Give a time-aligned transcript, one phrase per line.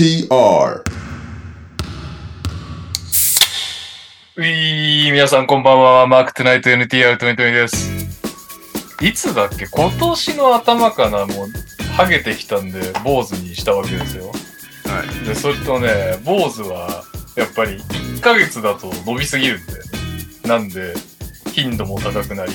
[0.00, 0.82] NTR
[4.36, 6.06] ういー、皆さんこんばんは。
[6.06, 7.90] マークトゥナイト NTR2020 です。
[9.02, 9.66] いつだっけ？
[9.66, 11.26] 今年の頭かな？
[11.26, 11.48] もう、
[11.92, 14.28] ハゲてきたんで、坊主にしたわけですよ。
[14.28, 15.26] はい。
[15.26, 17.04] で、それとね、坊主は、
[17.36, 20.94] やっぱり1ヶ月だと伸びすぎるんで、なんで、
[21.52, 22.52] 頻度も高くなり、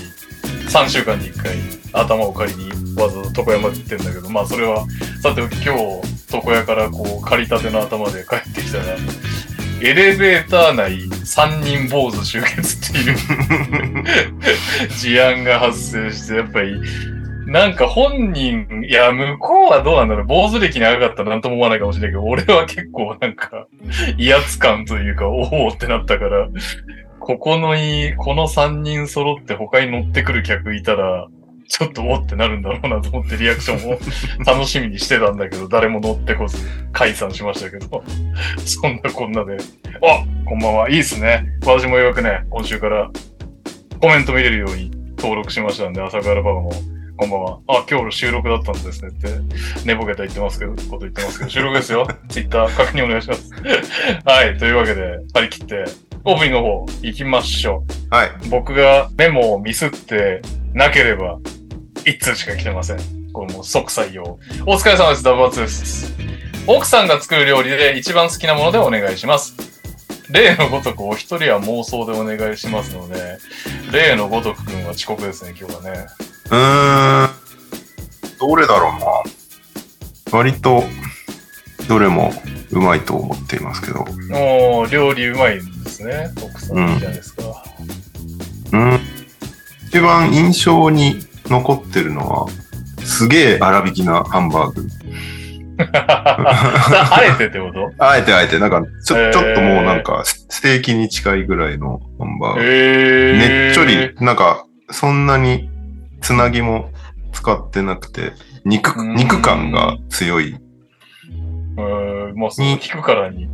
[0.75, 1.55] 3週間に1回
[1.93, 4.85] 頭を借りにわざわざ床屋まで行ってんだけど、まあそれは、
[5.21, 8.83] さて今日、床屋からこう借りたての頭で帰ってきたら、
[9.81, 13.17] エレベーター内3人坊主集結っていう
[14.99, 16.77] 事案が発生して、やっぱり、
[17.45, 20.25] なんか本人、いや、向こうはどうなんだろう。
[20.25, 23.67] 坊主歴長かったらなんとも思わないかもしれないけど、俺は結構なんか、
[24.17, 26.49] 威圧感というか、おおってなったから、
[27.25, 31.27] ここのいい、この3人揃って他に乗ってくる客いたら、
[31.67, 33.99] ちょっとおってなるんだろうなと思ってリアクションを
[34.45, 36.55] 楽しみにしてたんだけど、誰も乗ってこず
[36.93, 38.03] 解散しましたけど、
[38.63, 39.57] そんなこんなで、
[40.03, 41.47] あ、こんばんは、いいっすね。
[41.65, 43.09] 私もようやくね、今週から
[43.99, 46.69] コメント見れるように登録しましたんで、朝からパパも、
[47.17, 47.59] こんばんは。
[47.67, 49.29] あ、今日の収録だったんですねって、
[49.85, 52.05] 寝ぼけた言ってますけど、こと言ってますけど、収録ですよ。
[52.27, 53.49] ツイッター確認お願いします。
[54.25, 55.85] はい、というわけで、張り切って、
[56.25, 58.27] オープニングの方、行きましょはい。
[58.27, 58.49] う。
[58.49, 60.41] 僕がメモをミスって
[60.73, 61.37] なければ、
[62.05, 62.97] 一通しか来てません。
[63.31, 64.37] これもう即採用。
[64.65, 65.23] お疲れ様です。
[65.23, 66.13] ダブアツです。
[66.67, 69.55] 奥さんが作る料理で一番好きなものでお願いします。
[70.29, 73.37] 例のごとくお一人は妄想でお願いしますので、
[73.93, 76.07] 例のごとくくんは遅刻ですね、今日はね。
[76.51, 77.29] うーん。
[78.39, 78.99] どれだろう
[80.31, 80.37] な。
[80.37, 80.83] 割と、
[81.87, 82.33] どれも
[82.71, 84.05] うまいと思っていますけど。
[84.29, 86.31] もう、料理うまいんですね。
[86.41, 87.43] 奥さんいいじゃないですか。
[88.73, 88.99] うん。
[89.87, 92.47] 一番印象に残ってるのは、
[93.03, 94.87] すげえ粗挽きなハンバーグ。
[95.93, 97.91] あえてってこと？
[97.99, 102.61] あえてあえて、なんか、ちょ、えーちょっともうなんか、スステーキに近いぐらいのハンバーグ。
[102.63, 103.37] えー。
[103.37, 105.69] ねっちょり、なんか、そんなに
[106.25, 106.89] つなぎも
[107.33, 108.33] 使ってなくて、
[108.65, 113.47] 肉、うん肉感が強いうーん、もうそう聞くからに。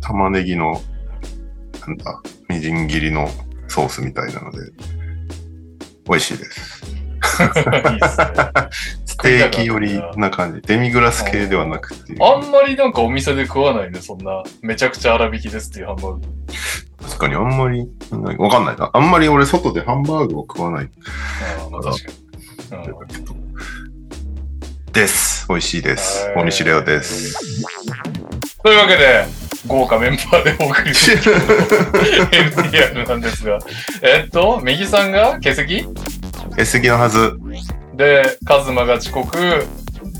[0.00, 0.80] 玉ねぎの、
[1.86, 3.28] なんだ、みじん切りの
[3.68, 4.58] ソースみたいなので、
[6.08, 6.82] 美味しいです。
[7.38, 8.26] いいっすね。
[9.12, 10.62] ステーキ寄りな感じ。
[10.62, 12.16] デミグラス系ではなくって。
[12.18, 14.42] あんまりなんかお店で食わないね、そんな。
[14.62, 16.20] めちゃくちゃ粗挽きですっていうハンバーグ。
[17.02, 17.88] 確かにあんまり、
[18.38, 18.90] わかんないな。
[18.92, 20.88] あんまり俺外でハンバーグを食わない
[21.60, 22.88] ああ、まあ確かに。
[22.88, 23.42] うん
[24.92, 25.46] です。
[25.48, 26.30] 美味しいです。
[26.36, 27.62] 大西レオです。
[28.62, 29.24] というわけで、
[29.66, 31.16] 豪華メンバーでお送りする
[32.30, 33.58] NTR なんですが、
[34.02, 35.86] えっと、右さんが欠席
[36.50, 37.38] 欠席のはず。
[37.94, 39.36] で、カズマが遅刻、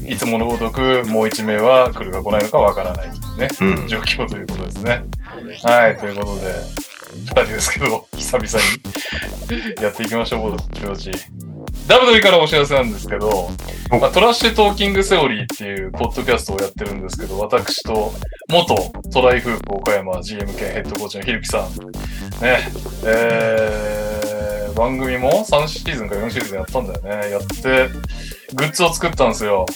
[0.06, 3.88] いつものごとくもう一名は来るか来ないのかわからないね、うん。
[3.88, 5.04] 状況ということですね。
[5.62, 6.54] はい、ということで、
[7.14, 8.48] 二人ですけど、 久々
[9.76, 11.10] にやっていきましょう、ぼちぼち。
[11.86, 13.50] ダブドリからお知らせなんですけど、
[13.90, 18.12] おまあ、トラッシュトーキングセオリーっていうポッドキャストをやってるんですけど、私と
[18.48, 21.70] 元トライフープ岡山 GM 兼ヘッドコーチのひるきさん、
[22.42, 22.70] ね、
[23.04, 24.01] えー、
[24.72, 27.30] 番組も3シーズンか4シーズンやったんだよね。
[27.30, 27.88] やって、
[28.54, 29.66] グッズを作ったんですよ。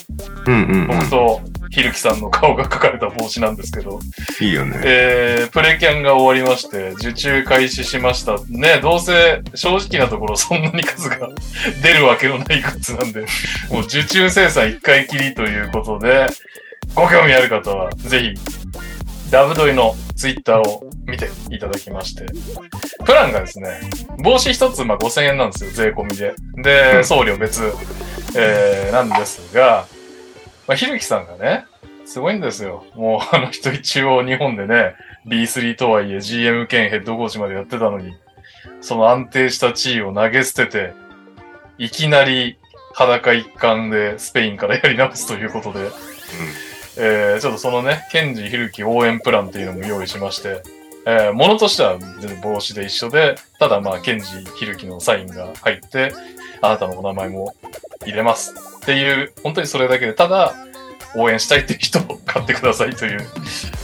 [0.47, 0.87] うんうんうん。
[0.89, 1.41] 僕と
[1.71, 4.01] ひるきさんの顔が描かれた帽子なんですけど、
[4.41, 4.81] いいよね。
[4.85, 8.39] えー、プレキャンが終わりまして、受注開始しました。
[8.49, 11.29] ね、どうせ正直なところそんなに数が
[11.83, 13.21] 出るわけのないグッズなんで、
[13.71, 16.27] もう受注生産1回きりということで、
[16.95, 18.35] ご興味ある方はぜひ、
[19.31, 22.27] ダブドリのツイッターを見ていただきまして、
[23.05, 23.81] プランがですね、
[24.19, 26.35] 帽子一つまあ5000円なんですよ、税込みで。
[26.59, 27.05] うで、ん。
[27.05, 27.63] 送料別、
[28.37, 29.87] えー、なんですが、
[30.67, 31.65] まあ、ひるきさんがね、
[32.05, 32.85] すごいんですよ。
[32.95, 34.95] もう あの人一応日本でね、
[35.27, 38.17] B3 とはいえ GM 兼ヘッドコーチまでやってたのに、
[38.81, 40.93] その安定した地位を投げ捨てて、
[41.79, 42.59] いきなり
[42.95, 45.91] 裸一貫でスペインからやり直すということで、
[46.99, 50.63] えー、ちょっとそのね、ケンジヒルキ応援プランっていうのも用意しまして、
[51.07, 51.99] えー、ものとしては
[52.43, 54.27] 帽子で一緒で、ただまあ、ケンジ
[54.59, 56.13] ヒルキのサインが入って、
[56.61, 57.55] あなたのお名前も
[58.05, 60.55] 入れますっていう、本当にそれだけで、ただ、
[61.15, 63.21] 応援したいっていう人を買ってくださいという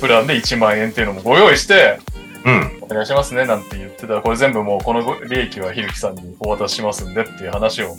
[0.01, 1.99] プランで1万円っていうのもご用意して、
[2.45, 2.55] うん。
[2.55, 2.79] うん。
[2.83, 7.97] お願いしますねなんて言ってたら、これ全部もうこの利益はひるきさんにお渡ししますんでっていう話を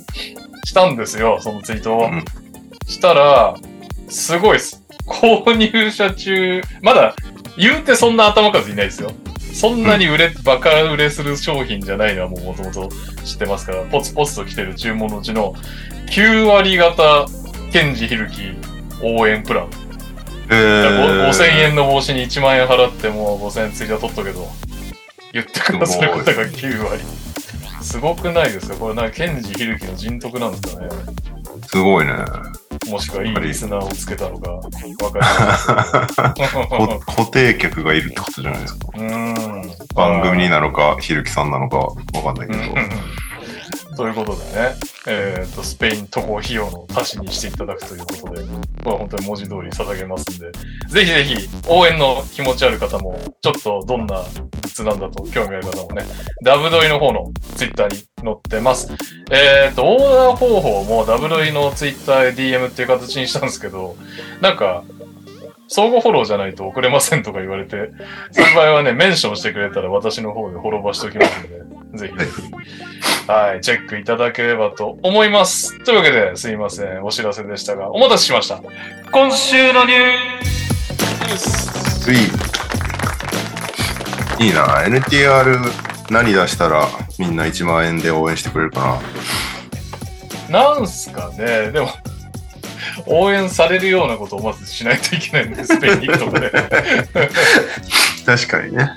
[0.65, 2.05] したんですよ、そのツイートを。
[2.05, 2.25] うん
[2.87, 3.55] したら、
[4.07, 4.83] すごいです。
[5.05, 7.15] 購入者中、まだ
[7.57, 9.11] 言うてそんな頭数いないですよ。
[9.53, 12.89] そんなに売れ、バカ売れする商品じゃないのはもう元々
[13.23, 15.53] 知ってますから、ポツポツと来てる注文のうちの
[16.07, 17.27] 9割型、
[17.71, 18.57] ケンジヒルキ
[19.03, 19.69] 応援プラン。
[20.49, 24.47] えー、5000円の帽子に1万円払ってもう5000円追加取っとけど、
[25.31, 27.03] 言ってくださる方が9割。
[27.81, 30.89] すごくないですかこれなんか、ケンジヒルキの人徳なんですかね。
[31.67, 32.13] すごいね。
[32.89, 34.93] もしくはいいリスナーをつけたのか、 わかり
[36.87, 36.99] ま。
[37.05, 38.87] 固定客がいるってことじゃないですか。
[39.95, 42.61] 番組なのか、ひるきさんなのかわかんないけど。
[43.95, 44.75] ということでね、
[45.07, 48.43] えっ、と、スペイン渡航費用の足しにしていただくということで、
[48.85, 50.51] まあ本当に文字通り捧げますんで、
[50.87, 56.03] ぜひぜひ応援の気持ちある方も、ちょっとどんなグッズなんだと興味ある方もね、
[56.43, 58.91] ダブドイの方のツイッターに載ってます。
[59.31, 63.95] えっ、と、オーダー方法もダブドイのツイッターへ DM っていう形にしたんですけど、
[64.41, 64.83] なんか、
[65.73, 67.89] 相互フォローじゃないと送れませんとか言われて、
[68.31, 73.31] そういう場合はね、メンションしてくれたら私の方でフォローバしておきますんで、ぜひぜひ。
[73.31, 75.83] はい、チェックいただければと思います。
[75.83, 78.61] というわけで、すいません、お知らせでしたが、お待たせしました。
[79.11, 82.17] 今週のニュースい
[84.41, 84.47] い。
[84.47, 84.83] いいな。
[84.83, 85.57] NTR
[86.11, 86.87] 何出したら
[87.17, 89.01] みんな1万円で応援してくれるか
[90.51, 91.89] なんすかね、でも、
[93.07, 96.51] 応援されるようなことをまずしないといけないんで、スペインに行くとかね。
[96.51, 98.37] な。
[98.37, 98.91] 確かにね。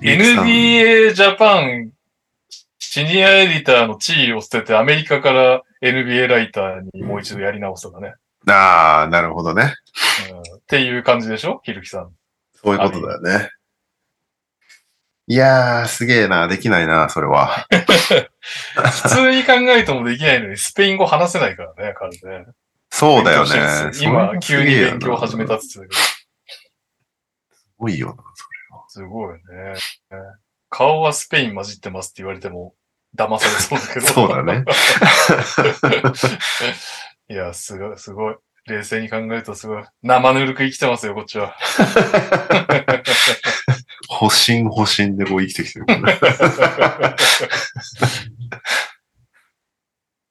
[0.00, 1.92] NBA ジャパン
[2.78, 8.14] シニアエディターの地位を捨ててアメリカから NBA ライターにもう一度やり直すとかね。
[8.46, 9.74] ああ、なるほどね。
[10.30, 11.60] うん、っていう感じでしょ？
[11.62, 12.10] ひるきさん。
[12.62, 13.50] そういうことだよね。
[15.28, 16.48] いやー、すげえな。
[16.48, 17.66] できないな、それは。
[17.70, 22.46] 普通に考えてもできないのに、スペイン語話せないからね、彼ね。
[23.02, 26.06] そうだよね今、は急に勉強を始めたって言ってたけ
[27.52, 28.22] すごいよな、ど、
[28.86, 29.42] すごいよね。
[30.70, 32.76] 顔はスペイン混じってますって言われても、
[33.16, 34.06] 騙されそうだけど。
[34.06, 34.64] そうだね。
[37.28, 38.36] いや、すごい、すごい。
[38.66, 39.84] 冷静に考えるとすごい。
[40.04, 41.56] 生ぬるく生きてますよ、こっちは。
[44.08, 45.86] 保身保身でこう生きてきてる。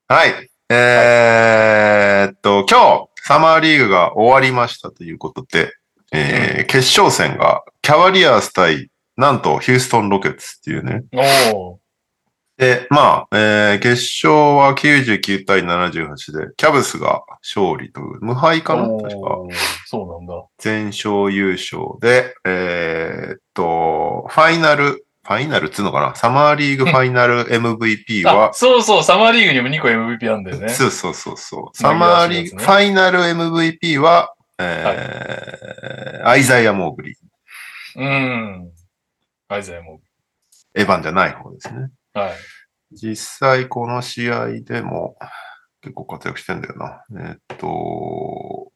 [0.08, 0.50] はい。
[0.70, 1.61] えーっ
[2.42, 5.72] と、今日、サマーリーグが終わりましたということで、
[6.12, 11.04] えー決勝戦が、キャバリアーズ対、なんと、ヒューストンロケッツっていうね。
[12.58, 18.84] で、まあ、えー決勝は99対78で、キャブスが勝利という、無敗かな？
[18.88, 19.38] 確か。
[19.86, 20.46] そうなんだ。
[20.58, 26.16] 全勝優勝で、えーっと、ファイナル、ファイナルっつうのかな？
[26.16, 30.70] サマーリーグファイナル MVP あは、そうそう、サマーリーグにも2個 MVP あんだよね。
[30.70, 31.78] そうそうそうそう。
[31.78, 37.16] サマーリーグ、ねファイナル MVP は、えーアイザイア・モーグリー。
[37.96, 38.72] うん。
[39.48, 40.00] アイザヤも。
[40.76, 41.90] エヴァンじゃない方ですね。
[42.14, 42.34] はい。
[42.92, 45.18] 実際この試合でも
[45.82, 47.04] 結構活躍してんだよな。
[47.20, 48.72] えーっと、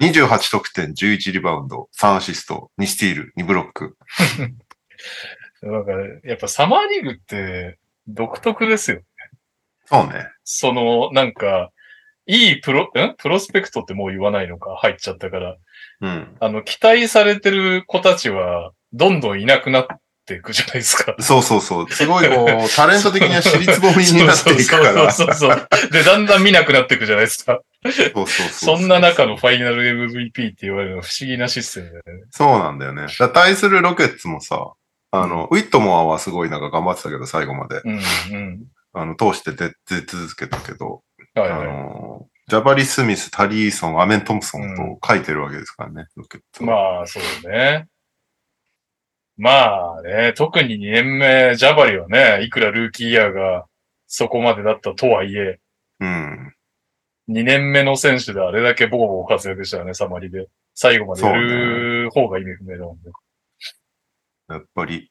[0.00, 3.96] 28得点、11リバウンド、3アシスト、2スティール、2ブロック。
[5.70, 5.92] なんか、
[6.24, 9.00] やっぱサマーリーグって独特ですよ。
[9.86, 10.28] そうね。
[10.44, 11.70] その、なんか、
[12.26, 13.14] いいプロ、ん？
[13.18, 15.56] プロスペクトってもう言わないのか、入っちゃったから。
[16.00, 16.36] うん。
[16.40, 19.86] あの、期待されてる子たちは、どんどんいなくなっ
[20.26, 21.14] ていくじゃないですか。
[21.18, 21.90] そうそうそう。
[21.90, 25.10] すごいこう、 タレント的には尻つぼみになっていくから。
[25.12, 25.90] そうそうそうそう。
[25.90, 27.60] で、だんだん見なくなっていくじゃないですか。
[27.82, 32.24] そうそうそうそんな中のファイナル MVP って言われるのは不思議なシステムだよね。
[32.30, 33.06] そうなんだよね。
[33.18, 34.72] だ対するロケッツもさ、
[35.16, 37.80] あの、ウィットモアはすごいなんか頑張ってたけど、最後まで。
[37.84, 38.00] うん、
[38.36, 38.66] うん。
[38.92, 41.02] あの、通して出出続けたけど、
[41.34, 41.66] あはいはい。
[41.68, 46.98] の、ジャバリ・スミス、タリーソン、アメン・トムソンと書いてるわけですからね、ロケッツは。
[46.98, 47.86] まあ、そうね。
[49.36, 53.66] まあね、特に2年目、ジャバリはね、いくらルーキーイヤーが
[54.06, 55.58] そこまでだったとはいえ、
[56.00, 56.54] うん。
[57.30, 60.48] 2年目の選手であれだけボコボコ活躍したよね、サマリで。
[60.74, 63.12] 最後までやる方が意味不明だもんね。
[64.48, 65.08] やっぱり、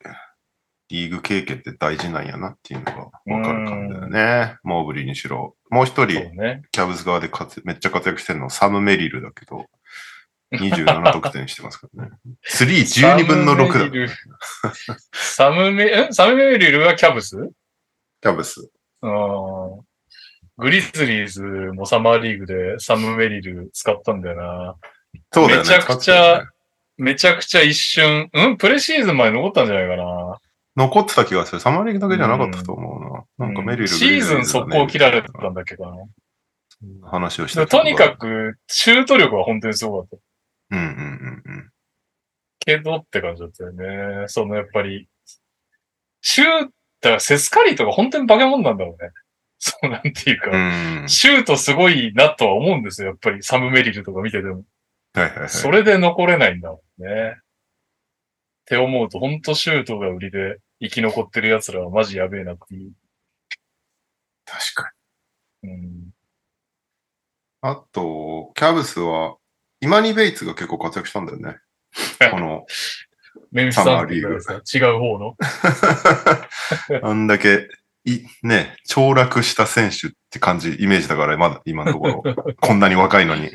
[0.90, 3.10] リーグ経験って大事なんやなっていうのがわ
[3.42, 4.56] かる感じだよね。
[4.62, 5.56] モーブリーにしろ。
[5.70, 6.62] もう一人、ね。
[6.72, 9.66] キャブズ側で活めっちゃ活躍してるのはサム・メリルだけど、
[10.52, 12.10] 27得点してますからね。
[12.48, 14.14] 3、12分の6だ。
[15.12, 16.08] サムメ、え？
[16.12, 17.36] サムメリルはキャブス？
[18.20, 18.70] キャブス。
[19.02, 19.80] うん。
[20.56, 24.76] グリズリーズもサマーリーグでサムメリル使ったんだよな。
[25.32, 25.68] そうだよね。
[25.68, 26.44] めちゃくちゃ
[26.96, 28.56] めちゃくちゃ一瞬、うん？
[28.56, 30.38] プレシーズンまで残ったんじゃないかな。
[30.76, 31.60] 残ってた気がする。
[31.60, 33.46] サマーリーグだけじゃなかったと思うな。
[33.46, 37.08] なんかメリル、シーズン速攻切られてたんだっけかな。
[37.08, 38.16] 話をしでたもとにか。
[38.16, 40.18] く、シュート力は本当にすごかっ
[40.70, 40.76] た。
[40.76, 41.70] うんうんうんうん。
[42.58, 44.28] けどって感じだったよね。
[44.28, 45.08] そのやっぱり、
[46.20, 46.66] シュー、だ
[47.02, 49.10] からセスカリーとか本当に化け物なんだろうね。
[49.58, 51.08] そうなんていうか、うん。
[51.08, 53.08] シュートすごいなとは思うんですよ。
[53.08, 54.64] やっぱりサムメリルとか見てても。
[55.14, 55.48] はいはいはい。
[55.48, 57.36] それで残れないんだもんね。
[57.36, 62.92] って思うと、ほんとシュートが売りで生き残ってる奴らはマジやべえなっていう。
[64.44, 64.92] 確か
[65.62, 65.70] に。
[65.70, 66.10] うん。
[67.62, 69.36] あと、キャブスは、
[69.80, 71.58] イマニ・ベイツが結構活躍したんだよね。
[72.30, 72.66] この、
[73.50, 75.36] メンフィスサンズとかさ違う方の？
[77.02, 77.68] あんだけ、
[78.04, 83.50] い、ね、凋落した選手って感じ、イメージだから、まだ今のところ、こんなに若いのに。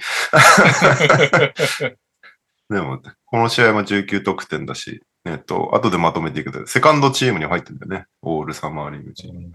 [2.70, 8.08] でも、この試合も19得点だし、えっと、後でまとめていくと、セカンドチームに入ってるんだよね。
[8.22, 9.52] オールサマーリーグチーム。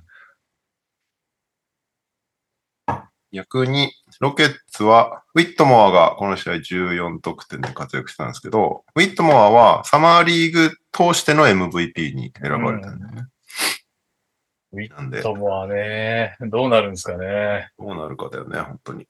[3.32, 13.26] 逆に、ロケッツは、ウィットモアがこの試合14得点で活躍したんですけど、ウィットモアはサマーリーグ通しての MVP に選ばれたんだよね。
[14.72, 17.70] ウィなんでットモアね、どうなるんですかね。
[17.76, 19.08] どうなるかだよね、本当に。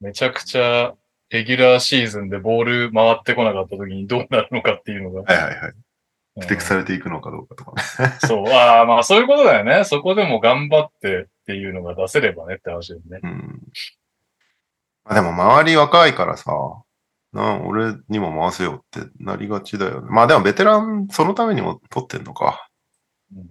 [0.00, 0.94] めちゃくちゃ、
[1.30, 5.22] レギュラーシーズンでボール回ってこなかった時にどうなるのかっていうのが。
[5.22, 5.70] はいはいはい。
[5.70, 5.74] うん
[6.38, 8.18] 不適されていくのかどうかとかね。
[8.20, 9.84] そう、ああ、まあそういうことだよね。
[9.84, 13.20] そこでも頑張ってっていうのが出せればねって話だよね。
[13.22, 13.60] うん。
[15.04, 16.52] まあでも周り若いからさ、
[17.32, 20.08] な俺にも回せよってなりがちだよね。
[20.10, 22.68] まあでもベテラン、そのためにも取ってんのか。
[23.34, 23.46] うん。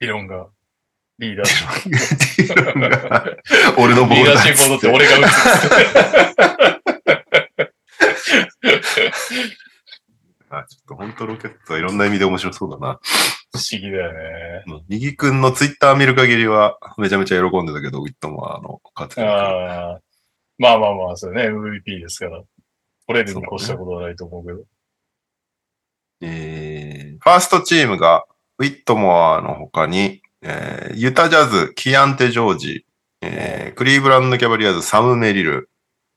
[0.00, 0.48] 理論が、
[1.18, 2.52] リーダーシッ
[3.78, 4.14] 俺のプ。
[4.14, 5.36] リーボールだダーシップを取って俺が打つ。
[10.48, 13.00] あちょっと本当ロケットはいろんな意味で面白そうだな。
[13.52, 14.64] 不思議だよね。
[14.88, 19.30] 右くんのツイッター見る限りはめちゃめちゃ喜んでたけど、ウィットもあの、活躍。
[19.30, 20.00] ああ。
[20.58, 21.48] まあまあまあ、そうね。
[21.48, 22.42] MVP ですから。
[23.06, 24.64] 取れるに越したことはないと思うけど。
[26.22, 28.24] えー、ファーストチームが、
[28.58, 32.86] ウィットモアの他に、えーユタジャズ、キアンテ・ジョージ、
[33.20, 35.68] えークリーブランド・キャバリアーズ、サム・メリル、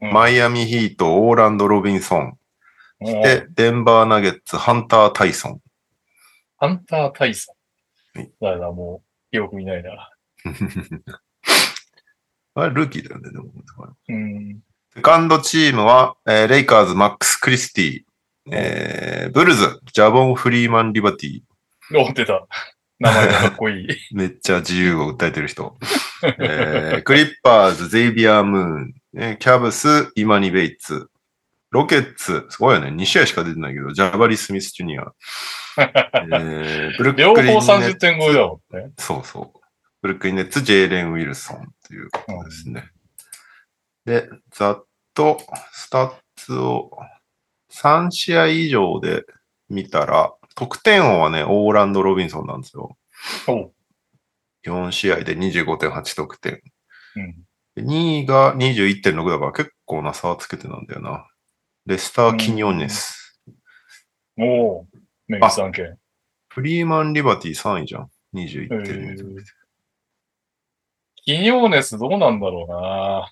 [0.02, 2.38] うんマイアミ・ヒート、オーランド・ロビンソン、
[3.00, 5.62] もうで、デンバー・ナゲッツ、ハンター・タイソン。
[6.58, 7.54] ハンター・タイソ
[8.16, 8.32] ンはい。
[8.40, 9.02] だからも
[9.34, 10.10] う、よく見ないな。
[12.56, 13.52] あれ、ルーキーだよね、でも。
[14.10, 14.62] うん。
[14.94, 18.04] セカンドチームは、えーレイカーズ、マックス・クリスティ、
[18.52, 21.42] えーブルズ、ジャボン・フリーマン・リバティ、
[21.98, 22.48] おってた。
[23.00, 23.88] 名前がかっこいい。
[24.12, 25.78] めっちゃ自由を訴えてる人。
[26.40, 31.10] えークリッパーズ、ゼイビア・ムーン、えーキャブス、イマニ・ベイツ、
[31.72, 32.90] ロケッツ、すごいよね。
[32.90, 35.14] 2試合しか出てないけど、ジャバリ・スミス・ジュニア、
[35.78, 38.92] えーブルック両リン方ネッツ30点超えだもんね。
[38.98, 39.60] そうそう。
[40.02, 42.90] ブルックリンネッツ、ジェイレン・ウィルソンということですね。
[44.06, 45.40] で、ざっと
[45.72, 46.92] スタッツを
[47.72, 49.26] 3試合以上で
[49.70, 52.98] 見たら、得点王はね、オーランド・ロビンソンなんですよ。
[53.48, 53.74] おう。
[54.66, 56.62] 4試合で25.8得点。
[57.16, 57.36] うん。
[57.76, 61.26] で2位が21.6だから結構な差をつけてなんだよな。
[61.86, 63.42] レスター・キニョネス。
[64.38, 64.88] おう。
[65.30, 65.98] メイス案件。
[66.50, 68.02] フリーマン・リバティ3位じゃん。
[68.02, 69.46] へ21.2ー得点。
[71.24, 73.32] キニョーネスどうなんだろうな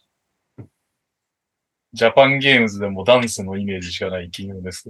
[1.92, 4.90] ジャパンゲームズでもダンスのイメージしかないキニョーネス。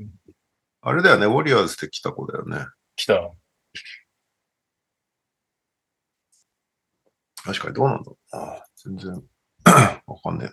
[0.88, 2.66] あれだよね、ウォリアーズで来た子だよね。
[2.96, 3.30] 来た。
[7.44, 8.64] 確かにどうなんだろうな。
[8.78, 9.24] 全然
[10.08, 10.52] わかんねえな。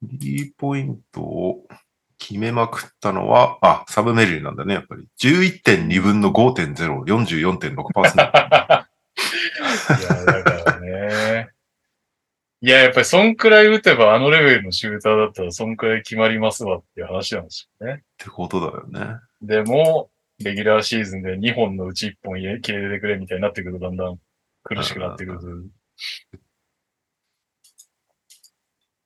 [0.00, 1.68] スリーポイントを
[2.18, 5.06] 決めまくったのは、あ、サブメリルなんだね、やっぱり。
[5.20, 8.86] 11.2分の5.0、44.6%。
[10.00, 10.57] いや、だからね。
[12.60, 17.92] いや、やっぱりそんくらい打てばあのレベルのシューターだったらそんくらい決まりますわっていう話なんですよね。
[18.02, 19.16] ってことだよね。
[19.40, 20.10] でも、
[20.40, 24.18] レギュラーシーズンで2本のうち1本入れ切れてくれみたいになってくるとだんだん
[24.64, 25.70] 苦しくなってくる。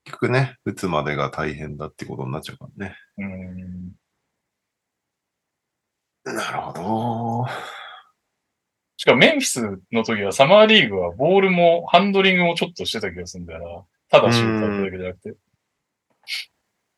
[0.04, 2.96] 結局ね、打つまでが大変だってことになっちゃうからね。
[3.18, 3.92] うん。
[6.24, 7.46] なるほど。
[9.02, 14.20] しかもメンフィスの時はサマーリーグはボールもハンドリングもちょっとしてた気がするんだよな。
[14.20, 15.34] ただシュートだっただけじゃなくて。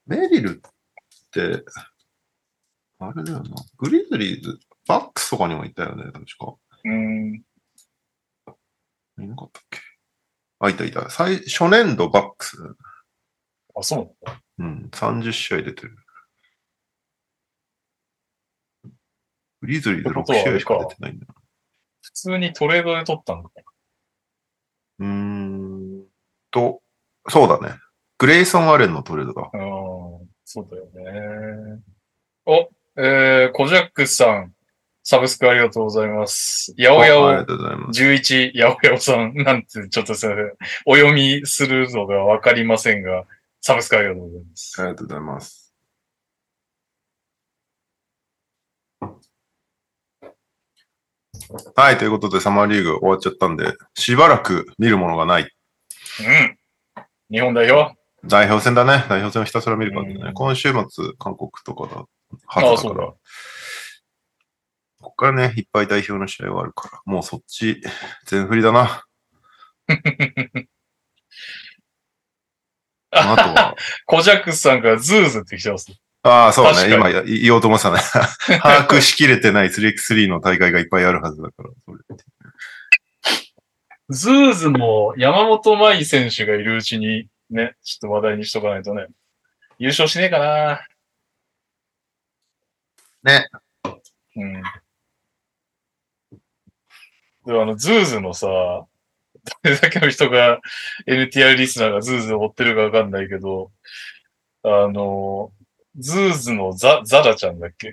[0.07, 1.65] メリルって、
[2.99, 3.55] あれだよな。
[3.79, 6.57] グリズリーズ、バックスとかにもいたよね、確か。
[6.85, 7.37] うん。
[7.37, 9.81] いなかったっけ？
[10.59, 11.09] あ、いたいた。
[11.09, 12.59] 最、初年度バックス。
[13.75, 14.43] あ、そうなんだ。
[14.59, 15.97] うん、30試合出てる。
[19.63, 21.35] グリズリーで6試合しか出てないんだな。
[22.05, 23.49] 普通にトレードで取ったんだ。
[25.01, 26.05] うーん
[26.51, 26.83] と、
[27.29, 27.75] そうだね。
[28.19, 29.51] グレイソン・アレンのトレードだ。
[29.53, 30.29] うん。
[30.45, 31.81] そうだよね。
[32.45, 34.53] お、えー、コジャックさん。
[35.07, 36.73] サブスクありがとうございます。
[36.79, 38.03] やおやおあありがとうございます。
[38.03, 40.53] 11やおやおさんなんてちょっとすいません。
[40.87, 43.25] お読みするのがわかりませんが、
[43.61, 44.75] サブスクありがとうございます。
[44.81, 45.64] ありがとうございます。
[51.77, 55.43] はい、ということでサマーリーグ終わっちゃったんで、しばらく見るものがない。
[55.43, 55.47] う
[56.23, 56.59] ん。
[57.31, 57.95] 日本代表？
[58.25, 59.05] 代表戦だね。
[59.09, 60.29] 代表戦をひたすら見る感じだね。
[60.29, 61.97] うん今週末、韓国とかだ
[62.47, 63.13] はだから。
[65.01, 67.83] ここからね、いっぱい代表の試合があるから、もうそっち、
[68.27, 69.05] 全振りだな。
[73.11, 75.93] あとは、 コジャックスさんからズーズって来てます。
[76.27, 76.95] ああ、そうね。
[76.95, 77.99] 今や言おうと思ってたね。
[78.63, 81.71] 把握しきれてない 3x3 の大会がいっぱいあるはずだから。
[84.09, 89.07] ズーズも山本舞選手がいるうちにね、ちょっと話題にしとかないとね。
[89.79, 90.87] 優勝しねえかな。
[93.23, 93.47] ね。
[94.37, 94.63] うん。
[97.45, 98.87] でもあの、ズーズのさ、ど
[99.63, 100.61] れだけの人が
[101.07, 103.71] NTR リスナーがズーズを追ってるかわかんないけど、
[104.63, 105.53] あの、
[105.97, 107.93] ズーズのザ、ザラちゃんだっけ？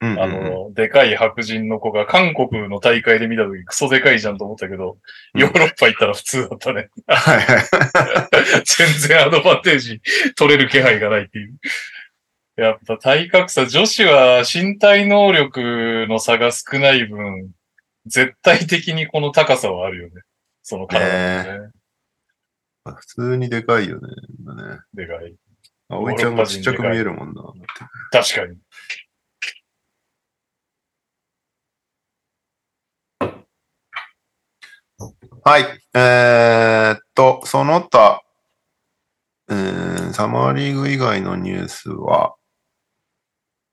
[0.00, 4.98] うんうんうんあの、でかい白人の子が韓国の大会で見たときクソでかいじゃんと思ったけど、
[5.34, 6.88] うんヨーロッパ行ったら普通だったね。
[7.06, 7.64] はいはい。
[8.64, 10.00] 全然アドバンテージ
[10.34, 11.56] 取れる気配がないっていう。
[12.56, 17.52] やっぱ体格差、女子は身体能力の差が少ない分、
[18.06, 20.22] 絶対的にこの高さはあるよね。
[20.64, 21.70] その体がね。
[22.84, 24.08] 普通にでかいよね。
[24.40, 24.80] 今ね。
[24.92, 25.36] でかい。
[25.88, 27.42] 葵ちゃんがちっちゃく見えるもんな。
[28.10, 28.58] 確かに。
[35.44, 35.64] はい。
[35.94, 38.22] えー、っと、その他、
[39.50, 42.36] えー、サマーリーグ以外のニュースは、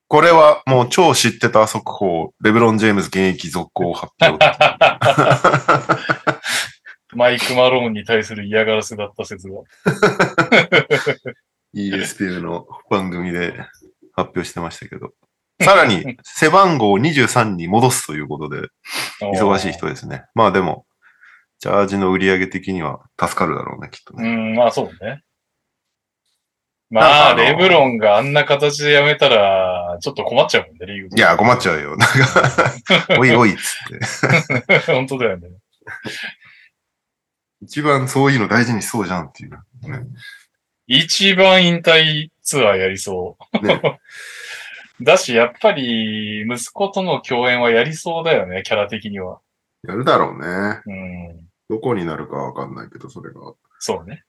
[0.07, 4.43] これはもう超知ってた速報、レブロン・ジェームズ現役続行発表。
[7.15, 9.61] マイク・マローンに対する嫌がらせだった説が。
[11.75, 13.53] ESPN の番組で
[14.13, 15.11] 発表してましたけど。
[15.61, 18.67] さらに、 背番号23に戻すということで、
[19.21, 20.23] 忙しい人ですね。
[20.33, 20.85] まあでも、
[21.59, 24.29] チャージの売り上げ的には助かるだろうね、きっとね。
[24.29, 25.23] うん、まあそうね。
[26.91, 31.95] まあ、レブロンがあんな形でやめたら、ちょっと困っちゃうもんね、リーグいや、困っちゃうよ。
[31.95, 32.73] なんか、
[33.19, 34.79] おいおいっつって。
[34.91, 35.49] 本当だよね。
[37.61, 39.51] 一番そういうの大事にしそうじゃんっていう。
[39.51, 39.59] ね
[40.91, 43.65] 一番引退ツアーやりそう。
[43.65, 43.79] ね
[44.99, 49.39] だし、やっぱり、息子との共演はやりそうだよね、キャラ的には。
[49.87, 50.81] やるだろうね。
[50.85, 51.49] うん。
[51.69, 53.39] どこになるかわかんないけど、それが。
[53.77, 54.23] そうね。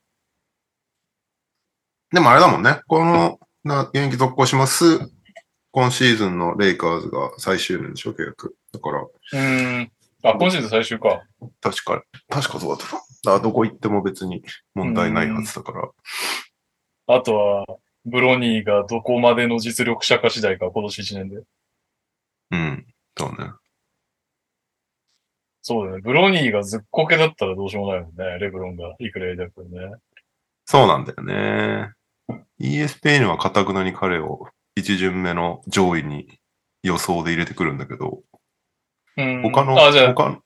[2.12, 2.83] でもあれだもんね。
[2.87, 5.11] この、な現役続行します。
[5.73, 8.55] 今シーズンのレイカーズが最終年でしょ、契約。
[8.73, 9.92] だから、うん。
[10.23, 11.23] あ、今シーズン最終か。
[11.62, 13.38] 確か、確かそうだったな。
[13.38, 14.42] だどこ行っても別に
[14.75, 15.88] 問題ないはずだから。
[17.14, 17.66] あとは、
[18.07, 21.42] ブロニーがどこまでの実力者か次第か、今年1年で。
[22.53, 22.87] うん。
[23.16, 23.53] そうね。
[25.62, 26.01] そうだね。
[26.03, 28.38] ブロニーがずっこけだったらどうしようもないもんね。
[28.38, 29.92] レブロンがいくらやりたくね。
[30.64, 31.92] そうなんだよね。
[32.61, 36.38] ESPN はかたくなに彼を一巡目の上位に
[36.83, 38.23] 予想で入れてくるんだけど、
[39.16, 39.42] うん。
[39.42, 40.40] 他の、あ、じゃあ、他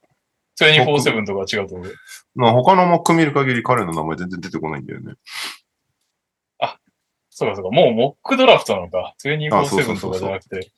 [0.60, 1.94] 24-7とか違うと思う。
[2.34, 5.14] まあ、他のモック見る限り彼の名前全然出てこないんだよね。
[7.36, 7.70] そうかそうか。
[7.72, 9.08] もうモックドラフトなのか。
[9.08, 10.70] あそうそう24-7そうそうとかじゃなくて、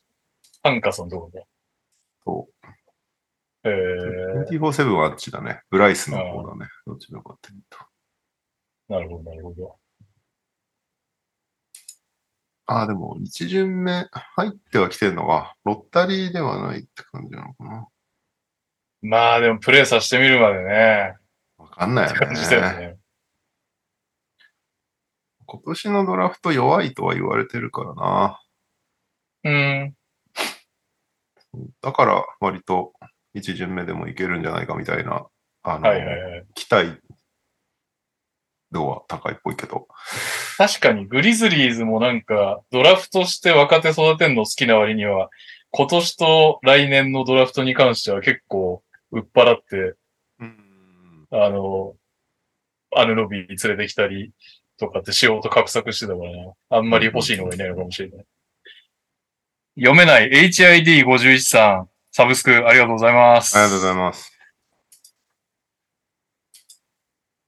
[0.63, 1.45] ハンカソンとかか。
[2.25, 2.49] そ
[3.63, 4.45] えう。
[4.49, 5.61] ー、24-7はあっちだね。
[5.69, 6.65] ブライスの方だね。
[6.87, 7.77] どっちのかっていうと。
[8.89, 9.75] なるほど、なるほど。
[12.65, 17.87] ああ、でも、一巡目入っては来てるのは、ロッタリーではないって感じなのかな。
[19.03, 21.17] まあでもプレイさせてみるまでね。
[21.59, 22.96] わかんないよって感じだよね。
[25.47, 25.59] ね。
[25.59, 28.39] 今年のドラフト弱いとは言われてるからな。
[29.43, 29.93] うん。
[31.81, 32.93] だから、割と
[33.33, 35.25] 一巡目でもいけるんじゃないかみたいな、
[35.63, 36.45] あの、はいはいはい。
[36.53, 36.99] 期待
[38.71, 39.87] 度は高いっぽいけど。
[40.57, 45.29] 確かにグリズリーズもなんかドラフトして若手育てんの好きな割には、
[45.71, 49.95] 今年と来年のドラフトに関しては結構売っ払って、
[50.39, 51.27] うん。
[51.31, 51.95] あの、
[52.95, 54.31] アヌノビーに連れてきたり
[54.77, 56.53] とかってしようと画策してたからな。
[56.69, 58.25] あんまり欲しいのがいないのかもしれない。
[59.79, 63.57] 読めない HID51 さん、サブスクありがとうございます。
[63.57, 64.31] ありがとうございます。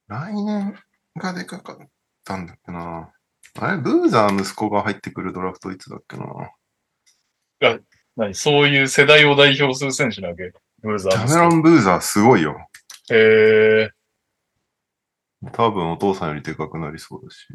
[0.07, 0.75] 来年
[1.17, 1.77] がでかかっ
[2.23, 3.11] たんだっけな。
[3.59, 6.25] あれ、ブーザー息子が入ってくるドラフトいつだっけな。
[8.15, 10.51] 何そういう世代を代表する選手なわけ？
[10.81, 12.57] ブーザーキャメロン・ブーザーすごいよ。
[13.11, 13.89] へえ
[15.53, 17.47] 多分お父さんよりでかくなりそうだし。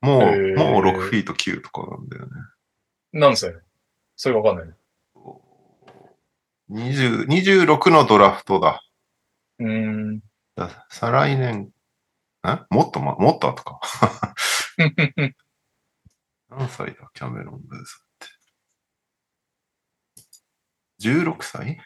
[0.00, 2.32] もう、へーもう6フィート9とかなんだよね。
[3.14, 3.54] ー、何歳？
[4.16, 4.74] それわかんないね。
[6.70, 8.82] 20 26のドラフトだ。
[9.58, 10.20] うーん。
[10.56, 11.70] だ再来年、
[12.44, 12.58] え？
[12.70, 13.80] もっとま、もっと後か。
[16.50, 17.86] 何歳だ、キャメロン・ブーザーっ
[21.00, 21.08] て。
[21.08, 21.78] 16歳？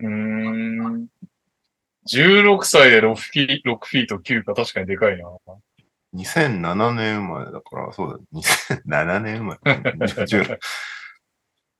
[0.00, 1.06] うーん。
[2.10, 5.24] 16歳で6フィ6フィート9か確かにでかいな。
[6.14, 8.40] 2007年生まれだから、そうだ、
[8.76, 9.72] 2007年生まれ。
[10.24, 10.58] 10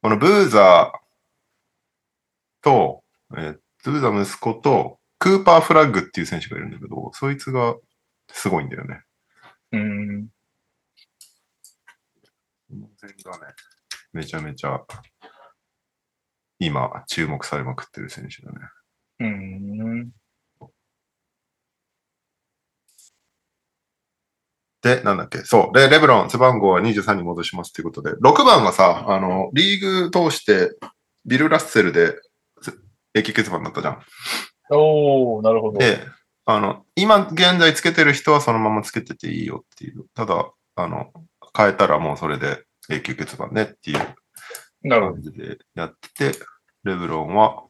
[0.01, 3.05] このブーザーと、
[3.37, 7.77] えーブーザー息子と、クーパーフラッグっていう選手がいるんだけど、そいつが
[8.29, 9.03] すごいんだよね。
[9.73, 10.29] うーん。
[12.69, 13.55] この辺がね、
[14.13, 14.81] めちゃめちゃ、
[16.61, 18.59] 今、注目されまくってる選手だね。
[19.23, 19.27] うー
[20.05, 20.11] ん。
[24.83, 25.79] で、なんだっけそう。
[25.79, 30.77] で、レブロン、背番号は23に戻しますっていうことで、6番がさ、あの、リーグ通して、
[31.25, 32.17] ビル・ラッセルで、
[33.15, 34.01] 永久欠番だったじゃん。
[34.71, 35.79] おー、なるほど。
[35.79, 36.01] で、
[36.45, 40.07] あの、今現在つけてる人はそのままつけてていいよっていう。
[40.15, 41.13] ただ、あの、
[41.57, 43.99] 変えたらもうそれで永久欠番ねっていう。
[44.89, 46.39] 感じでやってて、
[46.83, 47.63] レブロンは、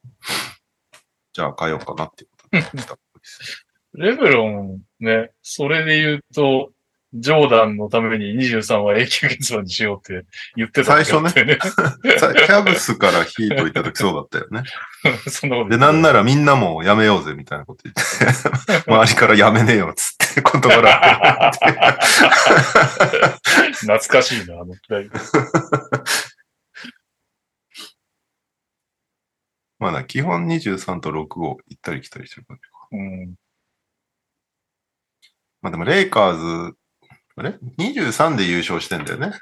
[1.33, 2.99] じゃあ変えようかなっていうことた。
[3.95, 6.73] レブロンね、それで言うと、
[7.15, 10.25] ジョーダンのために23は永久欠番にしようって
[10.57, 11.59] 言ってた時あったよね。
[12.19, 14.63] さキャブスからヒート行った時そうだったよね。
[15.29, 21.83] そんなことで、なんならみんなもやめようぜみたいなこと言って、周りからやめねえよっつって断られて。
[23.81, 25.11] 懐かしいな、あの二人。
[29.83, 32.89] まあな、基本23と6を行ったり来たりしてる感じか。
[32.93, 33.35] うん。
[35.61, 36.77] まあでもレイカーズ、
[37.35, 39.33] あれ ?23 で優勝してんだよね。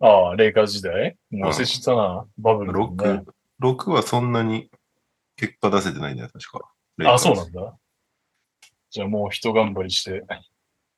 [0.00, 1.16] ああ、レイカーズ時代？
[1.30, 2.26] もう忘れちゃったな。
[2.36, 3.22] バブルのね
[3.62, 4.70] 6、6はそんなに
[5.36, 6.70] 結果出せてないんだよ、確か。
[7.10, 7.74] あ、そうなんだ。
[8.90, 10.24] じゃあもう一頑張りして。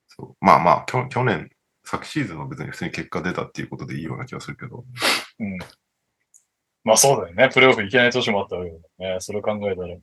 [0.08, 1.50] そうまあまあ、きょ去年、
[1.84, 4.84] 昨シーズンは別に普通に結果出たっていうことでいいような気がするけど。
[5.38, 5.58] うん。
[6.84, 7.50] まあそうだよね。
[7.52, 9.20] プレイオフいけない年もあったわけだよね。
[9.20, 9.96] それ考えたら。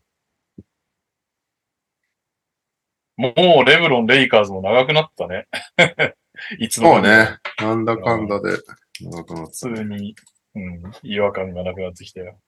[3.18, 5.48] もうレブロン、レイカーズも長くなったね。
[6.60, 7.76] いつの間にかそうね。
[7.76, 8.58] なんだかんだで
[9.02, 10.16] 長くなっ普通に、
[10.56, 12.40] うん、違和感がなくなってきたよ。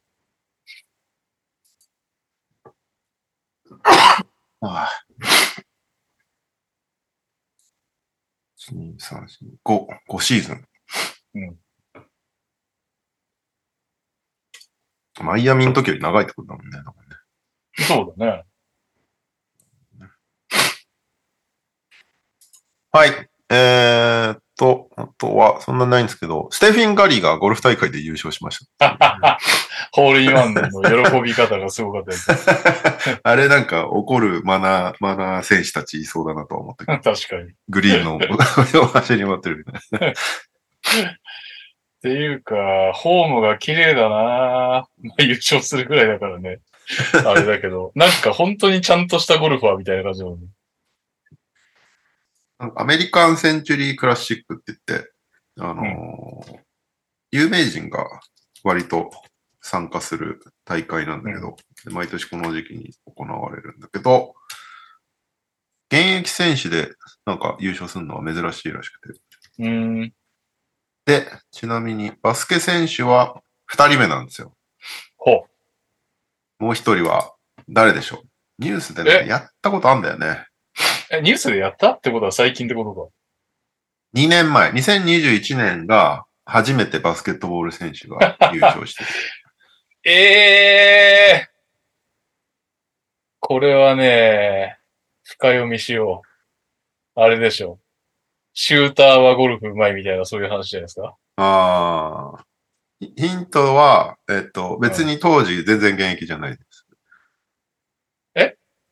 [3.81, 4.27] た。
[4.61, 4.89] ああ
[8.57, 9.27] 1、2、3、4、
[9.63, 10.67] 5、5シーズン。
[11.35, 11.57] うん。
[15.23, 16.79] マイアミの時より長いってことだもんね。
[17.79, 18.43] そうだね。
[22.91, 23.29] はい。
[23.49, 29.39] えーっと、あとは、そんなないんですけど、ステフィン・ガリーがゴルフ大会で優勝しました。
[29.93, 32.29] ホールインワンの喜び方がすごかったです。
[33.23, 37.51] あれなんか怒るマナー、マナー選手たちいそうだなとは思ったけど、 確かに。
[37.51, 38.19] っグリーンの
[38.87, 40.13] 走り回ってるみたいな。
[42.01, 42.55] ていうか、
[42.93, 46.59] ホームが綺麗だなまあ優勝するぐらいだからね。
[47.25, 50.47] あれだけど、なんか本当にちゃんとしたゴルファーみたいな感じだもんね。
[52.59, 55.11] なんかアメリカンセンチュリークラシックって言って、
[55.59, 56.67] あのー
[57.31, 58.05] 有名人が
[58.63, 59.11] 割と
[59.61, 64.33] 参加する大会なんだけど、で毎年この時期に行われるんだけど、
[65.91, 66.93] 現役選手で
[67.25, 69.19] なんか優勝するのは珍しいらしくて。
[69.59, 69.69] うー
[70.05, 70.13] ん。
[71.07, 73.41] で、ちなみにバスケ選手は
[73.71, 74.53] 2人目なんですよ。
[75.15, 75.47] ほ
[76.59, 77.33] もう1人は
[77.69, 78.27] 誰でしょう？
[78.59, 79.27] ニュースでね、え？
[79.27, 80.45] やったことあんだよね。
[81.11, 81.15] う。
[81.15, 83.11] え、ニュースでやったってことは最近ってこと
[84.19, 89.09] 2年前、2021年が初めてバスケットボール選手が優勝してる。
[89.09, 89.15] か
[90.03, 91.49] ええー、
[93.39, 94.77] これはね、
[95.23, 96.21] 深読みしよ
[97.15, 97.21] う。
[97.21, 97.79] あれでしょ。
[98.59, 101.15] シューターはゴルフ上手いみたいなそういう話じゃないですか？
[101.35, 102.45] ああ。
[102.99, 106.87] ヒヒントは、えっと、別に当時全然現役じゃないです。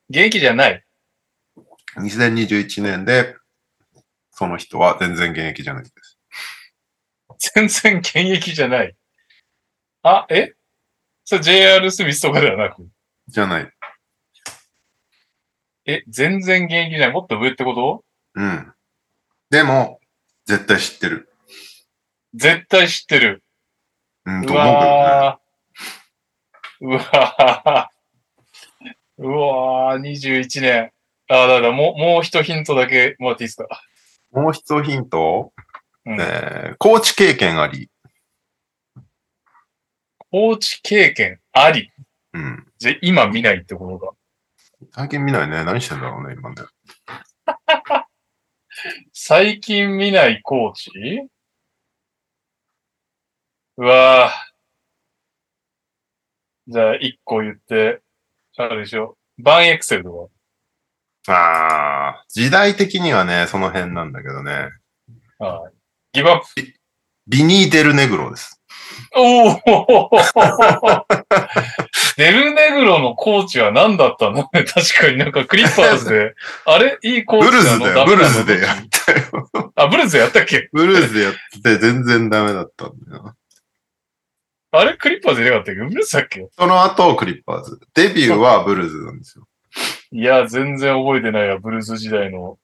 [0.08, 0.84] 現役じゃない
[1.96, 3.34] ？2021年で、
[4.30, 6.16] その人は全然現役じゃないです。
[7.56, 8.94] 全然現役じゃない？
[10.04, 10.52] あ、え？
[11.24, 12.86] それ JR スミスとかではなく？
[13.26, 13.72] じゃない。
[15.86, 17.12] え、全然現役じゃない？
[17.12, 18.04] もっと上ってこと？
[18.36, 18.72] うん。
[19.50, 20.00] でも、
[20.44, 21.28] 絶対知ってる。
[22.34, 23.42] 絶対知ってる。
[24.24, 24.64] うん、うと思う
[26.80, 26.98] けどね。
[26.98, 29.16] うわー。
[29.18, 30.92] うわー、21年。
[31.28, 33.66] あ、だからもう、もう一ヒントだけもらっていいですか？
[34.32, 35.52] もう一ヒント、
[36.04, 36.20] うん。
[36.20, 37.90] えー、コーチ経験あり。
[40.30, 41.90] コーチ経験あり？
[42.32, 42.66] うん。
[42.78, 44.12] じゃ、今見ないってことか。
[44.92, 45.64] 最近見ないね。
[45.64, 46.56] 何してんだろうね、今ね。
[49.12, 50.90] 最近見ないコーチ？
[53.78, 56.72] うわー。
[56.72, 58.00] じゃあ、一個言って、
[58.56, 59.16] あれでしょ。
[59.38, 60.30] バンエクセルと
[61.28, 64.70] ああ、時代的にはね、その辺なんだけどね。
[66.12, 66.46] ギブアップ？
[67.28, 68.62] ビニー・デルネグロです。
[69.14, 70.10] おお
[72.16, 74.44] デルネグロのコーチは何だったの？
[74.52, 74.66] 確
[74.98, 76.98] かになんかクリッパーズで、 あれ？
[77.02, 79.72] いいコーチブルズだよ、ブルズでややったよ。
[79.76, 80.68] あ、ブルズでやったっけ？
[80.72, 83.34] ブルズでやってて全然ダメだったんだよ。
[84.72, 85.80] あれクリッパーズでなかったっけ？
[85.82, 86.48] ブルズだっけ？
[86.58, 87.80] その後、クリッパーズ。
[87.94, 89.46] デビューはブルズなんですよ。
[90.12, 91.58] いや、全然覚えてないわ。
[91.58, 92.58] ブルズ時代の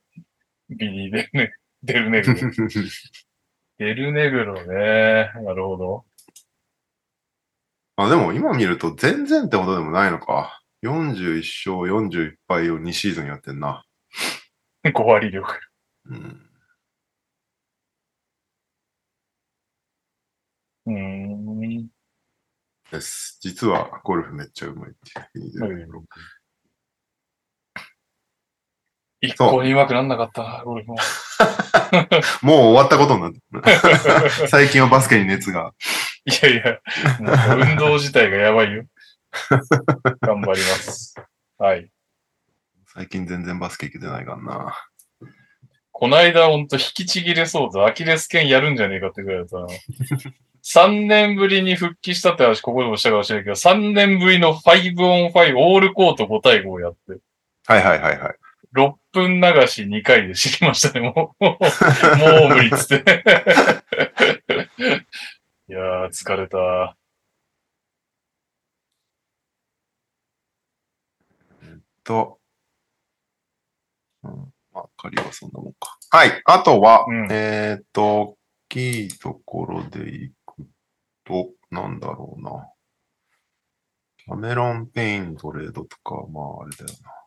[0.70, 1.52] ビニーでね。
[1.82, 2.38] デルネグロ。
[3.78, 5.30] デルネグロね。
[5.44, 6.04] なるほど。
[7.96, 10.62] あでも今見ると全然ってことでもないのか。
[10.82, 13.84] 41勝41敗を2シーズンやってんな。
[14.84, 15.60] 5割力。
[16.06, 16.50] うん、
[20.86, 21.88] うーん。
[22.90, 23.38] です。
[23.40, 24.94] 実はゴルフめっちゃうまいっ
[25.32, 26.06] ていう。
[29.22, 30.96] 一向に上手くなんなかったな、ゴルフも。
[32.42, 35.72] もう終わったことになってる 最近はバスケに熱が。
[36.24, 36.78] いやいや、
[37.20, 38.84] 運動自体がやばいよ。
[40.20, 41.14] 頑張ります。
[41.56, 41.88] はい。
[42.86, 44.76] 最近全然バスケ行けてないからな。
[45.92, 47.86] こないだほんと引きちぎれそうだ。
[47.86, 49.66] アキレス腱やるんじゃねえかってぐらいだったな。
[50.64, 57.18] 3年ぶりに復帰したって話ここでもしたかもしれないけど、3年ぶりの 5on5 オールコート5対5をやって、
[57.66, 58.34] はいはいはいはい。
[58.74, 61.44] 6分流し2回で知りましたね、もう。
[61.44, 63.22] もう無理っつって。
[65.68, 66.96] いやー、疲れた。
[72.04, 72.40] と、
[74.22, 75.98] うん、まあ、仮はそんなもんか。
[76.10, 76.42] はい。
[76.44, 78.36] あとは、うんえーっと、大
[78.68, 80.66] きいところでいく
[81.24, 82.68] と、なんだろうな。
[84.18, 87.21] キャメロン・ペイントレードとか、まああれだよな。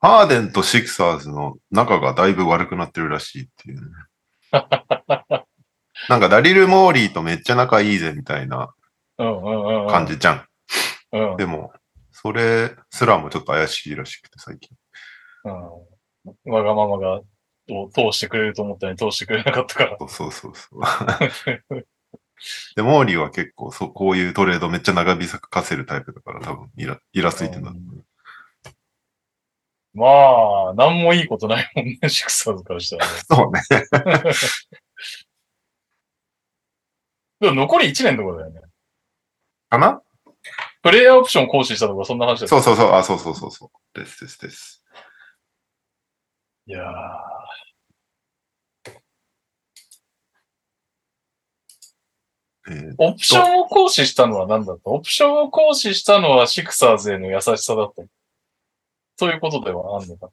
[0.00, 3.86] ハーデンとシクサーズの仲がだいぶ悪くなってるらしいっていうね。
[6.08, 8.72] なんかダリル・モーリーとめっちゃ仲いいぜみたいな
[9.18, 9.88] うんうんうんうん。
[9.88, 10.46] 感じじゃん。
[11.12, 11.36] うん。
[11.36, 11.72] でも、
[12.12, 14.76] それすらもちょっと怪しいらしくて最近。
[15.44, 16.52] うん。
[16.52, 17.20] わがままが、
[17.70, 19.98] を通してくれると思ったのに通してくれなかったから。
[20.08, 20.80] そうそうそう。
[22.76, 27.72] で、モーリーは結構そう、こういうトレードめっちゃ長引かせるタイプだから多分イライラついてんだ。
[29.94, 30.06] ま
[30.70, 33.12] あ、なんもいいことないもんね、シクサーズからしたらね。
[33.26, 33.60] そうね。
[37.40, 38.60] でも残り1年とかだよね。
[39.70, 40.02] かな？
[40.82, 42.92] プレイヤーオプション行使したとか、そんな話だよそうそうそう。
[42.92, 43.98] あ、そうそうそうそう。
[43.98, 44.82] ですですです。
[46.66, 46.84] いやー。
[52.70, 54.90] えーオプションを行使したのは何だった？
[54.90, 58.02] オプションを行使したのはシクサーズへの優しさだった。
[59.18, 60.30] そういうことではあんのか。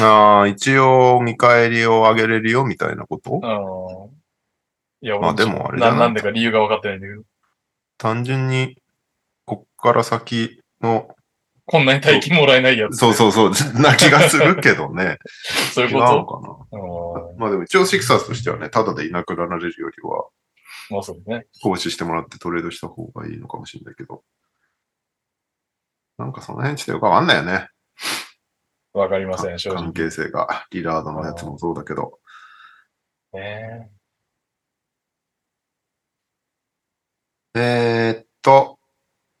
[0.00, 3.40] ああ、一応見返りを上げれるよみたいなこと？
[5.02, 5.06] うん。
[5.06, 7.22] いや、まあ俺でもあれだなななんでか理由が分かってないんだけど。
[7.98, 8.78] 単純に、
[9.44, 11.14] こっから先の、
[11.66, 12.96] こんなに大金もらえないやつ。
[12.96, 15.18] そうそうそう、な気がするけどね。
[15.74, 17.38] そういう違うこのかな？
[17.38, 20.26] まあでも一応シクサーズとしてはね、ただでいなくなられるよりは、
[20.90, 21.46] まあそうね。
[21.62, 24.24] 投資してもらってトレードした方がいいのかもしれないけど。
[26.18, 27.68] なんかその辺ちょっとよくわかんないよね。
[28.94, 29.92] わかりません、正直関。
[29.92, 30.66] 係性が。
[30.70, 32.18] リラードのやつもそうだけど。
[33.32, 33.90] ね
[37.54, 38.78] えーっと、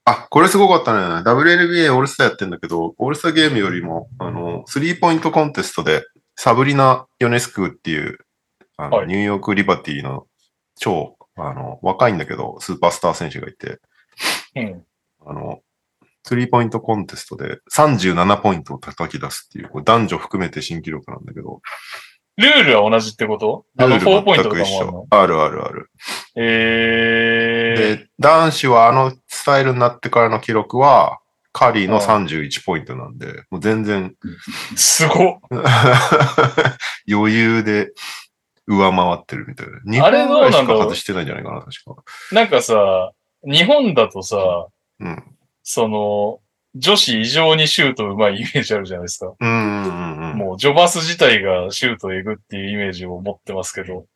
[0.04, 1.22] あ、これすごかったね。
[1.22, 8.18] WNBA オールスターやってんだけど、オールスターゲームよりも、あの、スリーポイントコンテストで、サブリナ・ヨネスクっていう、
[8.76, 10.26] あの、はいニューヨーク・リバティの
[10.76, 13.80] 超、あの、若いんだけど、スーパースター選手がいて、
[14.56, 14.84] うん。
[15.24, 15.60] あの、
[16.24, 21.60] スリーポイントコンテストで37ポイントを叩き出すっていう、これ男女含めて新記録なんだけど、
[22.36, 23.66] ルールは同じってこと？
[23.76, 25.06] ルール4ポイントとか全く一緒。
[25.10, 25.90] あるあるある。
[26.36, 27.96] えー。
[27.98, 31.18] で、男子はあのスタイルになってからの記録は、
[31.52, 34.14] カリーの31ポイントなんで、もう全然
[34.74, 35.38] すごっ。
[37.10, 37.92] 余裕で
[38.66, 39.80] 上回ってるみたいな。
[39.84, 42.02] 日あれ本ぐらいしか外してないんじゃないかな、確か。
[42.32, 43.12] なんかさ、
[43.44, 44.68] 日本だとさ、
[45.00, 45.22] うん。
[45.62, 46.40] その、
[46.74, 49.34] 女子異常にシュート上手いイメージあるじゃないですか。
[49.38, 50.38] うんうんうんうん。
[50.38, 54.06] もう、ジョバス自体がシュートえぐっていうイメージを持ってますけど、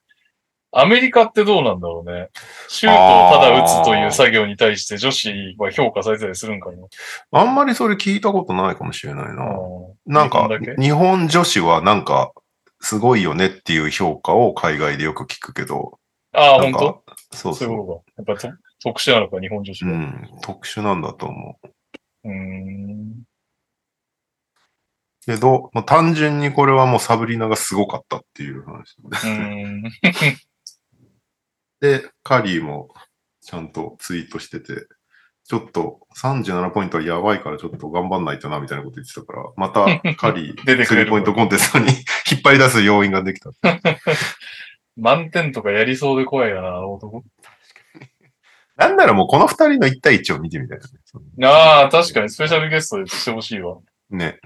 [0.73, 2.29] アメリカってどうなんだろうね。
[2.69, 6.77] シュートをただ打つという作業に対して女子は評価されたりするんかな。
[7.41, 9.45] あんまりそれ聞いたことないかもしれないな。
[9.45, 12.33] うんなんか日本女子はなんか、
[12.81, 15.99] すごいよねっていう評価を海外でよく聞くけど、
[16.33, 16.79] ああ、本か、
[17.33, 18.33] そう当そういうそことか。
[18.33, 19.89] やっぱと特殊なのか、日本女子う。
[19.89, 19.99] うは。
[19.99, 22.29] ん、特殊なんだと思う。
[22.29, 23.23] うーん。
[25.25, 28.97] けど、もう単純にこれはもうサブリナがすごかったっていう話。
[29.03, 29.83] うーん。
[31.81, 32.89] で、カリーも
[33.43, 34.87] ちゃんとツイートしてて、
[35.45, 39.85] ちょっと37ポイントはやばいからちょっと頑張んないとなみたいなこと言ってたから、また
[40.17, 41.87] カリー、 出てくれるスリーポイントコンテストに
[42.31, 43.51] 引っ張り出す要因ができた。
[44.97, 47.23] 満点とかやりそうで怖いよな、男。
[48.77, 50.79] なんならもうこの二人の1対1を見てみたい
[51.39, 53.79] なああ、確かにスペシャルゲストでしてほしいわ。
[54.11, 54.39] ね。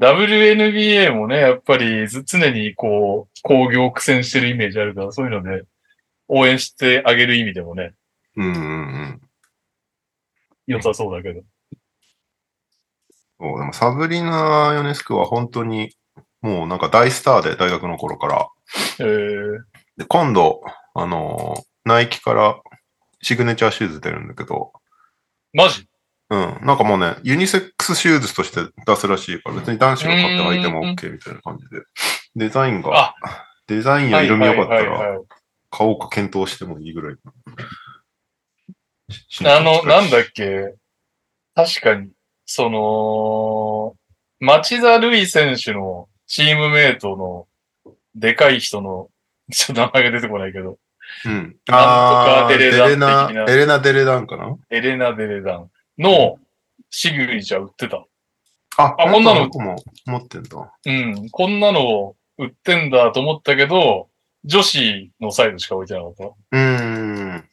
[0.00, 5.64] WNBA もね、やっぱりず常にこう、工業苦戦してるイメージあるから、そういうので、
[6.28, 7.94] 応援してあげる意味でもね、
[8.36, 9.20] うんうんうん。
[10.66, 11.42] 良さそうだけど。
[13.40, 15.94] そうでもサブリナ・ヨネスクは本当に
[16.40, 18.48] もうなんか大スターで大学の頃から。
[19.00, 19.58] えー、
[19.96, 20.60] で、今度、
[20.94, 22.60] あのーナイキから
[23.22, 24.72] シグネチャーシューズ出るんだけど、
[25.52, 25.86] マジ？
[26.30, 26.58] うん。
[26.62, 31.82] なんかもうね、ユニセックスシューズとして出すらしいから、別に男子が買って履いても OK みたいな感じで。
[32.36, 33.14] デザインが、
[33.66, 35.20] デザインや色味良かったら、
[35.70, 37.16] 買おうか検討してもいいぐらい。
[39.46, 40.74] あの、なんだっけ、
[41.54, 42.10] 確かに、
[42.44, 43.96] その、
[44.38, 47.48] 町田瑠唯選手のチームメイトの
[48.14, 49.08] でかい人の、
[49.50, 50.78] ちょっと名前が出てこないけど、
[51.24, 51.32] うん。
[51.32, 54.56] なんとかデレナ、エレナ・デレダンかな？
[54.70, 56.38] エレナ・デレダンの
[56.90, 58.04] シグリチャー売ってた。
[58.76, 60.72] ああこんなの僕も持ってんだ。
[60.86, 61.28] うん。
[61.30, 64.08] こんなの売ってんだと思ったけど、
[64.44, 66.24] 女子のサイドしか置いてなかった。
[66.26, 67.48] うーん。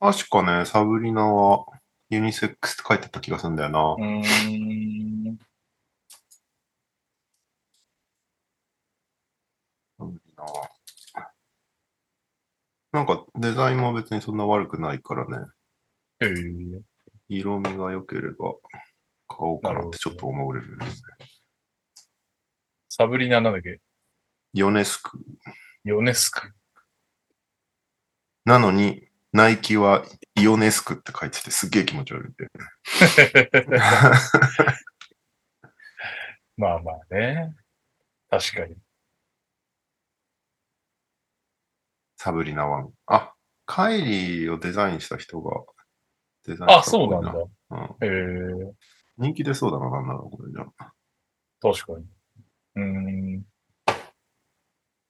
[0.00, 1.66] 確かね、サブリナは
[2.10, 3.80] ユニセックスって書いてあった気がするんだよな。
[3.80, 5.38] うーん。
[9.98, 10.70] サブリナは。
[12.92, 15.46] なんかデザインも別にそんな悪くないからね。
[16.20, 16.80] へー
[17.28, 18.54] 色味が良ければ
[19.28, 21.26] 買おうかなってちょっと思うレベルですね。
[22.88, 23.80] サブリナなんだっけ？
[24.54, 25.18] ヨネスク。
[25.84, 26.52] ヨネスク。
[28.46, 32.48] なのに、ナイキはイオネスクって書いててすっげえ気持ち悪いんで。
[36.56, 37.54] まあまあね。
[38.30, 38.76] 確かに。
[42.18, 42.90] サブリナワン。
[43.06, 43.32] あ、
[43.64, 45.52] カイリーをデザインした人が
[46.46, 47.32] デザインしたあ、そうなんだ。
[47.70, 47.78] うん。
[47.78, 48.72] へえ、
[49.16, 50.92] 人気出そうだな、なんならこれじゃあ。
[51.62, 52.06] 確かに。
[52.74, 52.82] うー
[53.38, 53.44] ん。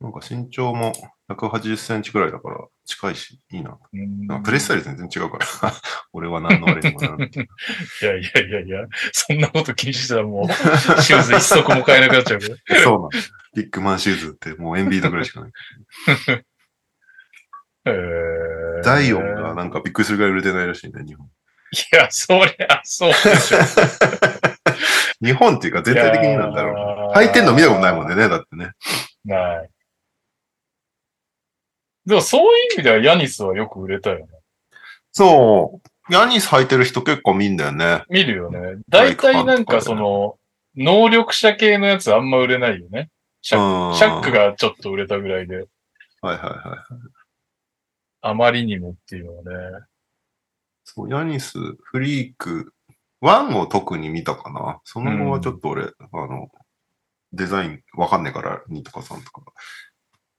[0.01, 0.93] なんか身長も
[1.29, 3.79] 180センチくらいだから近いし、いいな。
[3.93, 5.73] なプレスタイル全然違うから。
[6.13, 7.31] 俺は何のあれにもならない。
[7.33, 10.47] いやいやいやいや、そんなこと気にしてたらもう、
[11.03, 12.41] シューズ一足も買えなくなっちゃう。
[12.41, 13.19] そうなんだ。
[13.55, 15.53] ビッグマンシューズってもうエンビードぐらいしかない。
[17.87, 21.27] へーザイオンがなんかびっくりするぐらい売れてないらしいね、日本。
[21.27, 23.59] いや、そりゃ、そうでしょ。
[25.25, 28.71] 日本っていうか全体的になんだろう履いてんの見たことないもんね、だってね。
[29.25, 29.71] ない。
[32.07, 34.27] でもそういう意味ではヤニスはよく売れたよね。
[35.13, 36.13] そう。
[36.13, 38.05] ヤニス履いてる人結構見んだよね。
[38.09, 38.81] 見るよね。
[38.89, 40.37] 大体なんかその、
[40.77, 43.11] 能力者系のやつあんま売れないよね。
[43.43, 45.67] シャッうんシャックがちょっと売れたぐらいで、はい
[46.23, 47.18] はいはい。
[48.21, 49.87] あまりにもっていうのはね。
[50.85, 52.75] そう、ヤニス、フリーク、
[53.21, 54.81] ワンを特に見たかな。
[54.85, 56.49] その後はちょっと俺、あの、
[57.33, 59.43] デザインわかんねえから、ニとかさんとか。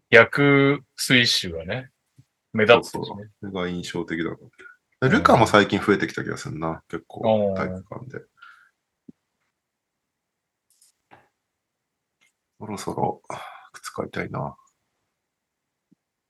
[0.10, 1.92] 逆スイッシュがね、
[2.52, 3.00] 目立つしね。
[3.00, 3.30] そうそう。
[3.42, 5.10] それが印象的だな。
[5.10, 6.84] ルカも最近増えてきた気がするな。
[6.90, 8.26] 結構、体育館で。
[12.60, 13.22] そろそろ、
[13.72, 14.56] 靴買いたいな。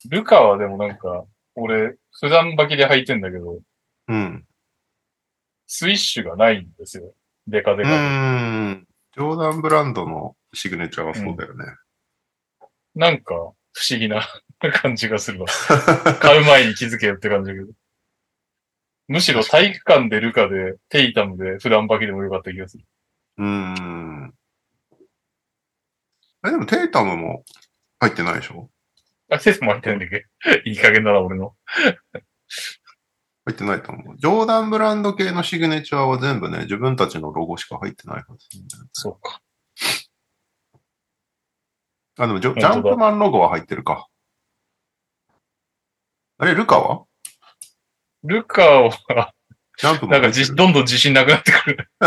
[0.09, 1.25] ルカはでもなんか、
[1.59, 3.59] 俺、普段履きで履いてんだけど、
[4.07, 4.45] うん。
[5.67, 7.13] スイッシュがないんですよ。
[7.47, 7.95] デカデうカで。
[7.97, 8.87] ーん。
[9.13, 11.65] ジョーダンブランドのシグネチャーはそうだよね。
[12.95, 14.27] なんか、不思議な
[14.81, 15.47] 感じがするわ。
[16.21, 17.71] 買う前に気づけよって感じだけど。
[19.07, 22.85] むしろ体育館でルカで、テイタムで普段履きでもよかった気がする。
[23.37, 24.35] うーん。
[26.45, 27.43] え、でもテイタムも
[27.99, 28.69] 入ってないでしょ？
[29.31, 30.25] あ、テストも入ってないんだっけ？
[30.69, 31.55] いい加減だな、俺の。
[33.45, 34.17] 入ってないと思う。
[34.17, 38.47] ジョーダンブランド系のシグネチャーは全部ね、自分たちのロゴしか入ってないはず、
[38.93, 39.41] そうか。
[42.17, 44.07] あ、でもジジャンプマンロゴは入ってるか。
[46.37, 47.05] あれ、ルカは？
[48.23, 49.33] ルカは、
[49.77, 51.89] ジャンプもなんかじ、どんどん自信なくなってくる。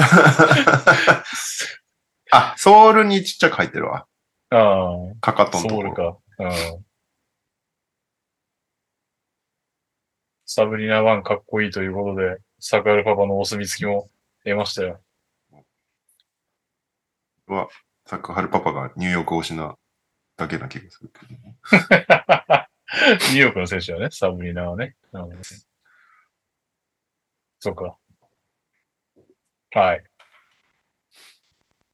[2.31, 4.07] あ、ソールにちっちゃく入ってるわ。
[4.51, 5.89] あかかあ、ソとのところ。
[5.91, 6.19] ウルか。
[6.39, 6.85] うん。
[10.55, 14.11] サブリナ1かっこいいということで、サクアルパパのお墨付きも
[14.45, 15.01] 得ましたよ。
[17.47, 17.69] は、
[18.05, 19.77] サックハルパパがニューヨーク推しな
[20.37, 21.41] だけな気がするけど。
[23.33, 24.95] ニューヨークの選手はね、サブリナはね。
[25.13, 25.31] うん、
[27.59, 27.97] そうか。
[29.71, 30.05] はい。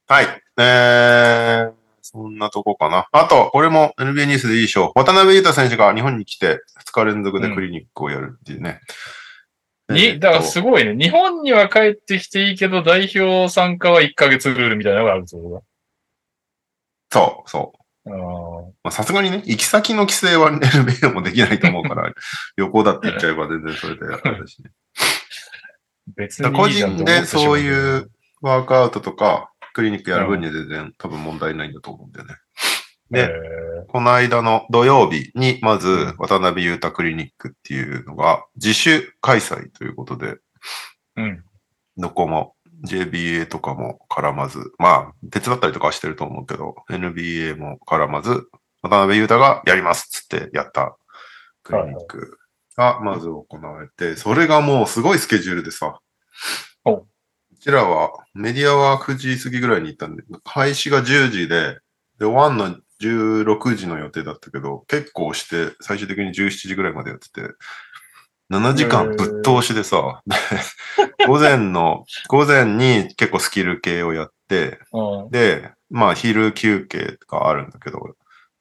[0.09, 0.43] はい。
[0.59, 1.75] えー、
[2.11, 3.07] そんなとこかな。
[3.13, 4.99] あと、これも NBA ニュースでいいでしょう。
[4.99, 8.81] 渡辺裕太選手が日本に来て2日連続でクリニックをやるっていうね。
[9.91, 10.95] えーに、だからすごいね。
[10.95, 15.63] 日本には帰ってきていいけど、代表参加は1ヶ月ルールみたいなのがあるってこ
[17.11, 17.79] そう、そう。
[18.09, 18.17] とだ。
[18.85, 22.13] まあさすがにね、行き先の規制は NBA もできないと思うから、
[22.57, 24.71] 旅行だって言っちゃえば全然それであれだしね。
[26.17, 32.35] 別にいいじゃん人でそういうワークアウトとか、クリニックやる分には全然多分問題ないんだと思うんだよね。
[33.13, 40.37] でえこの間の土曜日に、まず、渡辺裕太クリニックっていうのが、自主開催ということで、ー
[41.19, 41.45] うん。
[41.97, 48.49] どこも JBA とかも絡まず、まあ、手伝ったりとかはしてると思うけど、NBA も絡まず、
[48.83, 50.99] 渡辺裕太がやりますっつってやった
[51.63, 52.37] クリニック
[52.77, 56.01] がまず行われて、それがもうすごいスケジュールでさ、
[57.61, 61.79] ちらはメディアは9時過ぎぐらいに行ったんで、開始が10時で、
[62.19, 67.43] で、終わんの16時の予定だったけど、結構して、最終的に17時ぐらいまでやってて、
[68.51, 70.23] 7時間ぶっ通しでさ、
[71.19, 75.31] で午前の、午前に結構スキル系をやって、うん。
[75.31, 78.01] で、まあ昼休憩があるんだけど、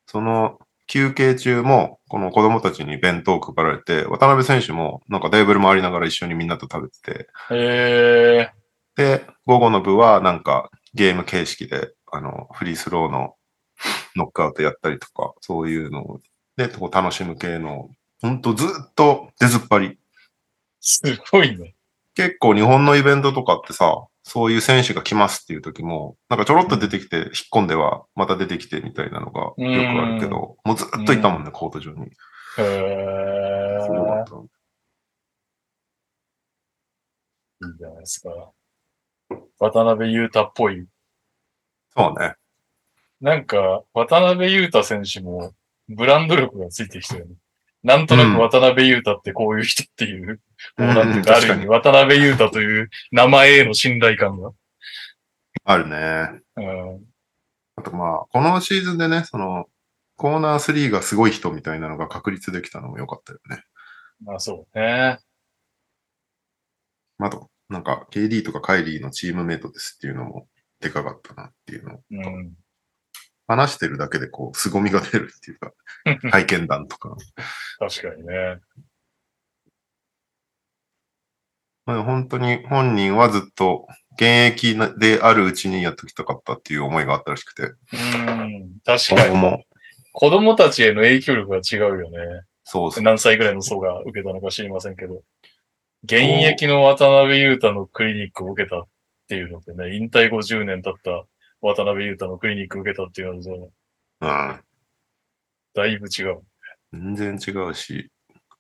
[0.06, 8.50] その休憩中も、この子供たちに弁当配られて、渡辺選手もなんかテーブル回りながら一緒にみんなと食べてて、え
[8.98, 13.36] で、午後の部はなんかゲーム形式で、あの、フリースローの
[14.16, 16.20] ノックアウトやったりとか、そういうのを、
[16.58, 17.90] で、こう楽しむ系の、
[18.22, 19.90] ほんとずっと出ずっぱり。
[19.90, 19.96] ー、
[20.82, 21.76] すごいね。
[22.16, 32.08] 結構日本のイベントとかってさ、そういう選手が来ますっていう時も、なんかちょろっと出てきて、引っ込んでは、また出てきてみたいなのがよくあるけど、もうずっといたもんね、コート上に。
[32.08, 32.10] へ
[33.84, 34.58] すごかーった。
[37.68, 38.30] いいじゃないですか。
[39.60, 40.86] 渡辺裕太っぽい。
[41.96, 42.36] そうね。
[43.22, 45.54] なんか、渡辺裕太選手も、
[45.90, 47.36] ブランド力がついてきたよね。
[47.84, 50.40] なんとなく渡辺裕太ってこういう人っていう、
[50.78, 51.68] うんもうなんていうか、ある意味。
[51.68, 54.52] 渡辺裕太という名前への信頼感が。
[55.64, 56.42] あるね。
[56.56, 57.06] うん
[57.76, 59.68] あとまあ、このシーズンでね、その、
[60.16, 63.64] コーナー3がすごい人みたいなのが確立できたのも良かったよね。
[64.26, 65.20] まあそうね。
[67.20, 70.48] あと、なんか、KD とかカイリーのチームメイトですっていうのも
[70.80, 72.02] でかかったなっていうのを。
[72.12, 72.54] うん。
[73.48, 75.74] 話してるだけでこう、凄みが出るっていうか、
[76.32, 77.16] 体験談とか。
[77.80, 78.60] 確かにね。
[81.86, 87.64] まあ、本当に本人はずっと現役なであるうちにやっときたかったっていう思いがあったらしくて。
[87.64, 88.80] うん。
[88.84, 89.66] 確そかに。
[90.12, 92.18] 子供たちへの影響力が違うよね。
[92.66, 93.04] そうそう。
[93.04, 95.22] 何歳ぐらいの層が受けたのか知りませんけど。
[96.08, 98.88] 現役の渡辺裕太のクリニックを受けたっ
[99.28, 101.26] ていうのってね、引退50年経った
[101.60, 103.72] 渡辺裕太のクリニックを受けたっていうのと、
[104.22, 104.62] うん。
[105.74, 106.42] だいぶ違う。
[106.94, 108.10] 全然違うし、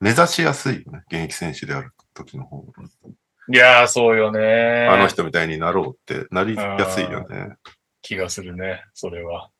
[0.01, 1.03] 目指しやすいよね。
[1.09, 2.83] 現役選手である時の方が。
[3.49, 4.89] いやー、そうよね。
[4.91, 7.55] あの人みたいになろうってなりやすいよね。
[8.01, 9.51] 気がするね、それは。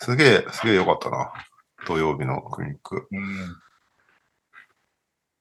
[0.00, 1.32] すげえ、すげえ良かったな。
[1.86, 3.08] 土曜日のクリニック。
[3.10, 3.56] うん。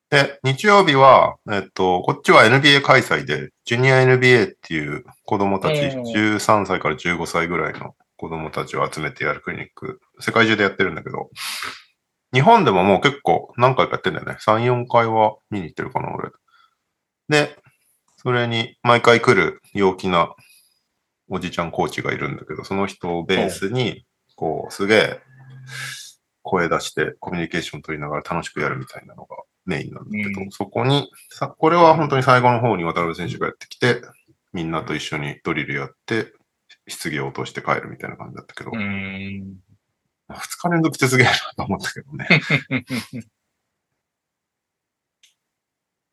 [0.09, 11.29] で、日曜日は、えっと、こっちは NBA 開催で、ジュニア NBA っていう子供たち、うん13歳から15歳ぐらいの子供たちを集めてやるクリニック、世界中でやってるんだけど、
[12.33, 14.37] 日本でももう結構何回かやってんだよね。
[14.39, 16.31] 3、4回は見に行ってるかな、俺。
[17.27, 17.55] で、
[18.17, 20.35] それに毎回来る陽気な
[21.29, 24.05] おじちゃんコーチがいるんだけど、その人をベースに、
[24.35, 25.19] こう、すげえ
[26.41, 29.37] 声出してコミュニケーション取りながら楽しくやるみたいなのが
[29.69, 34.01] メインなんだけど、うんそこにさ、これは本当に最後の方に渡辺選手がやってきて、
[34.51, 36.33] みんなと一緒にドリルやって、
[36.87, 39.57] 質疑応答して帰るみたいな感じだったけど、うーん。
[40.29, 42.27] 二日連続ってすげえなと思ったけどね。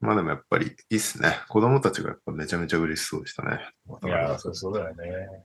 [0.00, 1.40] まあでもやっぱりいいっすね。
[1.48, 3.58] 子供たちがやっぱめちゃめちゃ嬉しそうでしたね。
[4.04, 5.44] いや、そうそうだよね。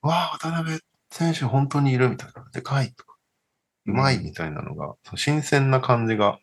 [0.00, 0.80] わあ、渡辺
[1.10, 2.48] 選手本当にいるみたいな。
[2.52, 3.07] でかいとか、
[3.88, 6.38] うまいみたいなのが、その新鮮な感じが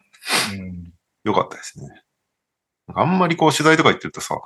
[0.53, 0.91] うん。
[1.23, 1.87] 良かったですね。
[2.87, 4.39] なんかあんまりこう取材とか行ってるとさ、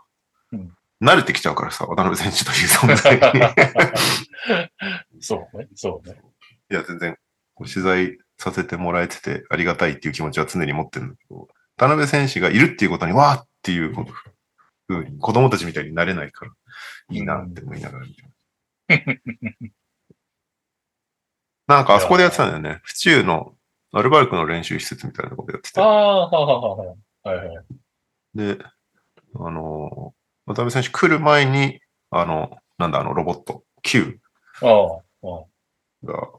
[0.52, 3.22] うん慣れてきちゃうからさ、渡辺選手という存在に。
[5.22, 6.22] そうね、そうね。
[6.70, 7.18] いや、全然、
[7.58, 11.47] 取材させてもらえててありがたいっていう気持ちは常に持ってるんだけど、
[11.78, 14.02] 渡辺選手がいるっていうことに、わーっていうふ
[14.93, 16.52] うに、子供たちみたいになれないから、
[17.12, 18.36] いいなって思いながら見てます。
[21.70, 22.82] なんかあそこでやってたんだよね。
[22.84, 23.53] 府中の
[23.93, 25.84] アルバルクの練習施設みたいなところでやっててあ。
[25.84, 26.95] あ、はははは。
[27.24, 27.65] はいはい。
[28.34, 28.57] で、
[29.36, 30.15] あの、
[30.47, 34.20] 渡辺選手来る前に、あの、なんだ、あのロボット、Q
[34.61, 34.72] ああ、
[35.28, 35.43] あ
[36.03, 36.30] あが、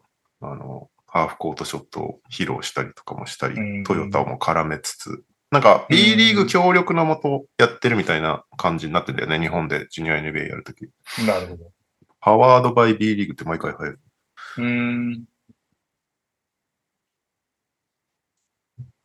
[0.41, 5.23] あの、ハーフコートショットを披露したりとかもしたりうん、トヨタも絡めつつ、
[5.53, 10.89] なんか B リーグ協力のもとやってるみたいな感じになってんだよね、日本でジュニア NBA やるとき。
[11.27, 11.71] なるほど。
[12.21, 14.01] パワードバイ B リーグって毎回入る。
[14.57, 15.25] うーん。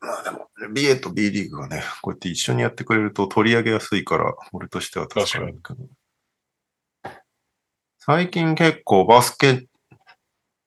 [0.00, 5.88] まあでも、BA と B リーグがね、こうやって一緒にやってくれると取り上げやすいから、俺としては助かるんだけど。
[7.98, 9.66] 最近結構バスケ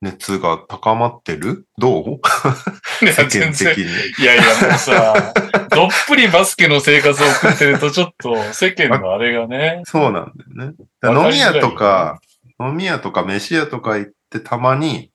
[0.02, 1.68] 熱が高まってる？
[1.78, 2.22] どう？
[3.06, 3.78] 世間的。
[3.78, 3.84] に。
[4.20, 5.34] いやいや、もうさ、
[5.72, 9.82] どっぷりバスケの生活を送ってると、ちょっと世間のあれがね。
[9.86, 10.76] そうなんだよね。
[11.04, 12.22] 飲み屋とか、
[12.60, 15.12] 飲み屋とか飯屋とか行ってたまに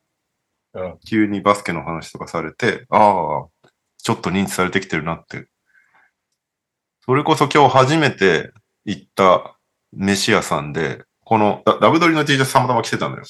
[0.77, 3.69] うん、急にバスケの話とかされて、ああ、
[4.03, 5.47] ちょっと認知されてきてるなって。
[7.05, 8.51] それこそ今日初めて
[8.85, 9.57] 行った
[9.93, 13.23] 飯屋さんで、このダダブドリの T シャツたまたま着てたのよ。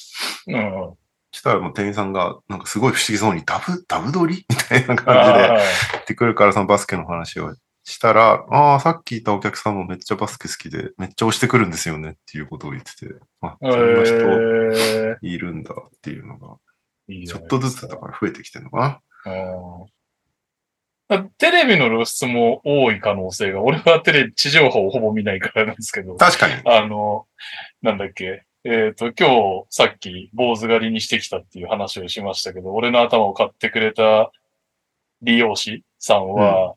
[0.47, 0.93] うん。
[1.31, 4.43] したらもう店員さんが、なんかすごい不思議そうに、ダブ、ダブドリ？
[4.49, 5.47] みたいなあ感じであ
[5.91, 7.53] 言ってくるから、そのバスケの話を
[7.85, 16.57] したら、ああ、さっきいたお客さんもめっちゃバスケ好きで、めっちゃ押してくるんですよねっていうことを言ってて、あ、えそんな人ーいるんだっていうのが、
[17.07, 19.85] ちょっとずつだから増えてきてるのかうん
[21.37, 26.13] テレビの露出も多い可能性が、俺はテレビ、地上波をほぼ見ないからなんですけど。
[26.13, 26.55] な。、確かに。
[26.65, 27.27] あの、
[27.83, 34.31] なんだっけ、えっ、と、今日さっき坊主狩りにしてきたっていう話をしましたけど、俺の頭を買ってくれた
[35.21, 36.73] 利用師さんは、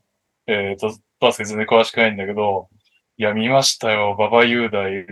[0.49, 2.69] えっ、と、バスケ全然詳しくないんだけど、
[3.17, 5.07] いや、見ましたよ、馬場雄大、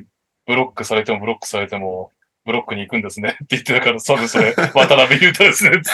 [0.47, 2.11] ブロックされてもブロックされても、
[2.45, 5.91] ブロックに行くんですねって言ってたから、多分それ、 渡辺裕太ですねって。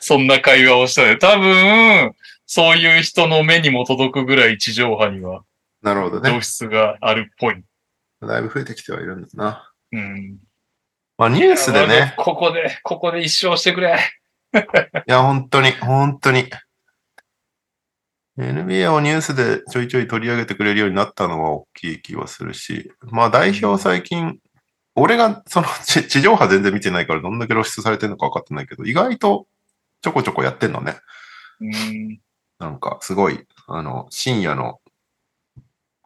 [0.00, 1.16] そんな会話をしたね。
[1.16, 2.14] 多分、
[2.46, 5.44] そういう人の目にも届くぐらい地上波には
[5.82, 6.42] なるほどね露。
[6.42, 7.62] 出があるっぽい。
[8.20, 9.72] だいぶ増えてきてはいるんだな。
[9.92, 10.38] うん。
[11.16, 13.98] まあニュースでね、ここで、ここで一生してくれ。
[14.52, 14.58] い
[15.06, 16.50] や、本当に、本当に。
[18.38, 24.38] NBA をニュースでちょいちょい取り上げてくれるようになったのは大きい気はするし、まあ代表最近、
[24.94, 29.46] 俺がその地地上波全然見てないからどんだけ露出されてるのか分かってないけど、意外と
[30.02, 30.96] ちょこちょこやってんのね。
[31.60, 32.20] うん。
[32.58, 34.80] なんかすごい、あの、深夜の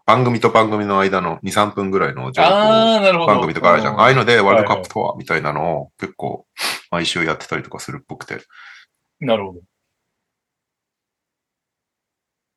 [0.07, 3.27] 番組と番組の間の2、3分ぐらいの情報。
[3.27, 3.99] 番組とかあるじゃん。
[3.99, 6.47] ああいうのでワールドカップはとはみたいなのを結構
[6.91, 8.35] 毎週やってたりとかするっぽくて。
[9.21, 9.61] いなるほど。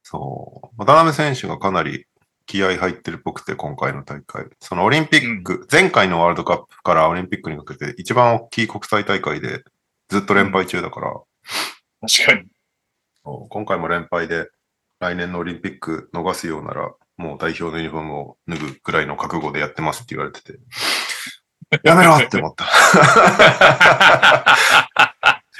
[0.10, 0.76] そう。
[0.78, 2.06] 渡辺選手がかなり
[2.46, 4.46] 気合入ってるっぽくて、今回の大会。
[4.62, 9.66] そのオリンピック、前回のワールドカップからオリンピックにかけて一番大きい国際大会で
[10.08, 11.14] ずっと連敗中だから、
[12.08, 12.48] 確かに。
[13.26, 14.50] そう今回も連敗で
[15.02, 20.58] 来年のオリンピック逃すようなら、もう代表のユニフォームを脱ぐくらいの覚悟でやってますって言われてて、
[21.84, 22.66] やめろって思った。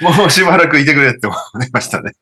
[0.00, 2.12] もうしばらくいてくれって思いましたね。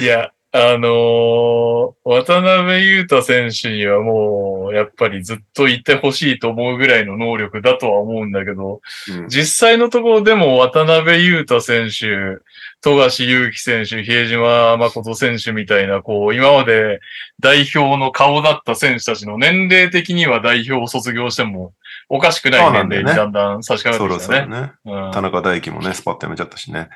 [0.00, 1.72] いや、あのー
[2.04, 12.42] 渡辺裕太選手にはもう、やっぱりずっといてほしいと思うぐらいの能力だとは思うんだけど、うん実際のところでも渡辺裕太選手、
[12.80, 17.00] 富樫勇樹選手、比江島誠選手みたいな、こう、今まで
[17.40, 21.72] 代表の顔だった選手たちの年齢的には代表を卒業しても
[22.08, 24.40] おかしくない年齢にだんだん差し掛かってきたね。
[24.44, 24.72] そろね。
[25.06, 26.88] うん田中大輝もね、スパッとやめちゃったしね。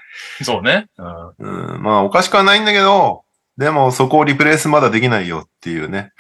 [0.43, 0.89] そうね。
[0.99, 3.23] うんうん、まあ、おかしくはないんだけど、
[3.59, 6.13] でもそこをリプレイスまだできないよっていうね。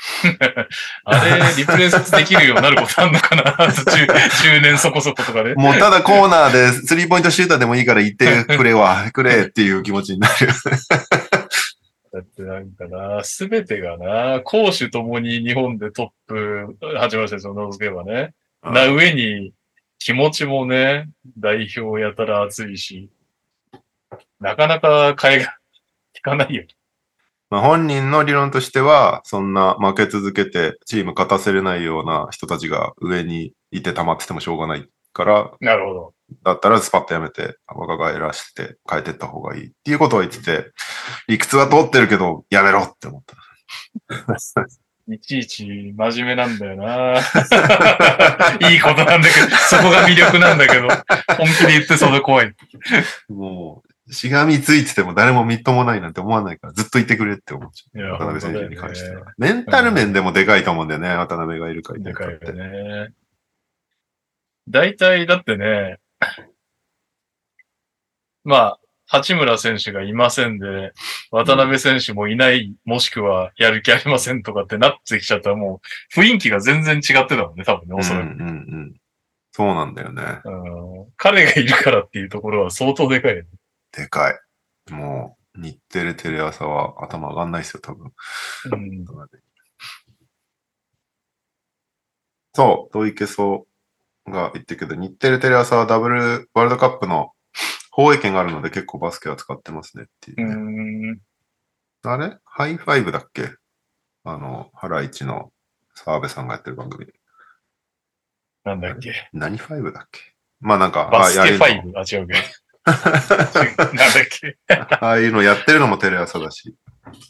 [1.04, 3.42] あれ、リプレイスできるようになることあんのかな？
[3.68, 5.54] 10, 10年そこそことかで。
[5.54, 10.34] もうただコーナーでスリーポイントシューターでもいいから言ってくれは、 くれっていう気持ちになる。
[12.12, 18.32] だってなんかな、すべてがな、攻守ともに日本でトップ、八村選手を除けばね。
[18.62, 19.52] な上に、
[19.98, 23.10] 気持ちもね、代表やたら熱いし、
[24.40, 25.46] なかなか替えが
[26.14, 26.64] 効かないよ。
[27.50, 36.12] まあ、本人の理論としては、そんな負け続けてチーム勝たせれないような人たちが上にいて溜まっててもしょうがないから、なるほど。
[36.42, 40.72] だったらスパッとやめて若返らして変えてった方がいいっていうことを言ってて、
[41.28, 43.36] 理屈は通ってるけどやめろって思った。
[45.08, 47.20] いちいち真面目なんだよな。
[48.68, 50.88] いいことなんだけど、そこが魅力なんだけど、
[51.36, 52.52] 本気で言ってそうで怖い。
[53.28, 58.12] もう、しがみついてても誰もみっともないなんて思わないからずっといてくれって思っちゃう。
[58.12, 59.32] 渡辺選手に関して本は。
[59.38, 62.58] メンタル面でもでかいと思うんだよね、渡辺がいるかいなでかいいかって。
[62.58, 62.66] よ
[63.06, 63.12] ね。
[64.68, 65.98] 大体、だってね、
[68.44, 70.92] まあ、八村選手がいませんで、
[71.30, 75.80] 渡辺選手もいない、もしくはやる気ありませんとかってなってきちゃったらも
[76.16, 78.24] う雰囲気が全然違ってたもんね、多分ね、おそらく。
[78.24, 78.94] うんうんうん。
[79.52, 80.22] そうなんだよね。
[80.44, 83.48] うん彼がいるからっていうところは相当でかいよね。
[83.96, 84.92] でかい。
[84.92, 88.12] もう、日テレテレ朝は頭上がんないですよ、多分。
[88.72, 89.06] うん
[92.54, 93.66] そう、土井ケソ
[94.26, 97.32] が言ってるけど、日テレテレ朝はダブルワールドカップの
[97.90, 101.20] 放映権があるので結構バスケは使ってますねっていううね、ん。
[102.02, 102.38] あれ？
[102.44, 103.50] ハイファイブだっけ？
[104.24, 105.52] あの、ハライチの
[105.94, 107.06] 澤部さんがやってる番組。
[108.64, 109.28] なんだっけ？
[109.32, 110.20] 何ファイブだっけ？
[110.60, 111.98] まあなんか、バスケファイブ？
[111.98, 112.38] あ、違うけど。
[112.86, 114.56] なんだっけ。
[114.68, 116.76] の ああいうのやってるのもテレ朝だし、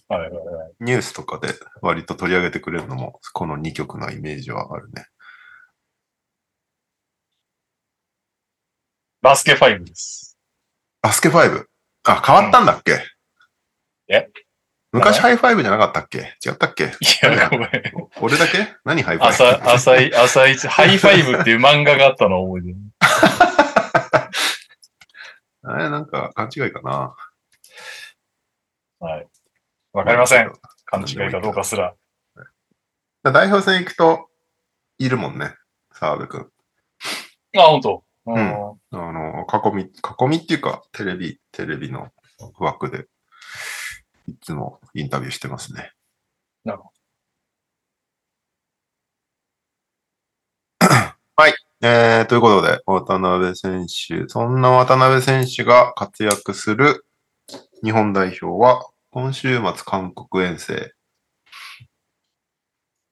[0.08, 0.74] はいはいはい。
[0.80, 5.06] ニュースとかで割と取り上げてくれるのも、この2局のイメージはあるね。
[9.22, 10.38] バスケファイブです。
[11.00, 11.68] バスケファイブ？
[12.04, 13.00] あ、変わったんだっけ、
[14.08, 14.28] え？
[14.92, 16.36] 昔ハイファイブじゃなかったっけ？
[16.44, 16.84] 違ったっけ？
[16.84, 16.88] い
[17.22, 17.70] や、ごめん。
[18.20, 18.76] 俺だけ？
[18.84, 19.34] 何ハイファイブ？
[19.34, 22.86] 朝、朝い、朝一、ハイファイブっていう漫画があったのを覚えてる。
[25.68, 27.16] あれ、なんか勘違いかな。
[29.00, 29.28] はい。
[29.92, 30.52] わかりません。。
[30.84, 31.94] 勘違いかどうかすら。
[33.24, 34.28] 代表戦行くと、
[34.98, 35.54] いるもんね。
[35.92, 36.50] 澤部くん。
[37.56, 38.04] あ、本当。
[38.26, 38.36] うん。
[38.38, 39.88] あの、囲み、囲
[40.28, 42.10] みっていうか、テレビ、テレビの
[42.58, 43.06] 枠で、
[44.28, 45.92] いつもインタビューしてますね。
[46.64, 46.90] なるほ
[51.36, 51.54] はい。
[51.88, 57.06] えー、ということで、渡辺選手、そんな渡辺選手が活躍する
[57.84, 60.92] 日本代表は、今週末韓国遠征。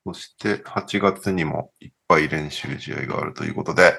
[0.04, 3.94] そして8月にもいっぱい練習試合があるということで、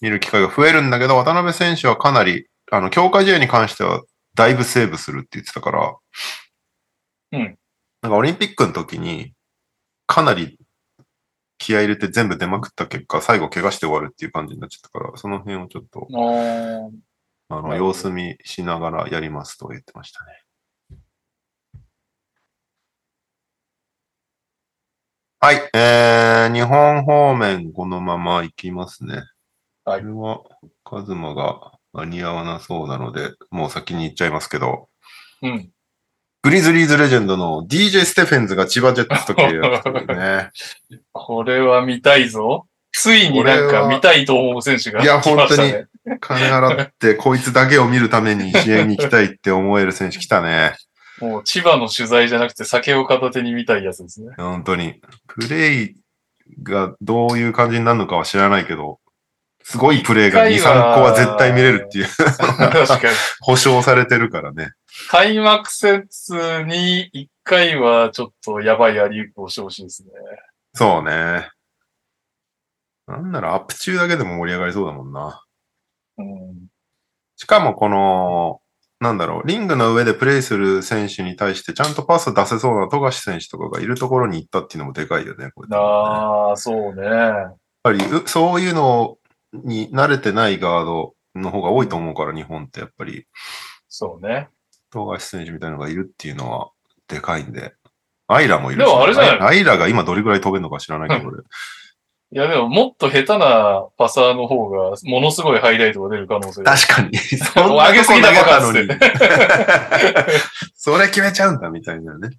[0.00, 4.02] 見る機会が増えるんだけど、渡辺選手はかなり、あの、強化試合に関しては
[4.34, 5.96] だいぶセーブするって言ってたから、
[7.30, 7.58] うん。
[8.02, 9.34] なんかオリンピックの時に、
[10.08, 10.58] かなり
[11.58, 16.06] 気合い入れて全部出まくった結果、最後怪我して終わるっていう感じになっちゃったから、その辺をちょっと、
[17.48, 20.46] あの、様子見しながらやりますと言ってましたね。
[25.38, 25.70] はい。
[25.74, 29.22] えー、日本方面このまま行きますね。
[29.84, 30.42] はいこれは、
[30.82, 34.88] カズマが間に合わなそうなので、もう先に行っちゃいますけど、
[35.42, 35.70] うん。
[36.46, 40.50] グリズリーズレジェンドの DJ ステフェンズが千葉ジェッツと契約というね。
[41.10, 42.68] これは見たいぞ。
[42.92, 45.86] ついになんか見たいと思う選手がいや来ましたね。
[46.20, 50.76] 金払って こいつだけを見るために試合に行きたいって思える選手来たね。
[51.20, 54.30] もう千葉の取材じゃなくて酒を片手に見たいやつですね。
[54.36, 55.00] 本当に。
[55.26, 55.96] プレイ
[56.62, 59.00] がどういう感じになるのかは知らないけど、
[59.64, 63.16] すごいプレイが2、一回は3個は絶対見れるっていう、 確かに。
[63.40, 64.70] 保証されてるからね。
[65.10, 70.10] 開幕節に一回はちょっとやばいアリウープをしてほしいですね。
[70.74, 71.48] そうね。
[73.06, 75.44] なんならアップ中だけでも盛り上がりそうだもんな。
[76.18, 76.66] うん。
[77.36, 78.60] しかもこの、
[78.98, 85.50] なんだろう、リングの上でプレイする選手に対してちゃんとパス出せそうな富樫選手とかがいるところに行ったっていうのもでかいよね。
[85.54, 87.04] これねああ、そうね。
[87.04, 89.18] やっぱりうそういうの
[89.52, 93.26] に慣れてないガードの方が多いと思うから、日本ってやっぱり、
[93.88, 94.48] そうね。
[94.90, 96.70] 富樫選手みたいなのがいるっていうのは
[97.08, 97.74] でかいんで。
[98.28, 101.38] アイラもいるし、でもあれじゃないアイラが今どれぐらい飛べるのか知らないけど、俺。
[102.32, 106.76] いやでももっと下手なパサーの方がものすごいハイライトが出る可能性が。
[106.76, 107.16] 確かに。
[107.38, 108.88] そん上なとこげすぎた投げたのに。
[110.74, 112.30] それ決めちゃうんだみたいなね。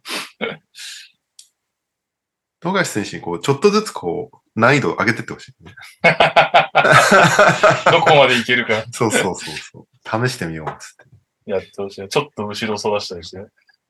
[2.60, 5.74] 富樫選手にこう、ちょっとずつこう、難易度上げてってほしい、ね。
[7.92, 9.88] どこまでいけるかそうそうそうそ
[10.22, 10.28] う。
[10.28, 11.17] 試してみようっつって。
[11.48, 12.08] やってほしい。
[12.08, 13.38] ちょっと後ろそらしたりして。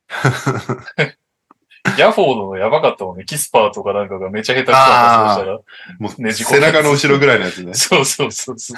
[1.95, 3.25] ギャフォードのやばかったもんね。
[3.25, 5.59] キスパーとかなんかがめちゃ下手くそだったら。
[5.99, 7.71] もう背中の後ろぐらいのやつね。
[7.71, 8.77] い そうそうそうそう。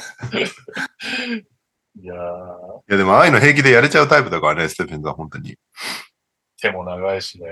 [2.02, 2.18] いやー、
[2.88, 5.58] やでもああいうの平気でやれちゃうタイプだからね、ステフェンズは本当に。
[6.62, 7.48] 手も長いしね。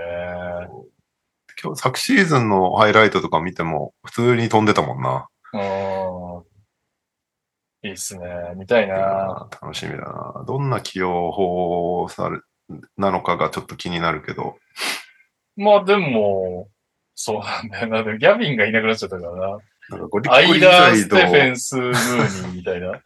[1.62, 5.28] 今日、昨シーズンのハイライトとか見ても、普通に飛んでたもんな。
[5.54, 6.27] うん。
[7.88, 8.26] いいっすね。
[8.56, 9.50] 見たいな。
[9.62, 10.44] 楽しみだな。
[10.46, 12.40] どんな起用法され、
[12.98, 14.58] なのかがちょっと気になるけど。
[15.56, 16.70] まあでも、
[17.16, 18.04] そうなんだよな。
[18.04, 19.58] でもギャビンがいなくなっちゃったからな。
[19.90, 23.02] なんかゴリアイゴリインダー・スサイド、テフェンス・ムーニーみたいな。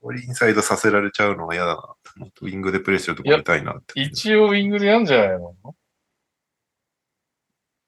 [0.00, 1.94] ゴリインサイドさせられちゃうのは嫌だな。
[2.42, 4.00] ウィングでプレイしてるとこ見たいなって。
[4.00, 5.54] 一応ウィングでやるんじゃないの？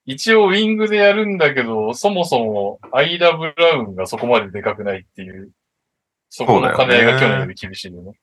[0.05, 5.51] 一応ウィングでやるんだけど、そもそもアイダ・ブラウンがそこまででかくないっていう、
[6.29, 8.13] そこの兼ね合いが去年より厳しいよね。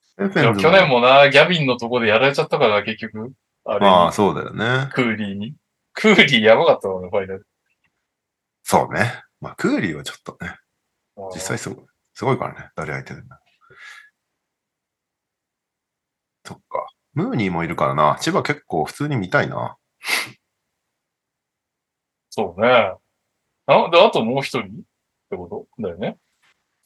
[0.00, 3.32] ステフでもェンズ去年もな、ギャビンのとこでやられちゃったからな、結局。
[3.64, 4.90] あれに、まあ、そうだよね。
[4.92, 5.54] クーリーに。
[5.92, 7.46] クーリーやばかったもんね、ファイナル。
[8.62, 9.22] そうね。
[9.40, 10.56] まあ、クーリーはちょっとね、
[11.34, 13.28] 実際すごい、すごいからね、誰相手でも。
[16.44, 16.86] そっか。
[17.14, 18.16] ムーニーもいるからな。
[18.20, 19.76] 千葉結構普通に見たいな。
[22.40, 22.94] そうね。
[23.66, 24.70] あ、で、あともう一人っ
[25.30, 25.82] てこと？
[25.82, 26.16] だよね。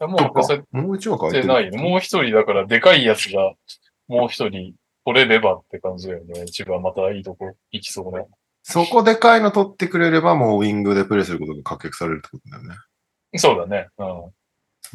[0.01, 0.17] も
[0.73, 1.83] うもう一枠空いてないの。
[1.83, 3.55] もう一人だから、でかいやつが、
[4.09, 4.75] もう一人
[5.05, 6.47] 取れればって感じだよね。
[6.47, 8.27] 千葉またいいとこ行きそうね。
[8.63, 12.75] そこでかいの取ってくれれば、もうウィングでプレイすることが確約されるってことだよね。
[13.37, 13.89] そうだね。
[13.99, 14.33] うん。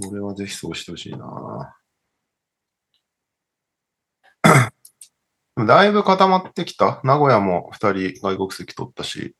[0.09, 1.75] それはぜひそうしてほしいな
[5.67, 7.01] だいぶ固まってきた。
[7.03, 9.35] 名古屋も二人外国籍取ったし。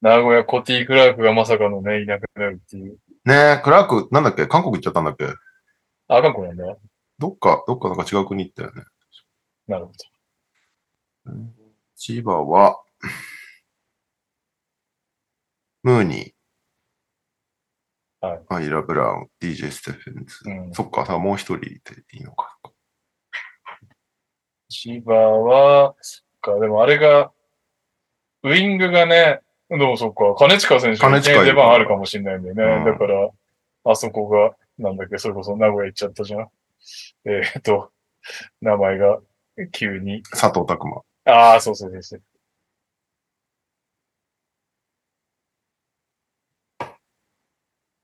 [0.00, 2.98] 名古屋コティ・クラークがまさかのね、いなくなるっていう。
[3.24, 4.46] ねえ、クラーク、なんだっけ？
[4.46, 5.26] 韓国行っちゃったんだっけ？
[6.08, 6.76] あ、韓国なんだ。
[7.18, 8.84] どっか、どっかなんか違う国行ったよね。
[9.66, 9.92] なるほ
[11.96, 12.80] 千葉は、
[15.82, 20.44] ムーニー、はいアイラ・ブラウン、DJ ステフェンズ。
[20.44, 20.50] ど。
[20.50, 20.72] うん。
[20.72, 21.70] そっか、さもう一人で
[22.12, 22.56] いいのか。
[24.68, 27.32] 千葉は、そっか、でもあれが、
[28.44, 29.40] ウィングがね、
[29.70, 32.64] でもそっか、金近選手金近いる出番あるかもしれないんだよね。
[32.64, 33.30] うんだから、
[33.84, 36.48] あそこが、なんだっけ、それこそ名古屋行っちゃったじゃん。
[37.26, 37.90] えーっと、
[38.60, 39.20] 名前が
[39.72, 40.22] 急に。
[40.30, 41.02] 佐藤拓馬。
[41.24, 42.22] ああ、そうそうそう。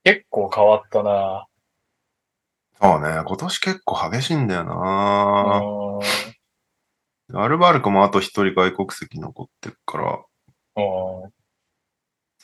[0.03, 1.47] 結構変わったな
[2.79, 5.61] そうね、今年結構激しいんだよな
[7.31, 10.23] うんアルバルクもあと一人外国籍残ってるから、
[10.75, 11.31] うん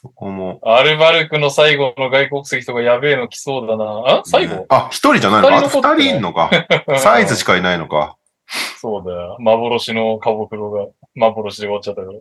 [0.04, 0.60] そこも。
[0.64, 4.20] アルバルクの最後の外国籍とかやべえの来そうだな。
[4.20, 4.22] あ？
[4.26, 5.48] 最後、あ、一人じゃないの？
[5.50, 6.50] か二二人いんのか。
[6.98, 8.18] サイズしかいないのか。
[8.78, 9.38] そうだよ。
[9.40, 12.12] 幻のカボクロが幻で終わっちゃったか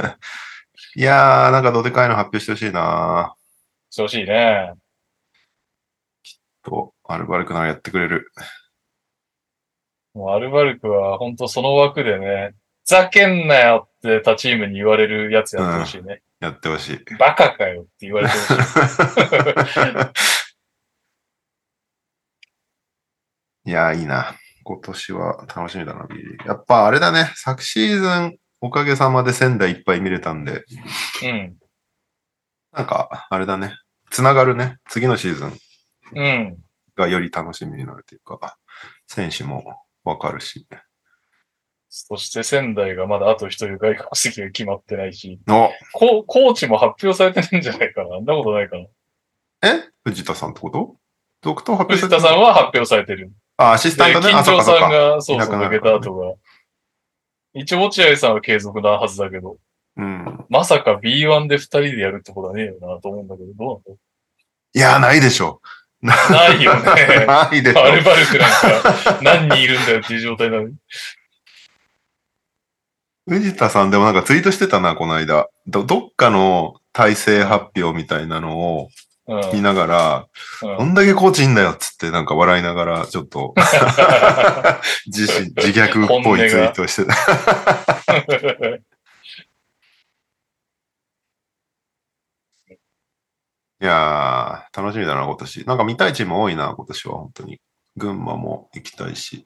[0.00, 0.16] ら。
[0.96, 3.34] いやー、なんかどでかいの発表してほしいな
[3.90, 4.72] してほしいね。
[6.64, 8.32] と、アルバルクならやってくれる。
[10.14, 12.54] もうアルバルクは本当その枠でね、ふ
[12.88, 16.22] ざけんなよって他チームに言われるやつやってほしいね。
[16.40, 17.04] やってほしい。
[17.18, 18.54] バカかよって言われてほしい。
[23.68, 24.34] いやー、いいな。
[24.64, 26.48] 今年は楽しみだな、ビリー。
[26.48, 27.30] やっぱあれだね。
[27.34, 30.64] 昨シーズン、おかげさまで仙台いっぱい見れたんで、
[31.22, 31.58] うん。
[32.72, 33.74] なんか、あれだね。
[34.10, 34.78] つながるね。
[34.88, 35.58] 次のシーズン
[36.14, 36.56] うん。
[36.96, 38.56] がより楽しみになるというか、
[39.06, 40.66] 選手もわかるし。
[41.90, 48.16] そして仙台がまだあと一人外国籍が決まってないし、おココーチも発表されてないんじゃないかな。
[48.16, 48.84] あんなことないかな。
[49.62, 49.88] え？
[50.04, 50.96] 藤田さんってこと？
[51.42, 53.30] 続投発表藤田さんはは発表されてる。
[53.56, 54.26] あ、アシスで、タントね？
[54.30, 54.90] 金あ、そっ城さん。
[54.90, 56.34] が、そうそう、いなくなる抜けた後が。
[57.54, 59.56] 一応、落合さんは継続なはずだけど、
[59.96, 60.44] うん。
[60.48, 63.98] まさか B1 で二人でやるってことはねえよなと思うんだけど、どう
[64.74, 65.60] いや、ないでしょ。
[66.00, 66.82] なのないよね。
[67.26, 67.84] ないでしょ。
[67.84, 70.74] アルバルクなんか何人いるんだよっていう状態なのに。
[73.28, 75.48] 藤田さんでもなんかツイートしてたな、この間。
[75.66, 78.88] ど、どっかの体制発表みたいなのを
[79.28, 80.26] うん見ながら、
[80.62, 83.54] うんどんだけコーチいいんだよっつってなんか笑いながら、ちょっと
[85.06, 87.12] 自身、自虐っぽいツイートをしてた。
[93.80, 95.64] いやー、楽しみだな、今年。
[95.66, 97.60] なんか見たいチーム多いな、今年は、本当に。
[97.96, 99.44] 群馬も行きたいし。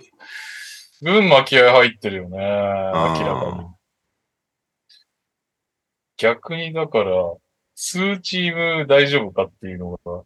[1.03, 2.39] 群馬気合入ってるよね。
[2.39, 3.69] 明らかに。
[6.17, 7.13] 逆にだから、
[7.75, 10.23] 数チーム大丈夫かっていうのが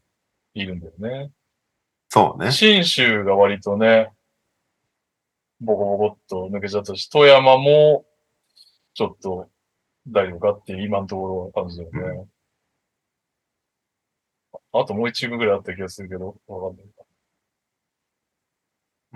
[0.52, 1.32] いるんだよね。
[2.10, 2.52] そうね。
[2.52, 4.10] 新州が割とね、
[5.60, 8.04] ボコボコっと抜けちゃったし、富山も、
[8.92, 9.48] ちょっと、
[10.06, 12.26] 大丈夫かっていう今のところは感じだよね。
[14.72, 16.86] あともう一チームぐらいあった気がするけど、わかんない。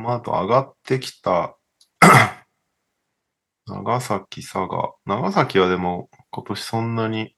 [0.01, 1.57] まあ、あと上がってきた、
[3.67, 4.95] 長崎、佐賀。
[5.07, 7.37] 長崎はでも今年そんなに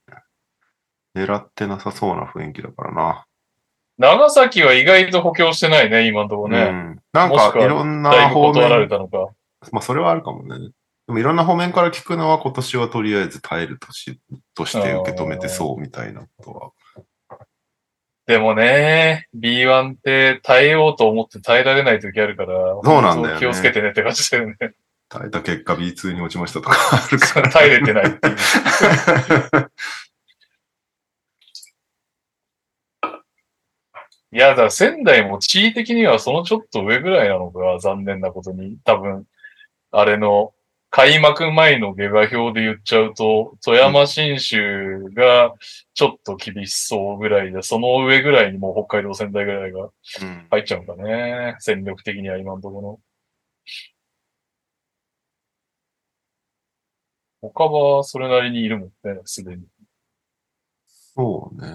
[1.15, 3.27] 狙ってなさそうな雰囲気だからな。
[3.99, 6.63] 長崎は意外と補強してないね、今のところね。
[6.63, 7.01] うん。
[7.13, 9.33] なんもしくはいかろんない方断られ面、たのか。
[9.71, 10.71] まあそれはあるかもね。
[11.07, 14.19] でもいろんな方面から聞くのは今年はとりあえず耐える年
[14.55, 16.71] として受け止めてそうみたいなことは。
[18.27, 24.57] でもね、B1 って耐えようと思って耐えられない時あるから、そうなんだよね気をつけてねって感じだよね。
[25.09, 27.51] 耐えた結果 B2 に落ちましたとかあるから。
[27.53, 28.37] 耐えれてないっていう。
[34.35, 39.27] いや、だから仙台も地位的にはそのちょっと上ぐらいなのが残念なことに、多分、
[39.91, 40.55] あれの、
[40.95, 45.55] 開幕前の下馬評で言っちゃうと、富山新州が
[45.95, 51.57] ちょっと厳しそうぐらいで、その上ぐらいにもう北海道仙台ぐらいがうん入っちゃうんだね。
[51.61, 53.01] 戦力的には今のところ。
[57.41, 59.65] 他はそれなりにいるもんね、すでに。
[60.87, 61.69] そうね。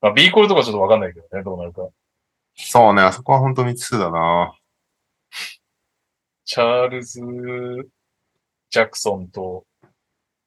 [0.00, 1.88] まあ、B コールとかちょっとわかんないけどね、どうなるか。
[2.56, 4.58] そうね、あそこは本当未知数だな。
[6.46, 7.20] チャールズ・
[8.70, 9.66] ジャクソンと、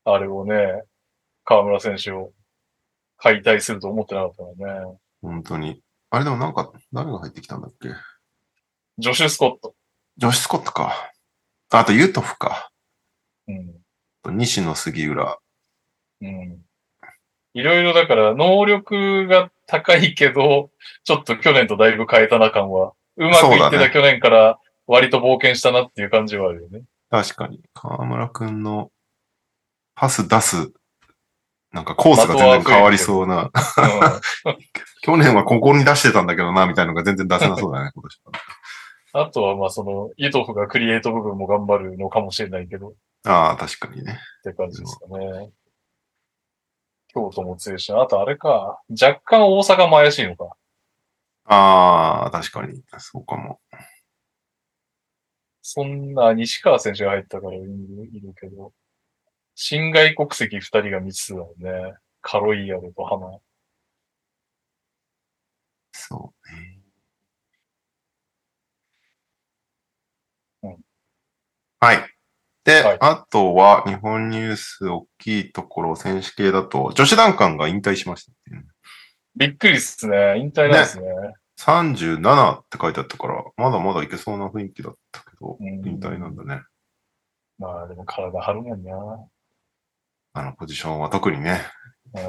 [0.06, 0.84] あれをね、
[1.44, 2.32] 河村選手を
[3.18, 4.98] 解体すると思ってなかったからね。
[5.22, 5.82] 本当に。
[6.10, 7.90] あれでもなんか、誰が入ってきたんだっけ？
[8.98, 9.76] ジョシュ・スコット。
[10.18, 11.12] ジョシュ・スコットか。
[11.70, 12.72] あと、ユトフか。
[13.50, 13.54] う
[14.32, 14.38] ん。
[14.38, 15.38] 西野杉浦。
[16.22, 16.62] うん。
[17.54, 20.72] いろいろだから、能力が高いけど、
[21.04, 26.82] ちょっと去年とだいぶ変えたな感は、うまくいってた去年から割と冒険したなっていう感じはあるよね。
[27.12, 27.62] 確かに。
[27.76, 28.92] 河村くんの
[29.94, 30.72] パス出す、
[31.72, 33.44] なんかコースが全然変わりそうな。
[33.44, 33.52] うん
[35.02, 38.22] 去年はここに出してたんだけどな、みたいなのが全然出せなそうだね、今年
[39.14, 39.22] は。
[39.24, 42.92] あとはまあその、ユトフがクリエイト部分も頑張るのかもしれないけど、っ
[43.26, 44.20] ああ、確かにね。
[44.44, 45.52] て感じですかね。
[47.14, 50.50] 京都も強いし、あとあれか、若干大阪も怪しいのか。
[51.46, 52.84] ああ、確かに。
[52.98, 53.60] そうかも。
[55.72, 58.74] そんな西川選手が入ったからいるけど、
[59.54, 61.94] 新外国籍二人が未知数だもんね。
[62.22, 63.38] カロイヤルと花。
[65.92, 66.80] そうね。
[70.64, 70.78] うん
[71.82, 71.98] はい。
[72.64, 78.64] で、はいあとは日本ニュース大きいところ、選手系だと、女子ダンカンが引退しましたっていうね
[79.36, 80.40] びっくりっすね。
[80.40, 81.06] 引退なんですね。
[81.60, 86.62] 37って書いてあったから、まだまだいけそうな雰囲気だったけど、うん引退なんだね。
[87.58, 88.92] まあでも体張るもんな。
[90.34, 91.62] あのポジションは特にね。
[92.14, 92.20] う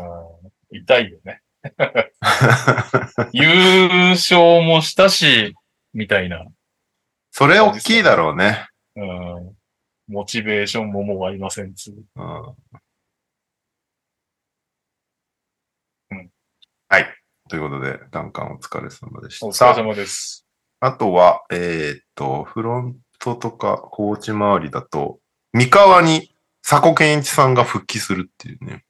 [0.74, 1.42] ん、痛いよね。
[3.32, 3.46] 優
[4.11, 5.54] 勝もしたし、
[5.92, 6.46] みたいな。
[7.30, 8.66] それ大きいだろうね。
[8.96, 9.56] うん。
[10.08, 12.04] モチベーションももうありませんつう。
[12.16, 12.56] うん
[16.11, 16.30] うん
[16.88, 17.06] はい。
[17.48, 19.46] ということで、ダンカンお疲れ様でした。
[19.46, 20.44] お疲れ様です。
[20.80, 25.18] あとは、えーっと、フロントとかコーチ周りだと、
[25.55, 28.85] 三河に佐古健一さんが復帰するっていうね。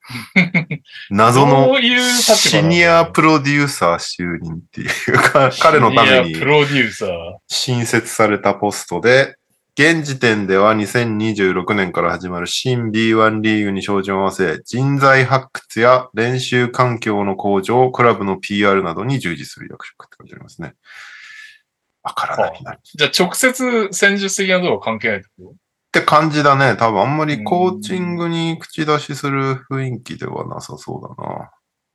[1.11, 7.11] 謎どのシニアプロデューサー就任っていうか、 彼のためにシニアプロデューサー。
[7.47, 9.37] 新設されたポストで、
[9.79, 20.75] 現時点では2026年から始まる新 B1 リーグに照準を合わせ、人材発掘や練習環境の向上、クラブの PR などに従事する役職って書いてありますね。
[22.03, 22.73] わからないな。
[22.73, 25.55] っじゃあ直接戦術的なところは関係ないってこ
[25.93, 26.77] て感じだね。
[26.77, 31.51] 多分あんまりコーチングに口出しする雰囲気ではなさそうだな。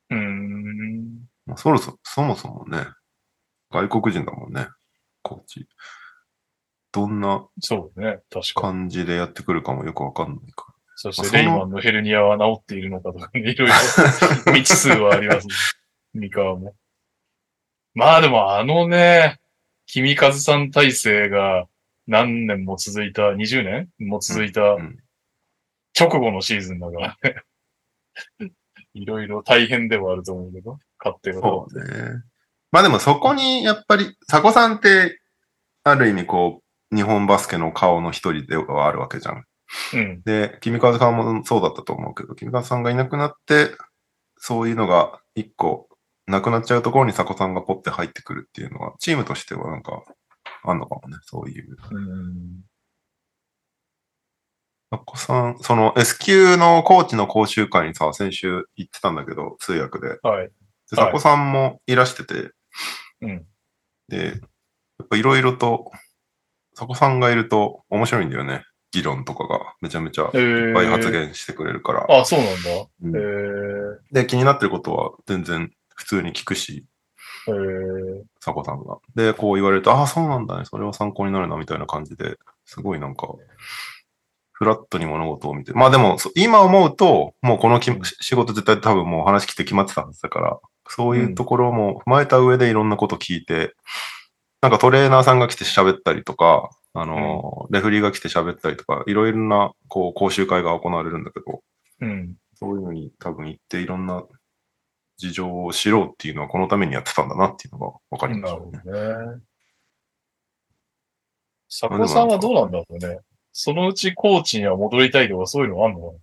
[0.10, 1.26] とうーん。
[1.45, 2.86] まあそろそろ、そもそもね、
[3.72, 4.68] 外国人だもんね、
[5.22, 5.68] コーチ。
[6.91, 7.45] どんな。
[8.56, 13.74] 感じでやってくるかもよくわかんないかそしまあそのてレイマンのヘルニアは治っているのかとかね、 いろいろ
[14.45, 15.53] 未知数はあります、ね。
[16.14, 16.76] 三河も。
[17.93, 19.39] まあでもあのね、
[19.88, 21.66] 君和さん体制が
[22.08, 23.90] 何年も続いた、20年？
[24.00, 24.98] も続いたん
[26.00, 27.36] 直後のシーズンだからね。
[28.94, 31.36] いろいろ大変ではあると思うけど、勝手ら。
[31.36, 31.42] が。
[31.42, 32.24] そうね。
[32.72, 35.20] まあでもそこにやっぱり、佐古さんって、
[35.84, 36.62] ある意味こ
[36.92, 39.46] う、日本バスケの顔の一人ではあるわけじゃん。
[39.94, 40.22] うん。
[40.24, 43.76] で、君和さんもそうだったと思うけど、君和さんがいなくなって、
[44.38, 45.90] そういうのが一個
[46.28, 50.03] なくなっちゃうところに佐古さんがポッて入ってくるっていうのは、チームとしてはなんか、
[50.63, 51.78] あんのかもね、そういう。
[51.91, 52.63] うん。
[54.89, 60.19] タコさん、その S 級のコーチの講習会にさ、先週行ってたんだけど、通訳で。
[60.23, 60.47] はい。
[60.47, 60.51] で、
[60.95, 62.51] タコさんもいらしてて、
[63.21, 63.45] うん。
[64.07, 64.32] で、や
[65.03, 65.91] っぱいろいろと、
[66.76, 68.63] タコさんがいると面白いんだよね。
[68.91, 72.05] 議論とかがめちゃめちゃえー、いっぱい発言してくれるから。
[72.09, 72.88] あ、そうなんだ。
[73.03, 76.86] うんえー、で、気になってることは全然普通に聞くし、
[77.48, 78.98] えー、サコさんが。
[79.16, 80.66] で、こう言われると、ああ、そうなんだね。
[80.66, 83.28] それは参考になるな、みたいな感じで、すごいなんか、
[84.52, 85.74] フラットに物事を見て。
[85.74, 93.76] まあでも、そ今思うと、もうこのきうん仕事絶対多分もう話来て決まってたはずだから、そういうところも踏まえた上でいろんなこと聞いて、
[94.62, 101.62] なんかトレーナーさんが来て喋ったりとか、あの、レフリーが来て喋ったりとか、いろいろな、こう、講習会が行われるんだけど、
[102.02, 102.36] うん。
[102.56, 104.24] そういうのに多分行っていろんな
[105.18, 109.36] 事情を知ろうっていうのはこのためにやってたんだなっていうのが分かりまなるしたほどね。
[109.36, 109.41] ね。
[111.70, 113.20] 佐古さんはどうなんだろうね。
[113.51, 116.18] そのうちコーチには戻りたいとかそういうのあんのか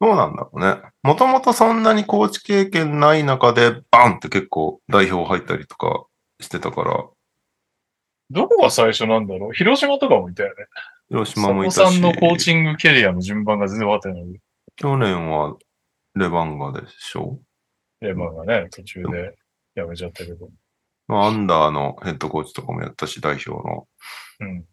[0.00, 0.76] どうなんだろうね。
[1.02, 6.06] もともとそんなにコーチ経験ない中でバンって結構代表入ったりとか
[6.40, 7.04] してたから、な
[8.30, 10.54] どこが最初なんだろう広島とかもいたよね。
[11.10, 14.40] 広佐島もいたし、古さんのコーチングキャリアの順番が全然分かってない。
[14.76, 15.56] 去年は
[16.14, 17.40] レバンガでしょ
[18.00, 19.34] レマンがね、途中で
[19.76, 20.48] 辞めちゃったけど。
[21.06, 23.88] まあアンダーのヘッドコーチとかもやったし、代表の。
[24.40, 24.64] うん。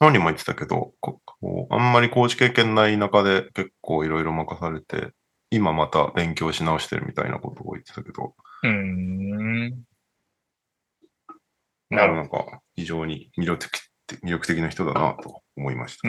[0.00, 5.12] 本人も言ってたけど、ここうあんまりコーチ経験ない中で結構いろいろ任されて、
[5.50, 9.84] 今また勉強し直してるみたいなことを言ってたけど、うーん。
[11.90, 13.88] なるなんか非常に魅力的
[14.22, 16.08] 魅力的な人だなと思いました。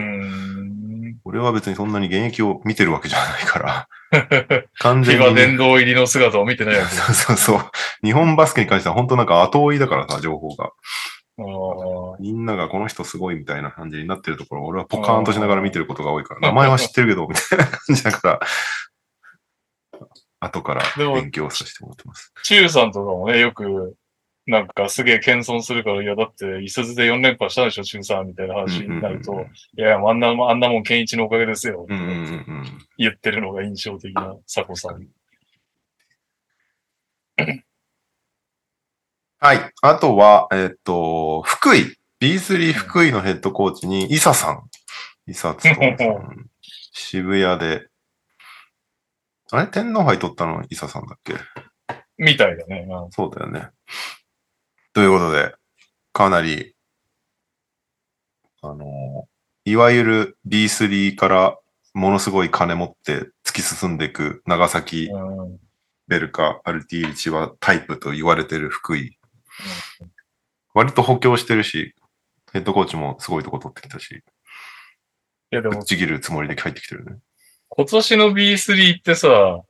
[1.25, 3.87] 俺は別にそんなに現役を見てるわけじゃないから、
[4.79, 7.01] 完騎全に、馬殿堂入りの姿を見てないわけだ。
[7.13, 7.71] そうそうそう。
[8.03, 10.71] 日本バスケに関しては本当なんか後追いだからさ、情報が。
[12.19, 18.39] みんながこの人すごいみたいな感じになってるところ、俺はポカーンとしながら見てることが多いから、 名前は知ってるけど、みたいな感じだから、
[20.41, 22.33] 後から勉強させてもらってます。
[22.43, 23.95] チューさんとかもね、よく、
[24.49, 32.65] なんかすげえ謙遜するから、いや、だって、いすずで4連覇したでしょ、チューさんみたいな話になると、うんうんうんいや、あんな、あんなもん、ケンイチのおかげですよ、うんうんうんうん。
[32.97, 35.07] 言ってるのが印象的な佐古さん。
[39.39, 39.71] はい。
[39.81, 41.95] あとは、えっと、福井。
[42.19, 44.63] B3 福井のヘッドコーチに、イサさん。
[45.27, 46.49] イサツトンさん。
[46.91, 47.87] 渋谷で。
[49.51, 49.67] あれ？
[49.67, 51.35] 天皇杯取ったのイサさんだっけ？
[52.17, 52.85] みたいだね。
[52.89, 53.69] うんそうだよね。
[54.99, 55.55] ということで、
[56.11, 56.75] かなり、
[58.61, 59.29] あの、
[59.63, 61.57] いわゆる B3 から
[61.93, 65.17] ものすごい金持って突き進んでいく長崎う
[65.53, 65.57] ん
[66.09, 69.17] ベルカ、アルティーチはタイプと言われてる福井。
[70.73, 71.95] 割と補強してるし、
[72.51, 74.21] ヘッドコーチもすごいとこ取ってきたし、い
[75.51, 77.15] や、でも、ぶっちぎるつもりで入ってきてるね。
[77.69, 79.61] 今年の B3 ってさ、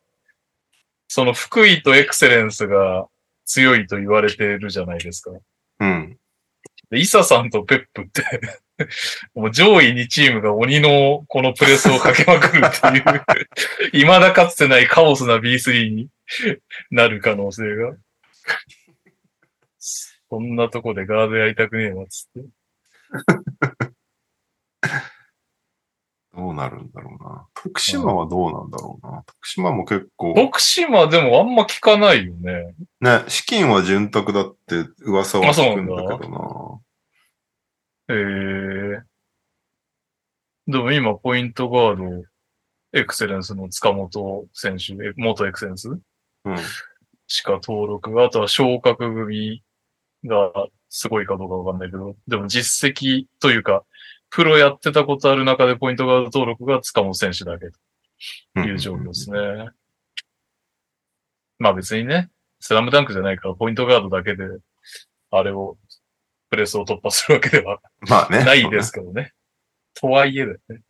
[1.08, 3.08] その福井とエクセレンスが
[3.50, 5.32] 強いと言われてるじゃないですか。
[5.80, 6.18] うん。
[6.92, 8.24] で、イサさんとペップって、
[9.34, 13.26] もう上位2チームが鬼のこのプレスをかけまくるっていう、
[13.92, 16.10] 未だかつてないカオスな B3 に
[16.92, 17.96] なる可能性が。
[20.30, 23.90] そんなとこでガードやりたくねえわ、つって。
[26.40, 27.48] どうなるんだろうな。
[27.54, 29.24] 徳島はどうなんだろうな。
[29.26, 32.76] 徳島も結構、徳島でもあんま聞かないよね。
[33.02, 36.80] ね、資金は潤沢だって噂は聞くんだけどな。
[38.12, 39.04] ええ
[40.72, 42.24] でも今、ポイントガード、
[42.94, 45.90] エクセレンスの塚本選手、え元エクセレンス？
[45.90, 46.02] うん。
[47.28, 49.62] しか登録が、あとは昇格組
[50.26, 50.52] が
[50.88, 53.84] すごいかどうかわかんないけど、でも実績というか、
[54.30, 57.68] プロやってたことある中でポイントガード登録が塚本選手だけ
[58.54, 59.38] という状況ですね。
[61.58, 64.46] まあ別にね、スラムダンクじゃないからポイントガードだけで、
[65.32, 65.78] あれを、
[66.50, 68.44] プレスを突破するわけではまあね。
[68.44, 69.34] ないですけどね。
[69.94, 70.82] とはいえだよね。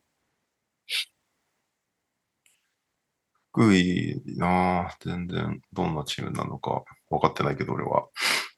[3.52, 8.08] 福井な全然どんなチームなのか分かってないけど俺は。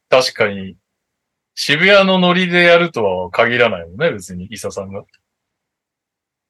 [0.09, 0.77] 確かに、
[1.55, 5.01] 渋谷のノリでやるとは限らないもんね、別に、イサさんが。
[5.01, 5.07] で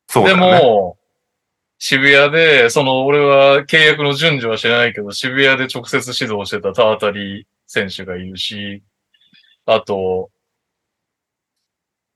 [0.07, 0.35] そうね。
[0.35, 0.97] も、
[1.79, 8.83] 渋谷で、その、俺は契約の順序は知らないけど、渋谷で直接指導してたタータリー選手がいるし、
[9.65, 10.29] あと、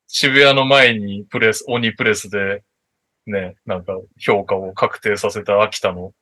[0.07, 2.63] 渋谷の前にプレス、鬼プレスで、
[3.25, 6.13] ね、なんか評価を確定させた秋田の、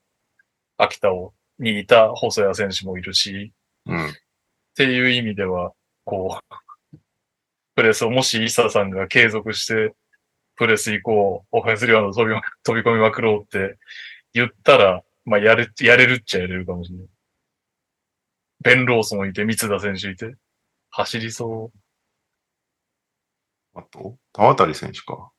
[0.77, 3.51] 秋田を、にいた細谷選手もいるし、
[3.85, 4.07] うん。
[4.07, 4.13] っ
[4.75, 5.73] ていう意味では、
[6.05, 6.39] こ
[6.93, 6.97] う、
[7.75, 9.95] プレスをもしイサさんが継続して、
[10.55, 13.77] プレス行こう、オフェンスリバウンド飛びま飛び込みまくろうって
[14.33, 17.07] 言ったら、まあやれ、やれるっちゃやれるかもしれない。
[18.61, 20.35] ベン・ローソンいて、三田選手いて、
[20.89, 21.79] 走りそう。
[23.75, 25.31] あと、田渡選手か。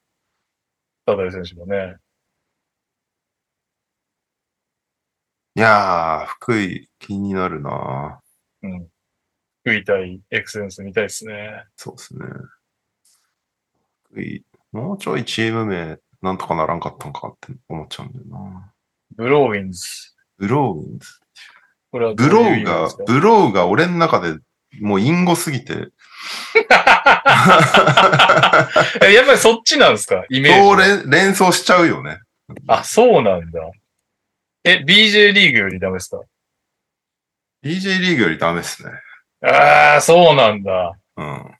[1.06, 1.96] 田辺選手もね。
[5.56, 8.20] いやー、福井気になるな
[8.62, 8.88] うん。
[9.66, 11.64] 福井対エクセレンス見たいですね。
[11.76, 12.24] そうですね。
[14.10, 18.72] 福井、もうちょいチーム名、なんとかならんかったんかって思っちゃうんだよな。
[19.16, 19.86] ブローウィンズ。
[20.38, 21.08] ブローウィンズ？
[21.90, 24.38] これはどブローがブローが俺の中で
[24.80, 25.74] もう隠語すぎて、
[29.00, 30.24] え やっぱりそっちなんですか？
[30.28, 30.64] イメージは。
[30.64, 32.18] そう連連想しちゃうよね。
[32.66, 33.60] あ、そうなんだ。
[34.64, 36.20] え、BJ リーグよりダメですか
[37.62, 38.90] ？DJ リーグよりダメですね。
[39.44, 40.98] ああ、そうなんだ。
[41.16, 41.54] うん。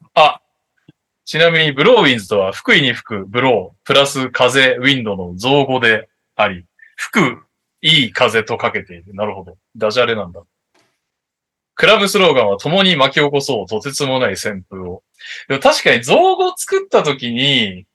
[1.25, 6.67] ちなみに、ブローウィンズとは、福井に吹くブロー、プラス風、ウィンドの造語であり、
[6.97, 7.43] 吹く、
[7.81, 9.15] いい風とかけている。
[9.15, 9.57] なるほど。
[9.77, 10.43] ダジャレなんだ。
[11.75, 15.03] クラブスローガンは共に巻き起こそう、とてつもない旋風を。
[15.49, 17.87] でも確かに造語を作った時に、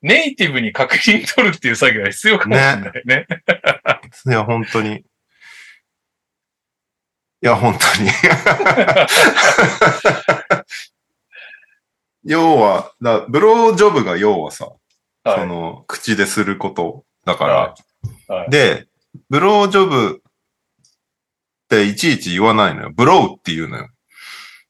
[0.00, 3.26] ネイティブに確認取るっていう作業が必要かもしれないね。
[4.26, 5.04] いや、本当に。
[7.42, 8.10] いや、本当に。
[12.24, 14.68] 要は、だブロージョブが要はさ、
[15.24, 17.74] はいその、口ですることだから、は
[18.28, 18.86] いはいで、
[19.28, 20.30] ブロージョブっ
[21.68, 22.92] ていちいち言わないのよ。
[22.94, 23.88] ブローって言うのよ。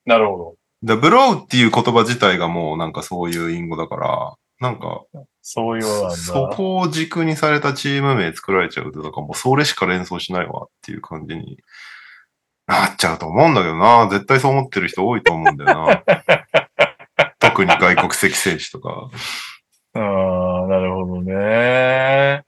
[0.06, 0.56] なるほど。
[0.82, 5.02] でブローっていう言葉自体がもうなんかそういう隠語だから、なんか、
[5.42, 5.82] そういう。
[6.16, 11.58] そこを軸にされたチーム名作られちゃうと、だからもうそれしか連想しないわっていう感じに
[12.72, 14.08] なっちゃうと思うんだけどな。
[14.10, 16.04] 絶対そう思ってる人多いと思うんだよな。
[17.38, 19.10] 特に外国籍選手とか。
[19.94, 22.44] ああ、なるほどね。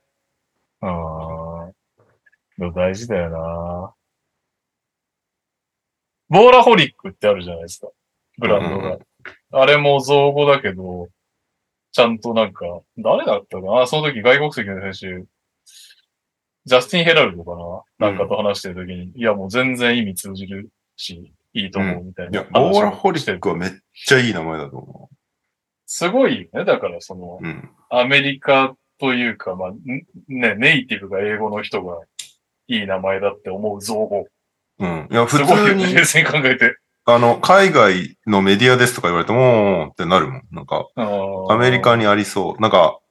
[0.81, 2.71] ああ。
[2.73, 3.93] 大事だよな。
[6.29, 7.87] ボーラホリックってあるじゃないですか。
[8.37, 8.95] ブランドが。
[8.95, 8.99] うん
[9.51, 11.07] あれも造語だけど、
[11.91, 12.65] ちゃんとなんか、
[12.97, 15.25] 誰だったかなその時外国籍の選手、
[16.65, 17.51] ジャスティン・ヘラルドか
[17.99, 25.09] ななんかと話してる時に、いやもう全然意味通じるし、いいと思うみたいないや、ボーラホリしてるックはめっちゃいい名前だと思
[25.85, 26.65] すごいよね。
[26.65, 27.45] だからその、う。
[27.45, 27.69] うん。
[27.89, 29.75] アメリカというか、まあ、ん
[30.27, 31.99] ね、ネイティブが英語の人が
[32.67, 34.25] いい名前だって思う造語。
[34.79, 35.07] うん。
[35.11, 35.37] いや、普。
[35.37, 36.77] 通に、冷静に考えて。
[37.05, 40.41] あの、海外のメディアですとか言われても、ってなるもん。
[40.51, 40.87] なんか、
[41.49, 42.01] アメリカに。
[42.01, 42.61] にありそう。
[42.61, 43.04] なんか、うん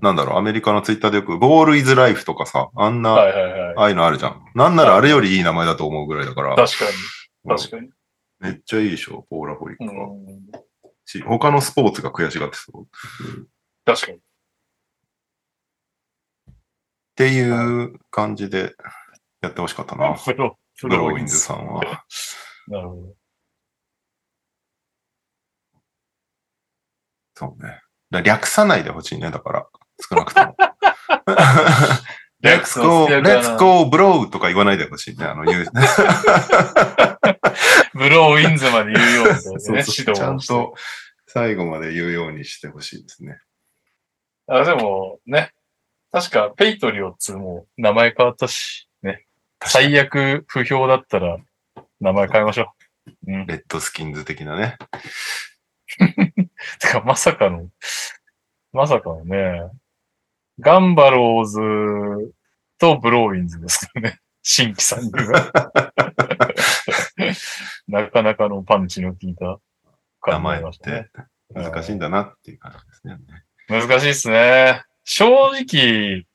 [0.00, 3.74] なんだろう、アメリカのツイッターでよく、ボールイズライフとかさ、あんな、はいはいはい。
[3.76, 4.44] ああいうのあるじゃん。
[4.54, 6.84] なんならあれよりいい名前だと思うぐらいだから、確か
[7.44, 7.56] に。
[7.56, 7.90] 確かに。
[8.40, 10.08] めっちゃいいでしょ、ポーラホリックは。
[10.08, 10.72] うん
[11.04, 12.82] し他のスポーツが悔しがってそう。
[12.84, 12.86] っ
[13.84, 14.18] 確かに。
[17.14, 18.74] ていう感じで
[19.42, 20.14] やってほしかったな。
[20.14, 22.04] プロ、ーウィンズさんは。
[22.68, 23.14] なるほど。
[27.34, 27.80] そうね。
[28.12, 29.66] だ略さないでほしいね、だから。
[30.08, 30.56] 少なくとも。
[32.42, 35.24] 略 Let's す go, の強いかな let's go, bro とか言わないでほしいね。
[35.24, 35.64] あの、言う。
[37.94, 40.38] ブローウィンズまで言うようにね、そう指そう導ちゃん。
[40.38, 40.74] と
[41.26, 43.38] 最後まで言うようにしてほしいですね。
[44.48, 45.52] あ、でもね、
[46.10, 49.24] 確かペイトリオッツも名前変わったし、ね。
[49.64, 51.38] 最悪不評だったら
[52.00, 52.74] 名前変えましょ
[53.26, 53.32] う。
[53.32, 53.46] うん。
[53.46, 54.76] レッドスキンズ的なね。
[56.80, 57.68] てか、まさかの、
[58.72, 59.68] まさかのね、
[60.58, 61.58] ガンバローズ
[62.78, 64.20] とブローウィンズですからね。
[64.42, 65.52] 新規参入が。
[67.86, 69.60] なかなかのパンチの効いた
[70.26, 71.08] 名感じましたね
[71.54, 71.54] て。
[71.54, 73.18] 難しいんだなっていう感じですね。
[73.68, 74.82] 難しいですね。
[75.04, 76.26] 正直、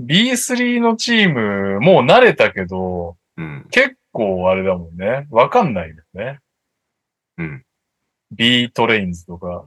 [0.00, 3.66] B3 のチーム、もう慣れたけど、うん。
[3.70, 5.26] 結構あれだもんね。
[5.30, 6.38] わかんないよね。
[7.36, 7.64] うん。
[8.30, 9.66] B トレインズとか、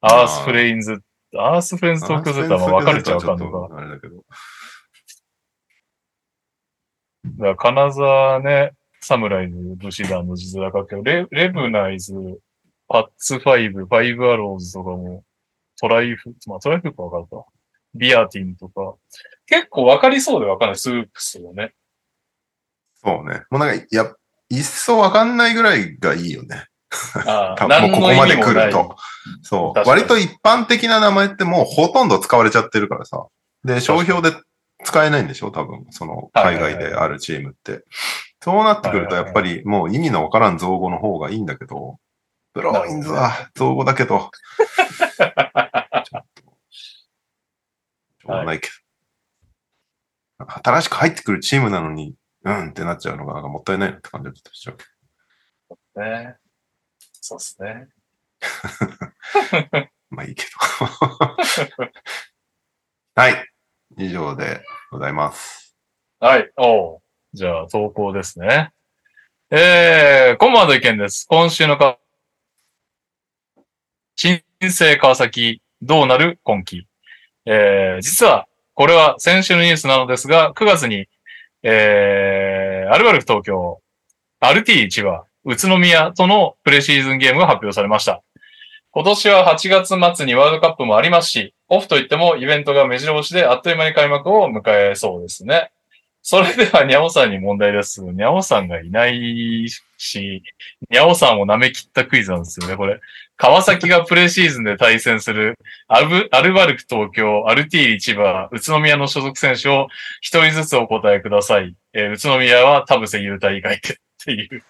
[0.00, 1.00] アースフレンズ、
[1.36, 3.76] アースフレンズ東京 Z は分かれちゃうかんのか。
[3.76, 4.24] あれだけど。
[7.24, 12.14] だから金沢ね、サムライズ、武士団の実力けど、レレブナイズ、
[12.88, 15.24] パッツファイブ、ファイブアローズとかも、
[15.80, 17.46] トライフ、まあトライフか分かるか。
[17.94, 18.94] ビアティンとか、
[19.46, 21.72] 結構分かりそうで分かんないスープスよね。
[22.96, 23.42] そうね。
[23.50, 24.12] もうなんか、いや、
[24.50, 26.66] いっそわかんないぐらいがいいよね。
[27.80, 28.96] もうここまで来ると。
[29.42, 29.88] そう。
[29.88, 33.26] 割と一般的な名前ってもうほとんど使われちゃってるからさ。
[33.64, 34.36] で、商標で
[34.84, 35.50] 使えないんでしょ？
[35.50, 35.86] 多分。
[35.90, 37.84] その、海はいはいはい外であるチームって。
[38.42, 41.98] そうなってくると、やっぱりもう意味のわからん造語の方がいいんだけど、
[42.52, 44.30] ブローインズは造語だけど。
[45.16, 48.68] ちょっとしょうがないけ
[50.38, 50.46] ど。
[50.62, 52.14] 新しく入ってくるチームなのに、
[52.44, 54.76] うんってなっちゃうのがなんかもったいないなって感じだったでしょ。
[56.00, 56.36] ね。
[57.26, 57.88] そうですね。
[60.10, 60.50] まあいいけど。
[63.16, 63.48] はい。
[63.96, 64.60] 以上で
[64.90, 65.74] ございます。
[66.20, 66.50] はい。
[66.58, 67.02] おう
[67.32, 68.72] じゃあ、投稿ですね。
[69.50, 71.26] えー、コンマンド意見です。
[71.26, 71.98] 今週のか、
[74.16, 76.86] 新生川崎、どうなる今季。
[77.46, 81.08] えー、実は、これは先週のニュースなのですが、9月に、
[81.62, 83.80] えー、アルバルク東京、
[84.40, 88.22] アルティ千葉、宇都宮とのプレシーズンゲームが発表されました。
[88.90, 94.62] 今年は8月末にワールドカップもありますし、オフといってもイベントが目白押しであっという間に開幕を迎
[94.92, 95.72] えそうですね。
[96.26, 98.02] それでは、にゃおさんに問題です。
[98.02, 99.68] にゃおさんがいない
[99.98, 100.42] し、
[100.88, 102.98] にゃおさんを舐め切ったクイズなんですよね、これ。
[103.36, 109.88] 川崎がプレシーズンで対戦するアルアルバルク東京、アルティーリ千葉、宇都宮の所属選手を
[110.22, 111.74] 一人ずつお答えください。
[111.92, 114.62] えー宇都宮は田臥勇太以外でっていう。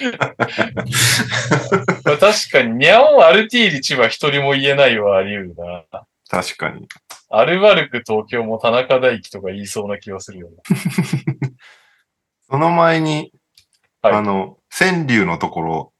[2.04, 5.84] 確かに、にゃおアルティーリ千葉一人も言えないはあり得るな。
[6.28, 6.88] 確かに。
[7.30, 10.62] アルバルク東京も田中大輝とか言いそうな気がするよな。
[12.50, 13.32] その前に、
[14.02, 15.92] はいあの、川柳のところ、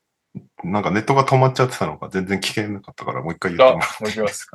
[0.62, 4.50] なんかネットが止まっちゃってたのか全然聞けなかったからもう一回言ってもらあもう一回いす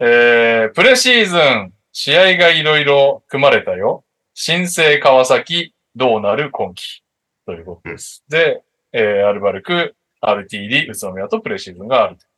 [0.00, 4.04] えー、プレシーズン、試合がいろいろ組まれたよ。
[4.34, 7.01] 新生川崎、どうなる今季？
[7.52, 8.24] ということです。
[8.30, 8.62] で、
[8.92, 12.28] えー、アルバルク、RTD、宇都宮とプレシーズンがあるという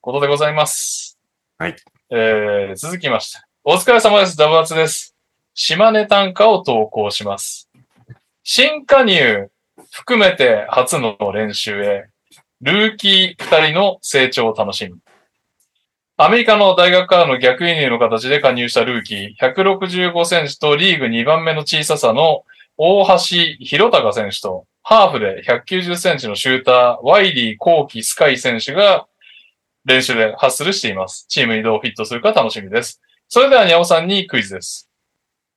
[0.00, 1.16] ことでございます。
[1.58, 1.76] はい。
[2.10, 3.38] えー、続きまして。
[3.62, 4.36] お疲れ様です。
[4.36, 5.14] ダブアツです。
[5.54, 7.70] 島根短歌を投稿します。
[8.42, 9.48] 新加入
[9.92, 12.06] 含めて初の練習へ、
[12.60, 14.98] ルーキー二人の成長を楽しみ。
[16.16, 22.44] アメリカの大学からの逆輸入の形で加入したルーキー、165センチとリーグ2番目の小ささの
[22.76, 23.14] 大橋
[23.60, 29.06] 弘隆選手と、ハーフで190センチのシューター、ワイリー・コーキ・スカイ選手が
[29.84, 31.26] 練習でハッスルしています。
[31.28, 33.00] チームにどうフィットするか楽しみです。
[33.28, 34.90] それでは、にゃおさんにクイズです。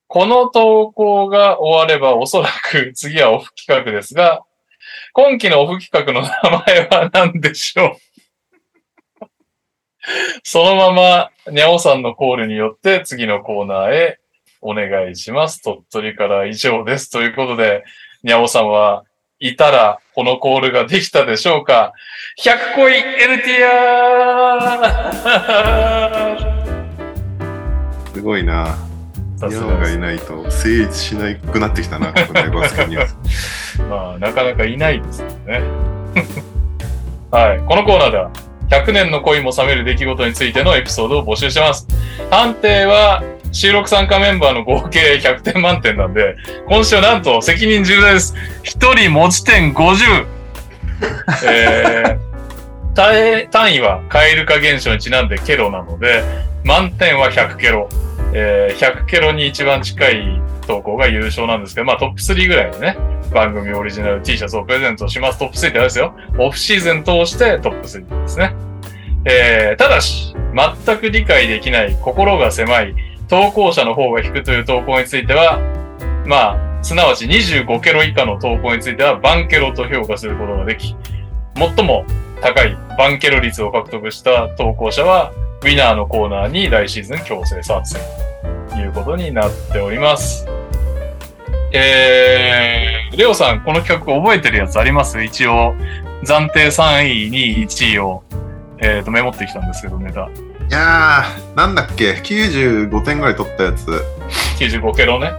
[0.06, 4.42] この投稿が終わればおそらく次はオフ企画ですが、
[5.12, 7.98] 今期のオフ企画の名前は何でしょ
[9.20, 9.26] う？
[10.42, 14.20] そのまま、にゃおさんのコールによって次のコーナーへ
[14.60, 15.62] お願いします。
[15.62, 17.10] 鳥取から以上です。
[17.10, 17.84] ということで、
[18.22, 19.04] にゃおさんは
[19.38, 21.92] いたらこのコールができたでしょうか
[22.42, 23.78] ?100 個い LTR!
[28.12, 28.76] すごいな。
[29.36, 29.98] さ日本がい。
[29.98, 32.18] ないと成立しなくなってきたな、こ。
[33.88, 35.62] まあ、なかなかいないですよね。
[37.30, 37.60] はい。
[37.60, 38.32] このコーナーでは、
[38.70, 41.86] 100年の恋も冷める出来事についてのエピソードを募集してます。
[42.30, 43.22] 判定は、
[43.52, 46.36] 収録参加メンバーの合計100点満点なんで、
[46.68, 48.34] 今週なんと責任重大です。
[48.64, 50.26] 1人持ち点50。
[51.46, 56.22] えー、単位単位は蛙化現象にちなんでケロなので、
[56.64, 57.88] 満点は100ケロ。
[58.34, 62.98] えー、100ケロに一番近い投稿が優勝なんですけど、まあトップ3ぐらいのね、
[63.32, 65.38] 番組オリジナル T シャツをプレゼントします。
[65.38, 66.14] トップ3ってあれですよ。
[66.38, 68.54] オフシーズン通してトップ3ですね。
[69.24, 70.34] えー、ただし、
[70.84, 72.94] 全く理解できない、心が狭い、
[73.28, 75.58] 投稿者の方が引くという投稿については、
[76.26, 80.96] まあ、すなわち25ケロ以下の投稿については、バンケロと評価することができ、
[81.54, 82.04] 最も
[82.40, 85.32] 高いバンケロ率を獲得した投稿者は、
[85.62, 88.00] ウィナーのコーナーに来シーズン強制参戦
[88.70, 90.46] ということになっております。
[91.72, 95.22] えー、レオさん、この企画覚えてるやつあります？
[95.22, 95.74] 一応、
[96.24, 98.22] 暫定3位、2位、1位を、
[98.78, 100.30] えー、とメモってきたんですけど、ネタ。
[100.68, 103.86] いやー、なんだっけ、95点ぐらい取ったやつ。
[104.58, 105.32] 95ケロね。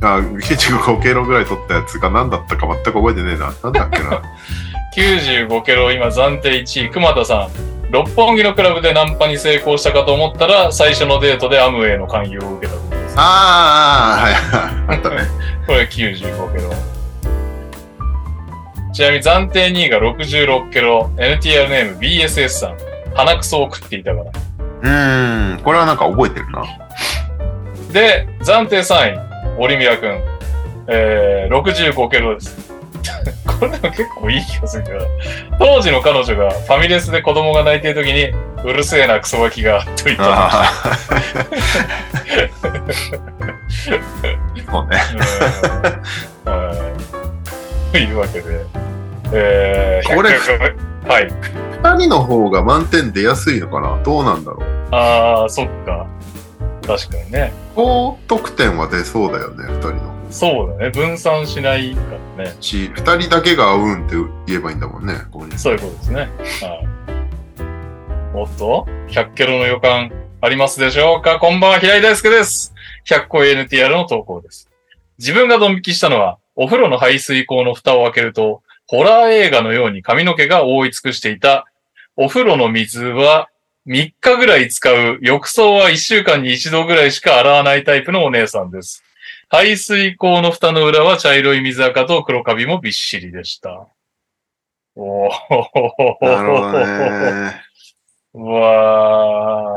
[0.00, 3.52] あ、95キロぐらい取ったやつが何だったか全く覚えてねえな。
[3.62, 4.22] なんだっけな。
[4.96, 7.48] 95ケロ、今暫定1位、熊田さん。
[7.90, 13.14] 六本木のクラブでナンパに成功したかと思ったら、最初のデートでアムウェイの勧誘を受けたことです。
[13.18, 14.96] あー、はいはい。
[14.96, 15.16] あったね。
[15.66, 16.70] これ95ケロ。
[18.94, 22.76] ちなみに暫定2位が66ケロ、NTR ネーム BSS さん。
[23.14, 24.53] 鼻くそを食っていたから。
[24.84, 26.62] うーん、これはなんか覚えてるな。
[27.92, 29.18] で、暫定3位、
[29.58, 30.20] オリミラ君。
[30.86, 32.74] えー、65ケロです。
[33.46, 34.98] これでも結構いい気がするけど、
[35.58, 38.32] 当時の彼女がファミレスで子供が泣いている時に、
[38.64, 40.64] うるせえなクソガキが、と言った
[44.70, 45.00] そうね。
[47.92, 48.66] というわけで、
[49.32, 51.28] えー、これ100はい。
[51.84, 54.02] 二人の方が満点出やすいのかな？
[54.02, 54.88] どうなんだろう？
[54.90, 56.06] ああ、そっか。
[56.86, 57.52] 確かにね。
[57.74, 60.14] 高得点は出そうだよね、二人の。
[60.30, 60.90] そうだね。
[60.90, 62.00] 分散しないか
[62.38, 62.56] らね。
[62.60, 64.16] し、二人だけがうんって
[64.46, 65.58] 言えばいいんだもんね、ここに。
[65.58, 66.20] そういうことですね。
[66.20, 66.30] はい。
[68.34, 71.38] おっと ?100 キロの予感ありますでしょうか？
[71.38, 72.72] こんばんは、平井大輔です。
[73.06, 74.70] 100個 NTR の投稿です。
[75.18, 81.66] 自分がドン引きしたのは、お風呂の排水口の蓋を開けると、ホラー映画のように髪の毛が覆い尽くしていた、
[82.16, 83.48] お風呂の水は
[83.86, 89.02] 3日ぐらい使う、浴槽は1週間に1度ぐらいしか洗わないタイプのお姉さんです。
[89.48, 93.88] 排水口の蓋の裏は茶色い水垢と黒カビもびっしりでした。
[94.96, 95.30] おー。
[96.22, 97.62] なるほどね。
[98.34, 99.74] う わ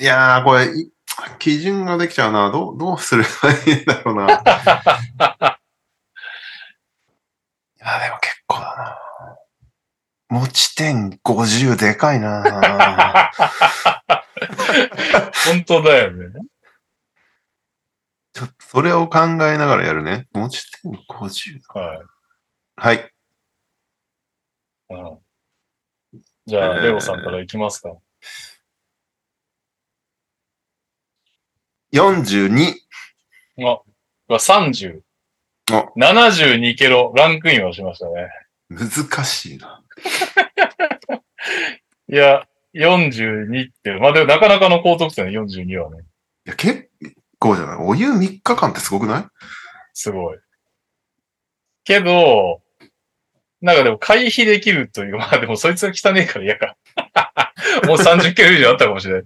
[0.00, 0.90] いやー、これ、い
[1.38, 2.50] 基準ができちゃうな。
[2.50, 4.24] どう、どうすればいいんだろうな。
[4.26, 4.28] い
[7.78, 9.03] や、でも結構だな。
[10.34, 12.42] 持ち点50でかいな。
[12.42, 13.30] ー。
[15.46, 16.40] 本当だよね。
[18.32, 20.26] ちょっとそれを考えながらやるね。
[20.32, 21.60] 持ち点50。
[21.78, 22.00] はい。
[22.74, 23.12] はい。
[24.90, 25.18] うん
[26.46, 27.96] じゃあ、えーレオさんからいきますか。
[31.92, 32.74] 42。
[33.60, 33.82] あ、は
[34.28, 35.00] 30。
[35.70, 38.28] あ72キロ、ランクインはしましたね。
[38.68, 39.83] 難しいな。
[42.08, 46.00] いや、42って、まあでもなかなかの高得点ね、42はね。
[46.46, 46.88] いや、結
[47.38, 47.76] 構じゃない？
[47.80, 49.24] お湯3日間ってすごくない？
[49.92, 50.38] すごい。
[51.84, 52.60] けど、
[53.60, 56.76] なんかでも回避できるという、 まあでもそいつが汚ねえから嫌か。
[57.86, 59.24] もう30キロ以上あったかもしれない。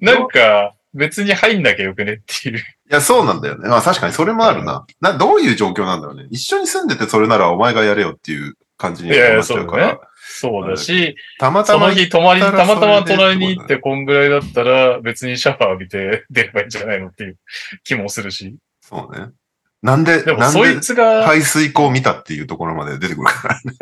[0.00, 2.58] なんか、別に入んなきゃよくねっていう。
[2.58, 3.68] いや、そうなんだよね。
[3.68, 4.86] まあ確かにそれもあるな。
[5.00, 6.26] な、どういう状況なんだろうね。
[6.30, 10.00] 一緒に住んでてそれならお前がやれよっていう感じにいやいやなっちゃうから。
[10.40, 17.36] そうだし、たまたまその日泊まり、たまたま隣に行ってこんぐらいだったら別にシャワー浴びて 出ればいいんじゃないのっていう
[17.84, 18.56] 気もするし。
[18.80, 19.26] そうね。
[19.82, 23.72] なんで、でもなんでそいつが、排水口を見たっていうところまで出てくるからね。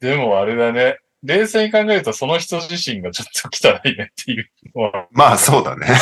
[0.00, 0.98] でもあれだね。
[1.22, 5.06] 冷静に考えるとその人自身がちょっと汚いねっていうのは。
[5.10, 5.86] まあそうだね。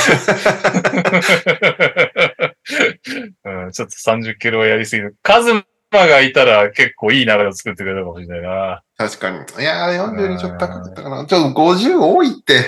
[3.45, 5.17] うん、ちょっと30キロはやりすぎる。
[5.23, 8.83] カズマがいたら結構いい流れを作ってくれたかもしれないな。
[8.97, 9.39] 確かに。
[9.39, 11.25] いやー、42ちょっと高かったかな。
[11.25, 12.63] ちょっと50多いって。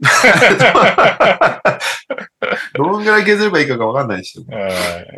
[2.74, 4.38] どんぐらい削ればいいかがわかんないし。
[4.38, 4.46] うん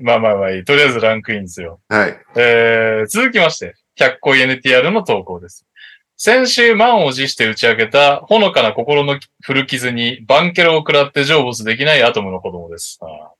[0.04, 0.64] まあまあまあいい。
[0.64, 1.80] とりあえずランクインですよ。
[1.88, 2.18] はい。
[2.36, 5.66] えー、続きまして、100個 NTR の投稿です。
[6.18, 12.98] 先週満を持して打ち明けた、ほのかな心の古傷にバンケロを食らって成仏できないアトムの子供です。
[13.02, 13.35] あー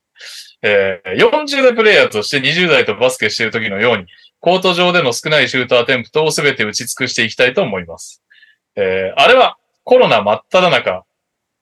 [0.68, 4.06] えー40代プレイヤーとして20代とバスケしている時のように、
[4.40, 8.22] コート上での少ないシュートアテンプトを全て打ち尽くしていきたいと思います。
[8.74, 11.05] えーあれはコロナ真っ只中、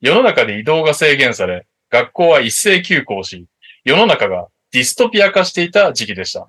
[0.00, 3.46] 世の中で移動が制限され、学校は一斉休校し、
[3.84, 6.46] 世の中がディストピア化していた時期でした。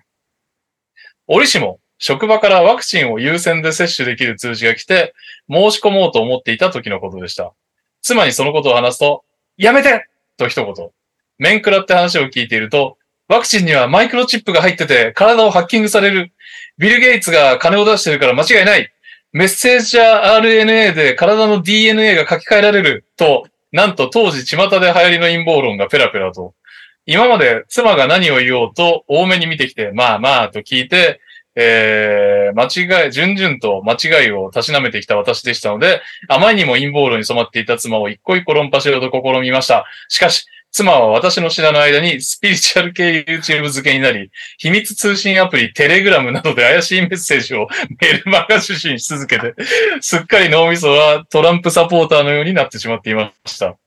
[1.28, 5.14] 折しも、職場からワクチンを優先で接種できる通知が来て、
[5.50, 7.54] 申し込もうと思っていた時のことでした。
[8.02, 9.26] 妻にそのことを話すと、
[9.58, 10.08] やめて
[10.38, 10.90] と一言。
[11.38, 12.98] 面食らって話を聞いていると、
[13.28, 16.32] ワクチンにはマイクロチップが入ってて体をハッキングされる。
[16.78, 18.92] ビル・ゲイツが金を出してるから間違いない。
[19.32, 23.06] メッセージャー RNA で体の DNA が書き換えられる。
[23.18, 26.54] と、なんと当時巷で流行りの陰謀論がペラペラと。
[27.06, 31.20] 今まで妻が何を言おうと多めに見てきて、まあまあと聞いて、
[31.56, 39.86] えー、間違い、順々と間違いをたしなめてきた私でしたので、あまりにも陰謀論に染まっていた妻を一個一個論破しようと試みました。
[40.10, 40.46] しかし、
[40.76, 47.70] 妻は私の知らぬ間にスピリチュアル系 YouTube 漬けになり、秘密通信アプリテレグラムなどで怪しいメッセージを
[48.02, 49.56] メルマガ受信し続けて、
[50.02, 53.78] すっかり脳みそはトランプサポーターのようになってしまっていました。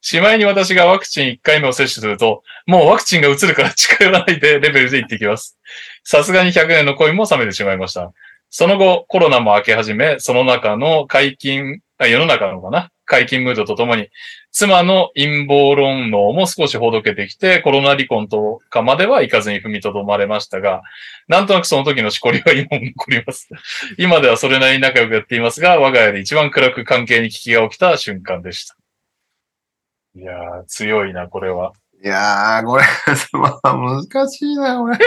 [0.00, 5.58] しまいに私がワクチン1回目を接種すると、もうワクチンが移るから近寄らないでレベルで言ってきます。
[6.02, 8.10] さすがに100年の恋も冷めてしまいました。
[8.48, 12.90] その後、コロナも明け始め、その中の解禁、世の中のかな？
[13.08, 14.10] 解禁ムードとともに、
[14.52, 20.82] 妻の陰謀論能も少しほどけてきて、コロナ離婚とかまではいかずに踏みとどまれましたが、
[21.26, 23.48] なんとなくその時のしこりは今も残ります。
[23.96, 28.76] 今ではそれなりに仲良くやっていますが、我が家で一番暗く関係に危機が起きた瞬間でした。
[30.14, 31.72] いやー、強いな、これは。
[32.04, 32.84] いやー、これ、
[33.32, 34.98] まあ、難しいな、これ。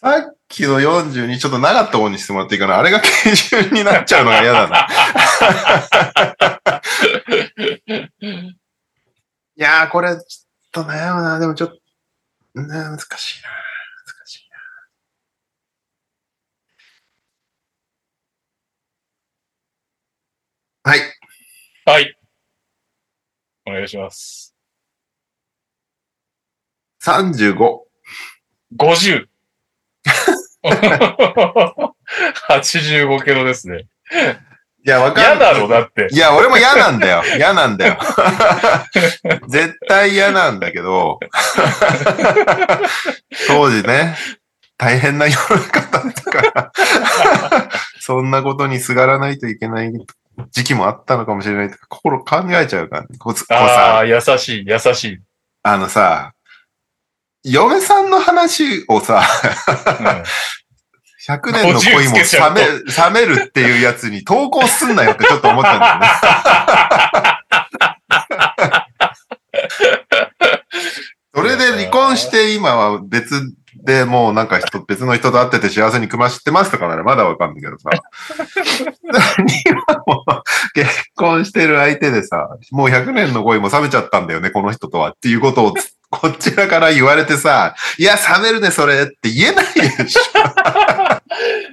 [0.00, 2.78] さっきの42ちょっと長った方にしてもらっていいかな。
[2.78, 4.86] あれが基準になっちゃうのが嫌だな。
[9.56, 10.22] いやー、これ、ちょっ
[10.70, 11.40] と悩むな。
[11.40, 11.80] でもちょっと、
[12.54, 13.48] 難しいな。
[13.48, 14.48] 難しい
[20.84, 20.92] な。
[20.92, 21.00] はい。
[21.86, 22.16] はい。
[23.66, 24.54] お願いします。
[27.02, 27.80] 35。
[28.76, 29.37] 50。
[32.48, 33.86] 85キロですね。
[34.86, 35.54] いや、わか嫌んない。
[35.54, 36.08] だろ、だって。
[36.10, 37.22] いや、俺も嫌なんだよ。
[37.36, 37.98] 嫌なんだよ。
[39.48, 41.18] 絶対嫌なんだけど、
[43.48, 44.16] 当時ね、
[44.78, 46.72] 大変な世の中だったから、
[48.00, 49.92] そんなことにすがらないといけない
[50.52, 55.18] 時期もあったのかもしれないとか、心考えちゃうから、ね、あさあ、、優しい、優しい。
[55.64, 56.32] あのさ、
[57.50, 59.22] 嫁さんの話をさ、
[60.00, 60.22] うん
[61.28, 62.62] 100年の恋も50つけちゃ冷うめ、
[63.20, 66.06] 冷めるっていうやつに投稿すんなよってちょっと思ったんだよね。
[71.34, 73.54] それで離婚して今は別
[73.84, 77.90] でもうなんか人、別の人と会ってて幸せに暮らしてますとかならまだわかんないけどさ。
[79.66, 80.42] 今もう
[80.74, 85.74] 結婚してる相手でさ、もう100年の恋も冷めちゃったんだよね、この人とはっていうことを
[86.10, 90.20] こちらから言われてさ、いや、冷めるね、それって言えないでしょ。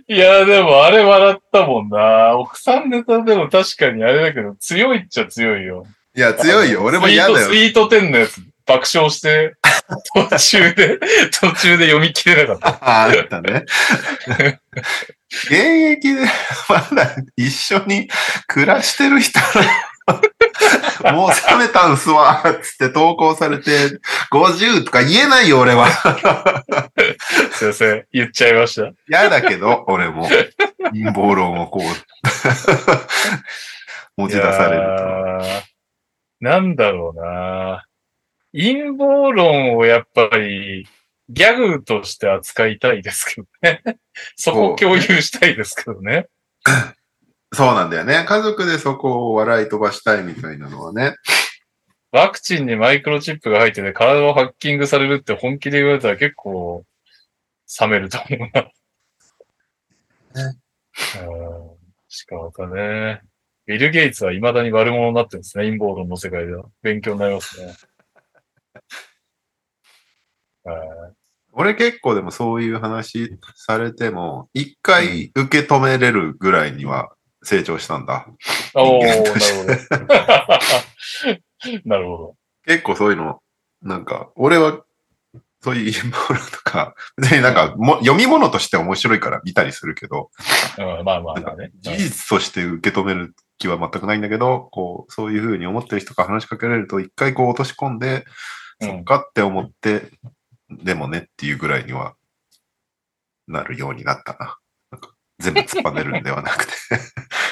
[0.14, 2.36] いや、でもあれ笑ったもんな。
[2.38, 5.86] 奥さんネタでも確かにあれだけど、強いっちゃ強いよ。
[6.16, 6.84] いや、強いよ。
[6.84, 7.56] 俺も嫌だよス。
[7.56, 9.56] イートスイート10のやつ、爆笑して、
[10.14, 11.00] 途中で、
[11.40, 12.70] 途中で読み切れなかった。
[12.86, 13.66] ああったね。
[15.48, 16.26] 現役で
[16.70, 18.10] まだ一緒に
[18.48, 19.46] 暮らしてる人の
[21.14, 21.36] もう冷
[21.68, 24.00] めたんすわ、つって投稿されて、
[24.32, 25.90] 50とか言えないよ、俺は。
[27.52, 28.06] すいません。
[28.12, 28.92] 言っちゃいました。
[29.08, 30.28] 嫌だけど、俺も。
[30.92, 31.84] 陰謀論をこう、
[34.18, 35.64] 持ち出されるいやー
[36.42, 37.86] なんだろうな。
[38.52, 40.88] 陰謀論をやっぱり、
[41.30, 43.82] ギャグとして扱いたいですけどね。
[44.36, 46.28] そこを共有したいですけどね。
[47.52, 47.58] と。
[47.58, 48.26] そうなんだよね。
[48.28, 51.16] 家族でそこを笑い飛ばしたいみたいなのはね。
[52.12, 56.86] ワクチンにマイクロチップが入ってて体をハッキングされるって本気で言われたら結構
[57.82, 58.72] 冷めると思うな。
[60.36, 61.76] うん。
[62.08, 63.22] しかまたね。
[63.66, 65.66] ビル・ゲイツは未だに悪者になってるんですね。
[65.66, 66.66] 陰謀論の世界では。
[66.82, 67.74] 勉強になりますね。
[70.64, 70.74] は
[71.12, 71.16] い
[71.58, 77.15] 俺結構でもそういう話されても、一回受け止めれるぐらいには
[77.46, 78.28] 成長したんだ。
[78.74, 79.36] おなるほど。
[81.86, 82.36] なるほ
[82.66, 83.40] 結構そういうの、
[83.82, 84.84] なんか、俺は、
[85.62, 90.32] そういう陰謀論とか、 別になんかも、読み物として面白いから見たりするけど、
[90.78, 91.00] ど。
[91.00, 91.72] うん、まあまあまあね。
[91.80, 98.24] 事実として受け止める気は全くないんだけど、こう、そういうふうに思ってる人から話しかけられると、一回こう落とし込んで、うん
[98.82, 100.12] そっかって思って、
[100.70, 102.16] でもねっていうぐらいには
[103.48, 104.58] なるようになったな。
[105.40, 106.72] 全部突っぱねるんではなくて。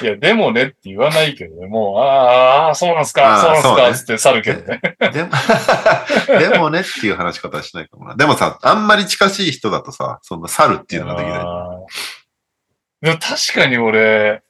[0.02, 1.66] いや、でもねって言わないけどね。
[1.66, 4.80] もう、あーあー、そうなんすか、そうなんすそうねか、つって去るけどね。
[5.12, 5.30] でも、
[6.52, 8.16] でもねっていう話し方はしないかもな。
[8.16, 11.40] でもさ、あんまり近しい人だとさ、そんな去るっていうのができない。
[13.02, 14.42] でも確かに俺、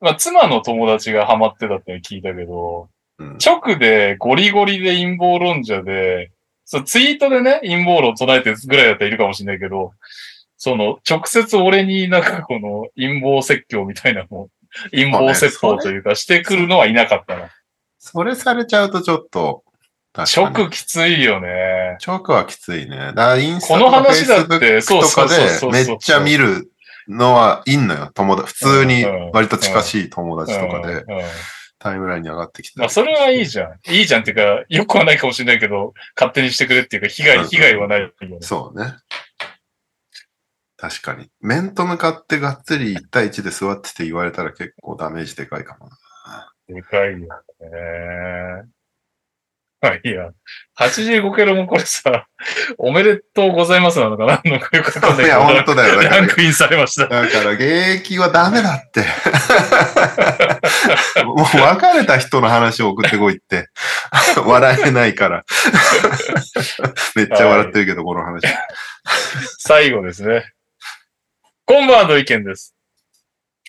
[0.00, 6.30] まあ、妻の友達がハマってたって聞いたけど、うん直でゴリゴリで陰謀論者で、
[6.66, 9.92] そうツイートでね、陰謀論唱えてるぐらいだったらいるかもしれないけど、
[10.56, 14.48] その、直接俺になんかこの陰謀説教みたいなの、
[14.90, 17.50] 陰謀説法というかしてくるのはいなかったな。
[17.98, 19.64] それされちゃうとちょっと、
[20.14, 21.98] 直きついよね。
[22.06, 22.96] 直はきついね。
[22.96, 26.70] だからインスタこの話だってとかそうそうそうそうでめっちゃ見る
[27.08, 28.10] のはいんのよ。
[28.14, 31.04] 友達、普通に割と近しい友達とかで
[31.78, 32.80] タイムラインに上がってきて。
[32.80, 33.92] まあ、それはいいじゃん。
[33.92, 38.38] いいじゃんっていうか、よくはないかもしれないけど、勝手にしてくれっていうか、被害、被害はないよね。
[38.40, 38.94] そうね。
[40.78, 41.30] 確かに。
[41.40, 45.96] 面と向かってがっつり1対1で座ってて言われたら結構ダメージでかいかもな。
[46.68, 47.26] でかいよね。
[49.82, 50.30] はい、いや、
[50.80, 52.26] 85キロもこれさ、
[52.78, 54.40] おめでとうございますなのかな？
[54.44, 55.28] なんかよくわかんないけど。
[55.28, 56.00] いや、本当だよ。
[56.00, 57.08] ランクインされました。
[57.08, 57.62] だから現
[58.00, 59.04] 役はダメだって。
[61.24, 63.68] もう別れた人の話を送ってこいって。
[64.44, 65.44] 笑えないから。
[67.14, 68.42] めっちゃ笑ってるけど、この話。
[69.58, 70.54] 最後ですね。
[71.68, 72.76] 今晩の意見です。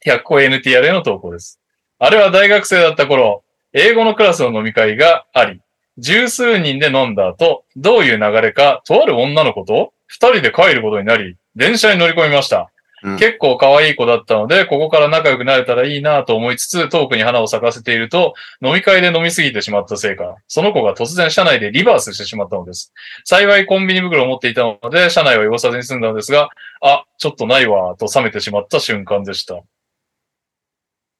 [0.06, 1.60] 100個 NTR への投稿です。
[1.98, 3.44] あれは大学生だった頃、
[3.74, 5.61] 英語のクラスの飲み会があり、
[5.98, 12.69] 十数人で飲んだ後、どういう流れか、とある女の子と二人で帰ることになり、電車に乗り込みました。
[13.03, 22.91] うん結構可愛い子だったので、ここから仲良くなれたらいいなと思いつつ、トークに花を咲かせていると、飲み会で飲みすぎてしまったせいか、その子が突然車内でリバースしてしまったのです。
[23.24, 26.49] 幸いコンビニ袋を持っていたので、車内は汚さずに済んだのですが、
[26.82, 29.56] あ、ちょっとないわ、と冷めてしまった瞬間でした。
[29.56, 29.64] う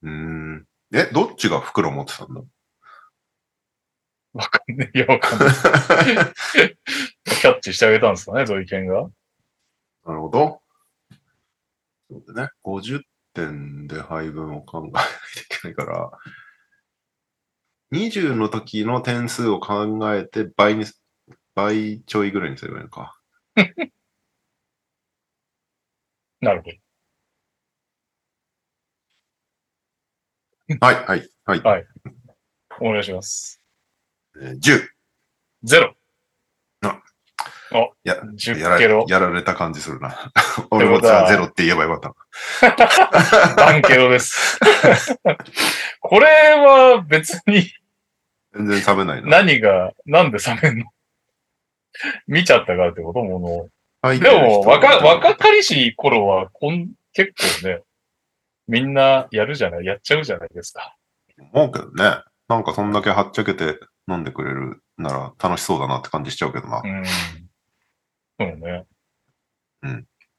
[0.04, 0.66] ーん。
[0.94, 2.42] え、どっちが袋持ってたんだ
[4.34, 4.98] わかんねえ。
[4.98, 5.50] いや、わかんない。
[7.26, 9.10] キャッチしてあげたんですかね、土井健が。
[10.06, 10.62] なるほど。
[12.10, 12.50] そうだね。
[12.64, 12.98] 50
[13.34, 16.12] 点で配分を考えないといけないから、
[17.92, 20.86] 20の時の点数を考えて倍に、
[21.56, 23.20] 倍ちょいぐらいにすればいいのか。
[26.42, 26.78] なるほど。
[30.82, 31.88] はい、はい、はい。
[32.82, 33.62] お願いします。
[34.42, 34.88] えー10。
[35.64, 35.96] ゼロ。
[38.04, 38.80] や、10やら。
[39.08, 40.32] やられた感じするな。
[40.72, 42.14] 俺もじゃあゼロって言えばよかっ
[42.66, 43.56] た。
[43.56, 44.60] バンケロです。
[46.00, 47.72] これは別に
[48.54, 49.30] 全然食べないな。
[49.30, 50.86] 何が、なんで冷めんの？
[52.28, 53.24] 見ちゃったからってこと？
[53.24, 53.70] もの。
[54.02, 57.82] はいでも、若、若かりし頃は、こん、結構ね、
[58.68, 60.96] みんなやるじゃない、やっちゃうじゃないですか。
[61.52, 62.22] 思うけどね。
[62.48, 66.82] なんかそんだけはっちゃけて飲んでくれるなら楽しそうだなって感じしちゃうけどな。
[66.84, 67.04] うん。
[68.40, 68.86] そうね。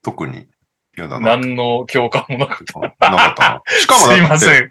[0.03, 0.47] 特に
[0.97, 1.37] 嫌だな。
[1.37, 3.63] 何の共感もなくなかったな。
[3.81, 4.71] しかもすいだって、ません。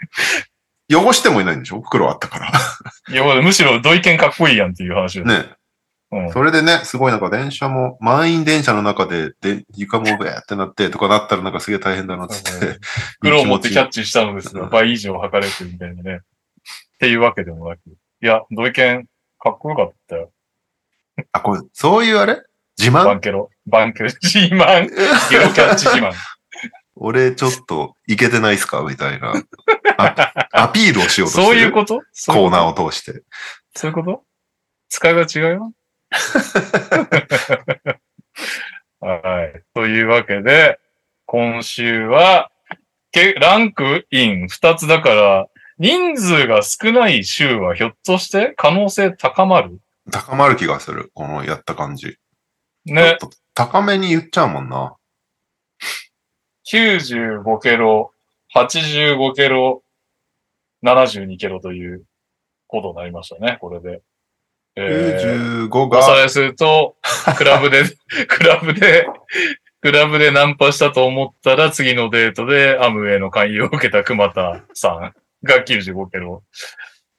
[0.89, 1.81] 汚してもいないんでしょ？
[1.81, 2.51] 袋あったから。
[3.13, 5.27] いや、むしろ、土井健かっこいいやんっていう話です。
[5.27, 5.49] ね。
[6.11, 6.31] うん。
[6.31, 12.79] それでね、すごいなんか電車も、満員電車の中で、で、床もベーってなってとかなったらなんかすげえ大変だなっつって。
[13.19, 16.19] 袋を持ってキャッチしたのですが、うん倍以上測れてるみたいなね。
[16.19, 17.79] っていうわけでもなく。
[17.89, 19.07] いや、土井健、
[19.39, 20.31] かっこよかったよ。
[21.33, 22.41] あ、これ、そういうあれ？
[22.77, 23.05] 自慢？
[23.05, 23.49] バンケロ。
[23.65, 24.09] バンケロ。
[24.21, 24.89] 自慢。
[25.29, 26.13] ゲロキャッチ自慢。
[26.95, 28.81] 俺ちょっといけてないっすか？
[28.81, 29.33] みたいな。
[29.97, 31.47] あアピールをしようとしてる。
[31.47, 32.01] そういうこと？
[32.27, 33.23] コーナーを通して。
[33.75, 34.23] そういうこと？
[34.89, 35.73] 使いが違うよ。
[38.99, 39.61] はい。
[39.75, 40.79] というわけで、
[41.25, 42.49] 今週は、
[43.11, 45.47] けランクイン2つだから、
[45.77, 49.79] 人数が少ない週はひょっとして可能性高まる？
[50.11, 51.11] 高まる気がする。
[51.13, 52.17] このやった感じ。
[52.93, 53.25] ねち。
[53.25, 54.95] ょっと高めに言っちゃうもんな。
[56.71, 58.11] 95ケロ、
[58.55, 59.83] 85ケロ、
[60.83, 62.03] 72ケロという
[62.67, 64.01] ことになりましたね、これで。
[64.75, 66.97] えー、95が、おさらいすると、
[67.37, 67.83] クラブで、
[68.27, 69.07] クラブで、
[69.81, 76.43] クラブでナンパしたと思ったら、次のデートでアムウェイの勧誘を受けた熊田さんが95ケロ。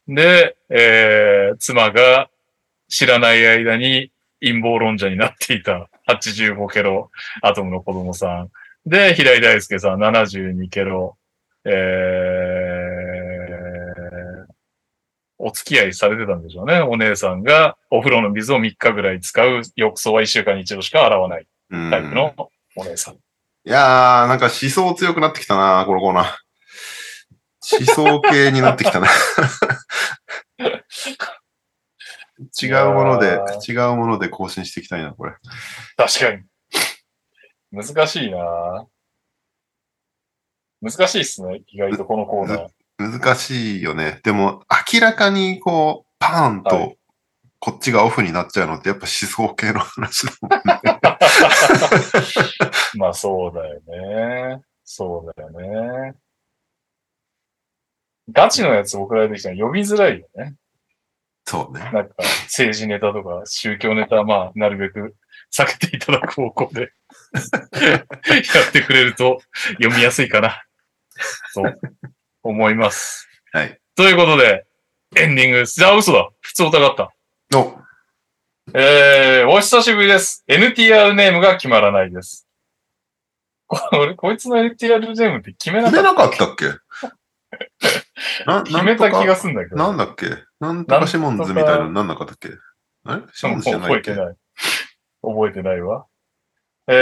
[0.06, 2.30] で、えー、妻が
[2.88, 7.10] 知らない間に陰謀論者になっていた 85ケロ、
[7.42, 8.50] アトムの子供さん。
[8.86, 11.16] で、平井大輔さん72ケロ。
[11.64, 11.74] えー、
[15.38, 16.80] お付き合いされてたんでしょうね。
[16.80, 22.32] お姉さんがお風呂の水を3日ぐらい使う、浴槽は1週間に1度しか洗わないうんタイプの
[22.76, 23.14] お姉さん。
[23.14, 23.18] い
[23.64, 26.34] やー、なんか思想強くなってきたな、このコーナー。
[27.60, 29.08] 思想系になってきたな。
[32.60, 35.32] 違うもので違うもので更新していきたいな、これ。
[35.96, 36.44] 確かに。
[37.70, 38.86] 難しいな
[40.80, 41.62] 難しいっすね。
[41.68, 42.68] 意外とこのコーナー。
[42.98, 44.20] 難しいよね。
[44.22, 44.62] でも、
[44.92, 46.96] 明らかにこう、パーンはと、
[47.60, 51.00] こっちがオフになっちゃうのって、やっぱ思想系の話だもんね。
[52.96, 54.62] まあそうだよね。
[54.84, 56.14] そうだよね。
[58.30, 60.54] ガチのやつ送られてきたら呼びづらいよね。
[61.48, 61.80] そうね。
[61.80, 62.14] なんか
[62.44, 65.16] 政治ネタとか宗教ネタはまあなるべく
[65.50, 66.92] 避けていただく方向で
[67.82, 67.96] や
[68.68, 69.40] ってくれると
[69.80, 70.62] 読みやすいかな。
[71.54, 71.62] と
[72.42, 73.26] 思います。
[73.52, 73.80] はい。
[73.96, 74.66] ということで、
[75.16, 75.76] エンディングです。
[75.76, 76.28] じゃあ嘘だ。
[76.40, 77.14] 普通疑った。
[77.50, 77.82] の、
[78.74, 80.44] えー、お久しぶりです。
[80.48, 82.46] NTR ネームが決まらないです。
[83.68, 88.44] これ、こいつの NTR ネームって決めなかった決めなかったっけ？
[88.44, 89.76] な決めた気がすすんだけど。
[89.76, 90.26] なんだっけ？
[90.60, 92.48] なんとかシモンズみたいなのなんなかったっけ？
[93.04, 94.12] あれシモンズじゃないっけ？
[94.12, 94.36] 覚えてない。
[95.22, 96.06] 覚えてないわ。
[96.88, 96.94] え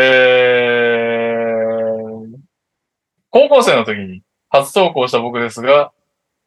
[1.54, 2.36] ー、
[3.30, 5.92] 高校生の時に初投稿した僕ですが、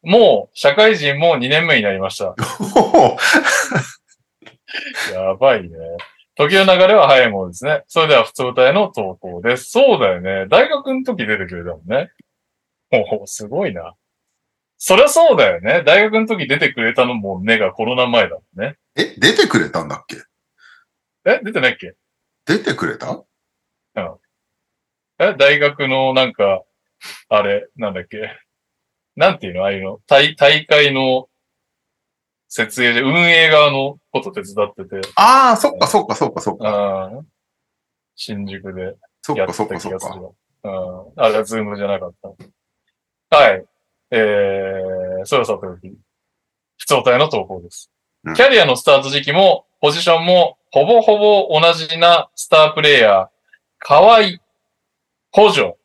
[0.02, 2.34] もう社会人も2年目になりました。
[2.76, 3.16] お
[5.12, 5.70] やばいね。
[6.36, 7.82] 時の流れは早いものですね。
[7.88, 9.70] それでは普通歌への投稿です。
[9.70, 10.46] そうだよね。
[10.48, 12.10] 大学の時出てくれたもんね。
[12.92, 13.94] おお、すごいな。
[14.82, 15.82] そりゃそうだよね。
[15.84, 18.78] 大学の時出てくれたのもねがコロナ前だもんね。
[18.96, 20.16] え、出てくれたんだっけ？
[21.26, 21.96] え、出てないっけ？
[22.46, 23.22] 出てくれた？
[25.18, 26.62] え大学のなんか、
[27.28, 28.38] あれ、なんだっけ？
[29.16, 29.64] なんていうの？
[29.64, 30.00] ああいうの？
[30.06, 31.28] 大、大会の
[32.48, 37.10] 設営で運営側のこと手伝ってて、ああ、そっかそっかそっかそっか。
[38.16, 39.98] 新宿でそっかやってそったかそっか。
[39.98, 40.30] 気がするわ。
[40.62, 41.22] うん。
[41.22, 42.14] あれはズームじゃなかっ
[43.28, 43.36] た。
[43.36, 43.64] はい。
[44.10, 45.88] えー、それはさておき、
[46.78, 47.90] ふつおたの投稿です。
[48.24, 48.34] うん。
[48.34, 53.28] キャリアのスタート時期も、ポジションも、ほぼほぼ同じなスタープレイヤー、
[53.78, 54.22] カワ
[55.32, 55.76] イ、ポージョ、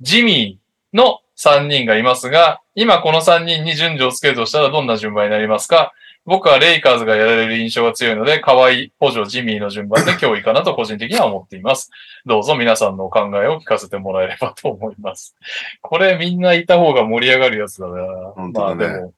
[0.00, 5.92] ジミーの3人がいますが、今この3人に順序をつけるとしたらどんな順番になりますか？
[6.26, 11.90] 僕はレイカーズがやられる印象が強いので、河合、補助、ジミーの順番で脅威かなと個人的には思っています。
[12.26, 15.36] どうぞ皆さんのお考えを聞かせてもらえればと思います。
[15.80, 17.94] これみんないた方が盛り上がるやつだな。
[18.34, 19.14] 本当だねまあでも、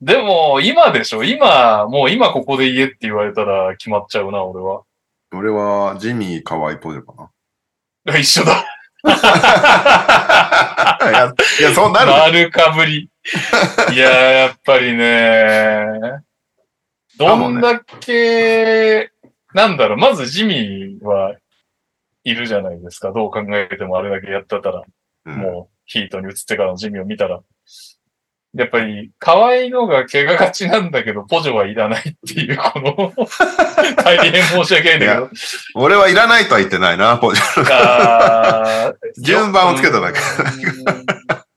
[0.00, 1.24] でも今でしょ？
[1.24, 4.82] 今、もう今ここで言えって言われたら決まっちゃうな、俺は。
[5.32, 7.30] 俺はジミー河合ポジョか
[8.18, 8.64] 一緒だ。
[9.02, 9.10] な。
[11.10, 12.10] いや、いやそうなる。
[12.10, 13.10] 丸かぶり。
[13.92, 15.84] いや、やっぱりね。
[17.18, 19.10] どんだけ、
[19.54, 21.34] なんだろう、まずジミーは
[22.24, 23.12] いるじゃないですか。
[23.12, 24.82] どう考えてもあれだけやってたら。
[25.24, 27.40] うんもうヒートに移ってからのジミーを見たら。
[28.54, 33.12] やっぱり、可愛いのが怪我がちなんだけど、ポジョはいらないっていう、この、
[34.02, 35.30] 大変申し訳ないんだけど。
[35.74, 38.94] 俺はいらないとは言ってないな、ポジョ。
[39.18, 40.18] 順番をつけただけ。
[40.18, 41.06] うん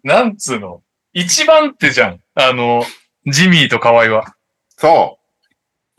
[0.03, 0.81] なんつうの。
[1.13, 2.19] 一番手じゃん。
[2.33, 2.83] あの、
[3.25, 4.35] ジミーと河合は。
[4.77, 5.18] そ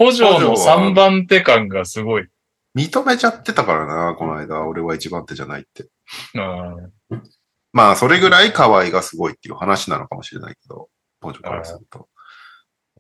[0.01, 2.23] ポジョのポジョは3番手感がすごい。
[2.23, 2.31] う。
[2.75, 4.67] 認めちゃってたからな、この間。
[4.67, 5.89] 俺は一番手じゃないって。
[6.35, 7.23] うん
[7.73, 10.89] まあ、それぐらい河合がすごいっていう話なのかもしれないけど、
[11.21, 12.09] ポジョからすると。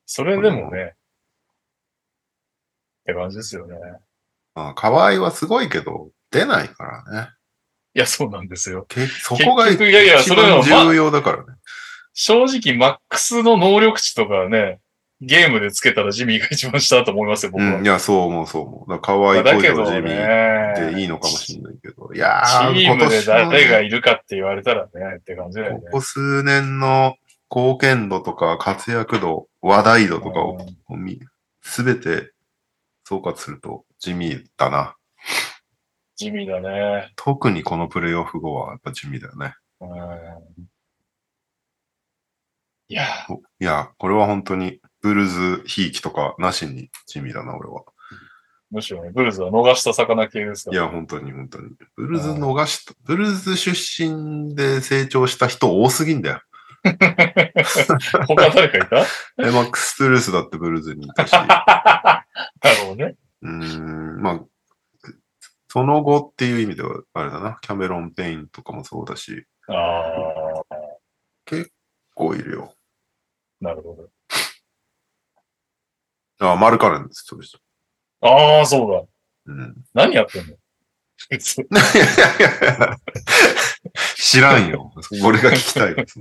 [0.04, 0.92] それでもね、っ
[3.06, 3.76] て感じですよね。
[4.54, 7.30] まあ、河合はすごいけど、出ないからね。
[7.94, 8.84] いや、そうなんですよ。
[8.86, 11.44] けそこが結局いやいや一それは番ま重要だからね。
[12.12, 14.80] 正直、マックスの能力値とかね、
[15.22, 17.76] ゲームでつけたらジミーが一番下だと思いますよ、僕は。
[17.76, 18.90] うん、いや、そう思う、そう思う。
[18.90, 22.10] だから河合だけどポジミーね、でいいのかもしれないけど。
[22.14, 25.98] いやチー、ームで誰がいいるかって言われたらね、って感じだよねこ。
[25.98, 27.16] こ数年の
[27.54, 30.58] 貢献度とか活躍度、話題度とかを
[30.96, 31.20] 見
[31.60, 32.32] すべて
[33.04, 34.96] 総括すると地味だな。
[36.16, 37.12] 地味だね。
[37.16, 39.54] 特にこのプレイオフ後はやっぱ地味だよね。
[39.80, 40.70] うん
[42.90, 43.04] いや、
[43.60, 45.26] いや、これは本当にブルー
[45.58, 47.82] ズ、ひいきとかなしに地味だな、俺は。
[48.70, 50.80] むしろね、ブルーズは逃した魚系ですから。
[50.80, 51.70] いや、本当に本当に。
[51.96, 56.40] ブルーズ逃した、ブルーズ出身で成長した人多すぎんだよ。
[56.84, 59.00] 他誰かいた？
[59.46, 61.32] え、マックス・トゥルースだってブルーズにいたし。
[61.34, 62.24] な
[62.62, 63.16] るほどね。
[63.42, 64.40] うーん、まあ、
[65.68, 70.64] その後っていう意味では、あれだな、キャメロン・ペインとかもそうだし、ああ、
[72.14, 72.74] こういるよ。
[73.60, 74.08] なるほど。
[76.40, 77.46] あ、マルカレンです、そうで。
[78.22, 79.52] ああ、そうだ。
[79.52, 79.76] うん。
[79.94, 80.56] 何やってんの？
[84.16, 84.92] 知らんよ。
[85.22, 86.18] 俺が聞きたいです。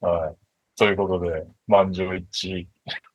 [0.00, 0.36] はい。
[0.76, 2.66] ということで、満場一致。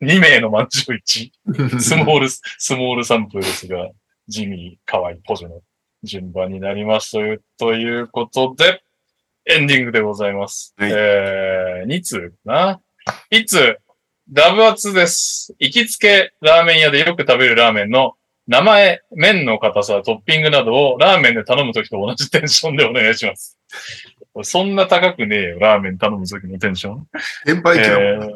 [0.02, 1.80] 2名の満場一致。
[1.80, 3.90] スモール、スモールサンプルですが、
[4.28, 5.62] ジミー、カワイ、ポジョの
[6.04, 8.84] 順番になりますという、ということで、
[9.46, 10.74] エンディングでございます。
[10.78, 12.82] はいえー、2通かな。
[13.32, 13.78] 1通、
[14.34, 15.54] ダブアツです。
[15.60, 18.14] 行きつけラーメン屋でよく食べるラーメンの
[18.48, 23.58] 名前、麺の硬さ、トッピングなどをラーメンで頼むときと同じテンションでお願いします。
[24.44, 27.08] そんな高くねえよ、ラーメン頼むときのテンション。
[27.46, 28.30] 先輩機だもんだっ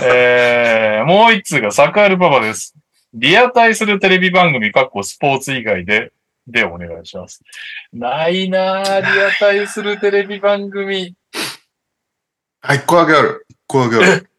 [0.00, 0.06] て。
[0.06, 2.74] えー、もう一通がサクアルパパです。
[3.14, 6.10] リアタイするテレビ番組、かっこスポーツ以外で、
[6.48, 7.44] でお願いします。
[7.92, 11.14] ないなぁ、リアタイするテレビ番組。
[12.60, 13.46] あ、一個だけある。
[13.68, 14.30] 一個だけある。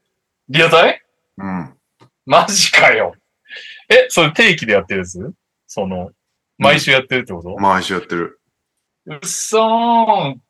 [0.50, 1.02] リアタイ？
[1.38, 1.78] うん。
[2.26, 3.14] マジかよ。
[3.88, 5.34] え、それ定期でやってるやつ？
[5.68, 6.12] その、
[6.58, 8.42] 毎週やってるってこと、毎週やってる。
[9.06, 10.42] うっそーん。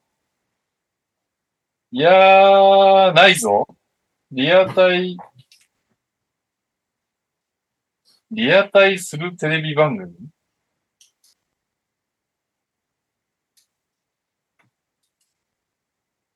[1.91, 3.68] いやー、ないぞ。
[4.31, 5.18] リアタイ、
[8.31, 10.14] リアタイするテレビ番組？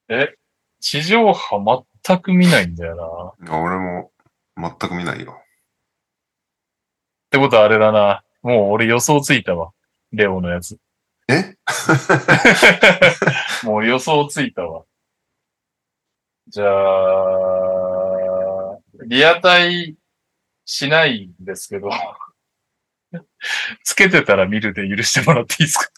[0.09, 0.35] え、
[0.81, 3.03] 地上波全く見ないんだよな。
[3.45, 4.11] っいや俺も
[4.57, 5.39] 全く見ないよ。
[7.29, 8.23] てことはあれだな。
[8.41, 9.71] もう俺予想ついたわ。
[10.11, 10.77] レオのやつ。
[11.29, 11.55] え？
[13.63, 14.83] もう予想ついたわ。
[16.49, 19.95] じゃあ、リアタイ
[20.65, 21.89] しないんですけど、
[23.83, 25.89] つけてたら見るで許してもらっていいですか？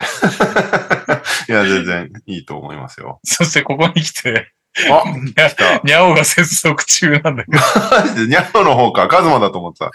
[1.48, 3.20] いや、全然いいと思いますよ。
[3.24, 4.52] そしてここに来て、
[4.90, 5.78] あ、にゃ来た。
[5.84, 7.58] にゃおが接続中なんだけど、
[7.90, 9.90] マジでニャオの方か、カズマだと思ってた。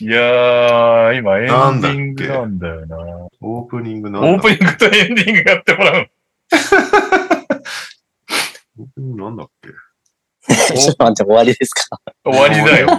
[0.00, 1.46] いやー、今エン
[1.80, 2.96] ディングなんだよな。
[3.40, 6.10] オープニングなんだオープニングとエンディングやってもらう。
[8.80, 9.68] オープニングなんだっけ？
[10.76, 12.00] ちょっと待って、終わりですか？
[12.24, 12.86] 終わりだよ。
[12.88, 12.98] じゃあ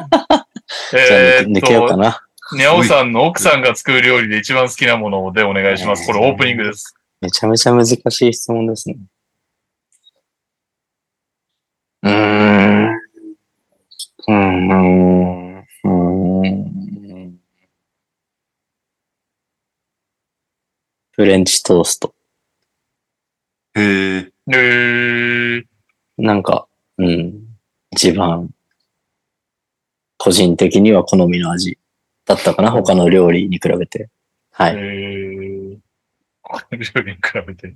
[1.01, 2.21] えーっ抜けようかと、な。
[2.53, 6.07] にゃおさんの奥さんが作る料理で一番好きなものでお願いします。
[6.07, 6.95] これオープニングです。
[7.21, 7.93] めちゃめちゃ難し
[8.29, 8.95] い質問ですね。
[12.01, 12.85] うーん。
[12.87, 15.57] うーん。
[15.59, 16.47] うー
[17.27, 17.39] ん。
[21.11, 22.15] フレンチトースト。
[23.75, 23.81] へ
[24.17, 24.31] え。
[24.51, 25.65] えー、
[26.17, 26.67] なんか、
[26.97, 27.43] うん。
[27.91, 28.49] 一番、
[30.17, 31.77] 個人的には好みの味
[32.25, 34.09] だったかな他の料理に比べて。
[34.51, 34.75] はえい。
[34.75, 35.77] ー、
[36.41, 37.73] この料理に比べて。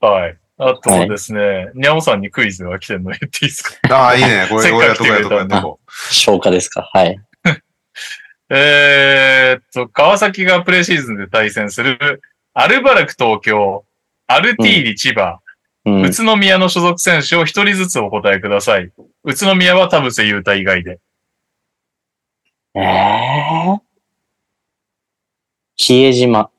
[0.00, 0.38] はい。
[0.58, 3.94] あとはですね、にゃおさんにクイズが来てるの言っていいですか？
[3.94, 4.46] ああ、いいね。
[4.50, 5.80] これ、これやっとこうやっとこ
[6.10, 6.88] 消化ですか？
[6.92, 7.20] はい。
[8.48, 12.22] えーっと、川崎がプレシーズンで対戦する、
[12.54, 13.84] アルバルク東京、
[14.28, 15.40] アルティーリ千葉、
[15.84, 16.02] うん。
[16.06, 18.90] 宇都宮の所属選手を一人ずつお答えください。
[19.24, 20.98] 宇都宮は田臥勇太以外で。
[22.74, 23.78] えー、
[25.76, 26.50] 比江島、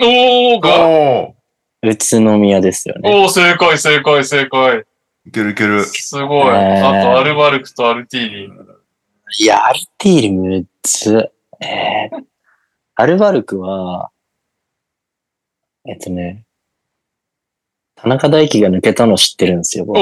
[0.00, 0.60] おーう。
[0.60, 1.36] がお
[1.82, 3.10] 宇都宮ですよね。
[3.14, 4.78] おー、正解、正解、正解。
[4.78, 4.84] ー
[5.26, 5.84] いけるいける。
[5.84, 6.54] すごい。
[6.54, 8.50] えーあと、アルバルクとアルティーリ。
[9.38, 11.30] いや、アルティーリむず。
[11.60, 12.24] えー、
[12.96, 14.10] アルバルクは、
[15.86, 16.44] えっとね、
[17.96, 19.98] 田中大輝が抜けたの知ってるんですよ、僕。
[19.98, 20.00] お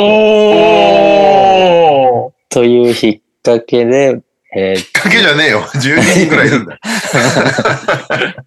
[2.30, 2.94] ーという引っ
[3.42, 4.20] 掛けで、
[4.56, 5.60] えーかけじゃねえよ。
[5.60, 6.80] 12人くらいいるんだよ。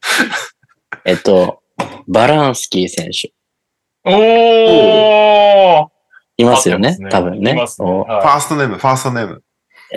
[1.05, 1.60] えっと、
[2.07, 3.33] バランスキー選手。
[4.03, 5.87] おー
[6.37, 7.51] いますよね合ってます多分ね。
[7.51, 7.87] いますね。
[7.89, 9.43] おファはーストネーム、ファーストネーム。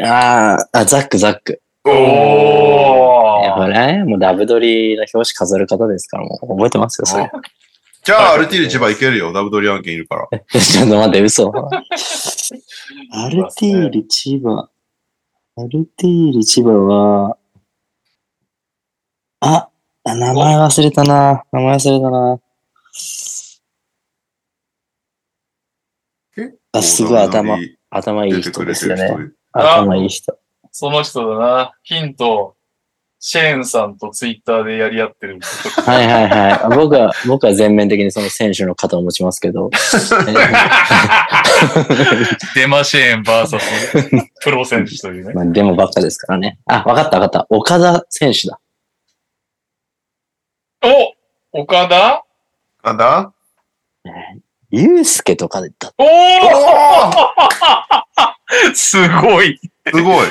[0.05, 1.53] あーあ、ザック、ザック。
[1.53, 1.59] い、
[1.89, 3.25] おー
[3.55, 7.31] ほらね、もうダブドリの表紙飾る方ですから、もう覚えてますよ、それ。
[8.03, 9.33] じゃあ、アルティーリ千葉いけるよ。
[9.33, 10.61] ダブドリ案件いるから。
[10.61, 11.51] ちょっと待って、嘘。
[13.13, 14.69] アルティーリ千葉。
[15.57, 17.39] アルティーリ千葉は、
[19.41, 19.69] あ、
[20.05, 21.43] あ名前忘れたな。
[21.51, 22.39] 名前忘れたな。
[26.73, 27.57] あ、すごい頭、
[27.89, 29.07] 頭いい人ですよね。
[29.07, 29.33] 人。
[29.53, 30.37] 頭いい人。
[30.73, 31.73] その人だな。
[31.85, 32.57] ヒント、
[33.19, 35.39] シェーンさんとツイッターでやり合ってる。
[35.87, 36.77] はいはいはい。
[36.77, 39.71] 僕は、僕は全面的にその選手の肩を持ちますけど。
[42.55, 43.59] デマシェーン VS
[44.43, 45.33] プロ選手というね。
[45.33, 46.59] まあ、でもばっかですからね。
[46.67, 47.47] あ、わかったわかった。
[47.49, 48.61] 岡田選手だ。
[51.53, 52.25] お岡田？
[52.83, 53.33] なんだ
[54.71, 55.95] ユうスケとかでだ。
[55.97, 56.11] おおお
[58.75, 59.59] すごい。
[59.87, 60.27] すごい。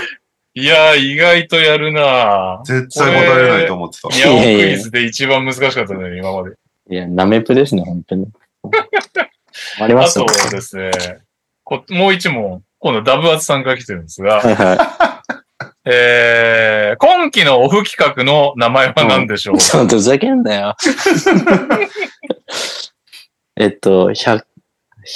[0.56, 4.10] いやー、意外とやるな絶対答えれないと思ってた。
[4.10, 6.56] ニャオクイズで一番難しかったね、今まで。
[6.90, 8.28] いや、ナメプですね、本当に。
[9.82, 10.26] ありまあすね。
[10.26, 10.92] とですね、
[11.64, 15.13] こもう一問、今度ダブアツさんから来てるんですが、はいは
[15.86, 19.58] えー、今期のオフ企画の名前は何でしょう？
[19.58, 19.60] い。
[19.60, 20.76] ちょっとふざけんなよ。
[23.58, 24.44] えっと、100、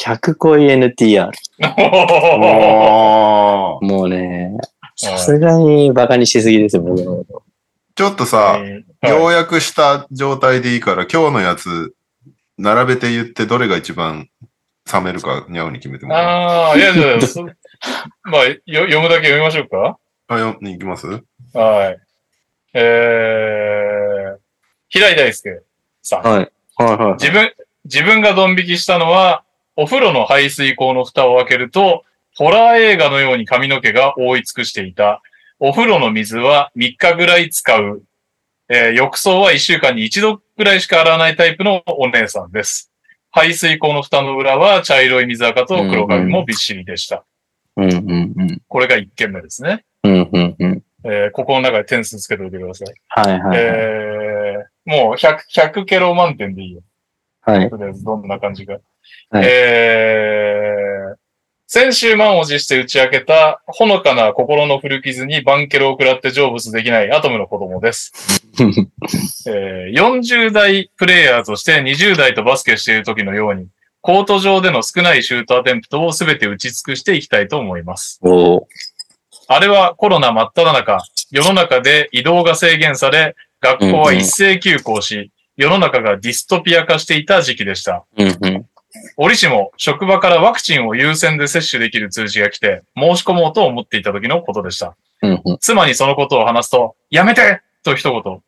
[0.04, 1.32] 100恋 NTR。
[1.64, 4.52] おーもうね、
[4.96, 7.44] さすがにバカにしすぎですよ、僕のこ
[7.96, 11.94] ちょっとさ、うん要約した状態でいいから、今日のやつ、
[12.58, 14.28] 並べて言ってどれが一番
[14.92, 16.24] 冷めるか、にゃおに決めてもらう。
[16.24, 17.44] ああ、いや、じゃあ、そ
[18.24, 19.98] まあ、よ読むだけ読みましょうか。
[20.28, 21.08] あ、よ、に行きます？
[21.54, 21.98] はい。
[22.74, 24.38] えー、
[24.90, 25.62] 平井大輔
[26.02, 26.24] さん。
[26.24, 26.30] と。
[26.30, 26.52] はい。
[26.78, 27.14] はいはい。
[27.14, 27.52] 自分、
[27.86, 29.44] 自分がドン引きしたのは、
[29.76, 32.04] お風呂の排水口の蓋を開けると、
[32.36, 35.22] ホラー映画のように髪の毛が覆い尽くしていた。
[35.60, 38.04] お風呂の水は3日ぐらい使う。
[38.70, 42.92] えー浴槽は1週間に1度ぐらいしか洗わないタイプのお姉さんです。
[43.32, 47.24] 排水口の蓋の裏は茶色い水垢と黒髪もびっしりでした。
[47.78, 48.62] うんうんうん。
[48.68, 49.86] これが1件目ですね。
[50.08, 50.84] うんうんうん。
[51.04, 52.88] えーここの中で点数つけておいてください。
[53.08, 53.58] はいはいはい。
[53.60, 54.38] えー
[54.88, 56.82] もう100、100ケロ満点でいいよ。
[57.42, 57.70] はい。
[57.70, 58.76] とりあえずどんな感じが。
[59.30, 61.16] はいえー、
[61.68, 68.14] 先週満を持して打ち明けた、ほのかな心の古傷にバンケロを食らって成仏できないアトムの子供です。
[69.50, 73.68] えー40代プレイヤーとして20代とバスケしている時のように、
[74.00, 78.20] コート上での少ないシュートアテンプトをすべて打ち尽くしていきたいと思います。
[78.24, 78.62] おー
[79.48, 81.00] あれはコロナ真っ只中、
[81.32, 88.06] 世の中で移動が制限され、学校は一斉休校し、世の中がディストピア化していた時期でした。
[88.18, 88.66] うんうん。
[89.16, 94.96] 折しも職場からワクチンを優先で接種できる通知が来て、申し込もうと思っていた時のことでした。
[95.22, 95.58] うんうん。
[95.60, 98.42] 妻にそのことを話すと、やめてと一言。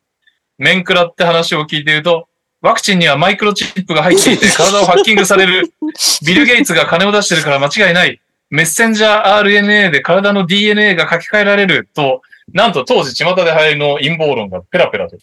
[0.58, 2.28] 面食らって話を聞いていると、
[2.60, 5.72] ワクチンにはマイクロチップが入っていて体をハッキングされる。
[6.26, 8.20] ビル・ゲイツが金を出してるから間違いない。
[8.50, 12.20] メッセンジャー RNA で体の DNA が書き換えられると、
[12.52, 15.16] なんと当時巷で流行りの陰謀論がペラペラと。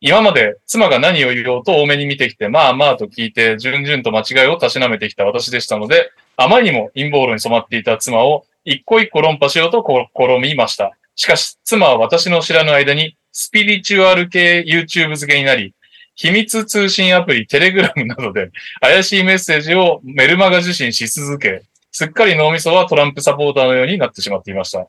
[0.00, 9.84] 今まで妻が何を言おうと多めに見てきて、まあまあと聞いて、順々と間違いをたしなめてきた私でしたので、あまりにも陰謀論に染まっていた妻を一個一個論破しようと
[10.16, 10.92] 試みました。
[11.16, 15.74] しかし、妻は私の知らぬ間に、スピリチュアル系 YouTube 付けになり、
[16.14, 18.50] 秘密通信アプリテレグラムなどで
[18.80, 21.62] 怪しいメッセージをメルマガ受信し続け、
[21.98, 24.86] すっかり脳みそはトランプサポーターのようになってしまっていました。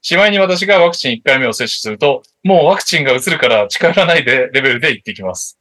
[0.00, 5.58] しまいに私がワクチン1回目を接種すると、もうワクチンが移るから近寄らないでレベルで言ってきます。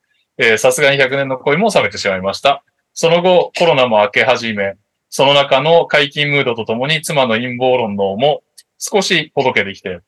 [0.59, 2.63] さすがに100年の恋も冷めてしまいました。
[2.93, 4.75] その後、コロナも明け始め、
[5.09, 8.43] その中の解禁ムードとともに妻の陰謀論のも
[8.77, 10.01] 少しほどけてきて、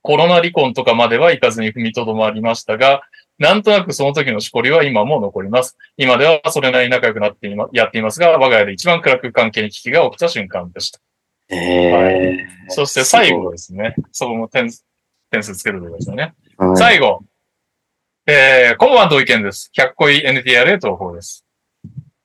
[0.00, 3.02] コロナ離婚とかまではいかずに踏みとどまりましたが、
[3.42, 5.76] なんとなくその時のしこりは今も残ります。
[5.96, 11.00] 今ではそれなりに仲良くなってやっていますが、我が家で一番暗く関係に危機が起きた瞬間でした。
[11.48, 13.96] ええそして最後ですね。
[14.12, 14.84] そこも点数、
[15.28, 16.34] 点数つけるところですよね。
[16.56, 17.24] うん最後。
[18.28, 19.72] えー、今晩同意見です。
[19.76, 21.44] 100個い NTR へ投稿です。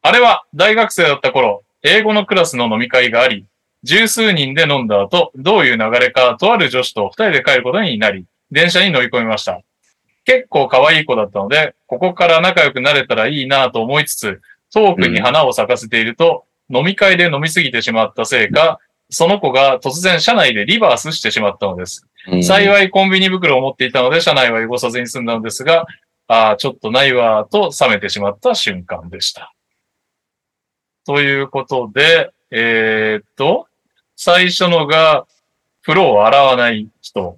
[0.04, 3.48] あれは大学生だった頃、英語のクラスの飲み会があり、
[3.82, 9.64] 十数人で飲んだ後、どういう流れかとある女子と二人で帰ることになり、電車に乗り込みました。
[10.28, 14.42] 結構可愛い子だったので、ここから仲良くなれたらいいなと思いつつ、
[14.74, 18.80] 遠くに花を咲かせていると、飲み会で飲みすぎてしまったせいか、
[19.10, 22.06] その子が突然車内でリバースしてしまったのです。
[22.30, 25.88] うん幸いコンビニ袋を持っていたので、車内は汚さずに済んだのですが、
[26.28, 29.54] ああ、ちょっとないわ、と冷めてしまった瞬間でした。
[31.06, 33.68] ということで、えーっと、
[34.18, 35.26] 最初のが、
[35.84, 37.38] 風呂を洗わない人。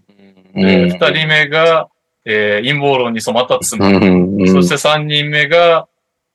[0.56, 1.88] 二人目が、
[2.32, 3.88] えー陰謀論に染まった妻。
[3.88, 5.88] うんうんそして三人目が、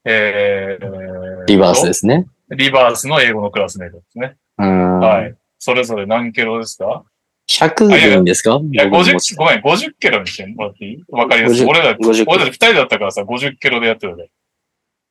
[0.05, 2.27] えーリバースですね。
[2.51, 4.37] リバースの英語のクラスメイトですね。
[4.59, 5.35] うんはい。
[5.59, 7.05] それぞれ何キロですか
[7.51, 8.61] ？100でいいんですか？
[8.63, 11.05] いや、僕も50、ごめん、50キロにしてもらっていい？
[11.09, 11.61] わかりやすい。
[11.65, 14.31] 50俺ら、50俺ら二人だったからさ、50キロでやってるで。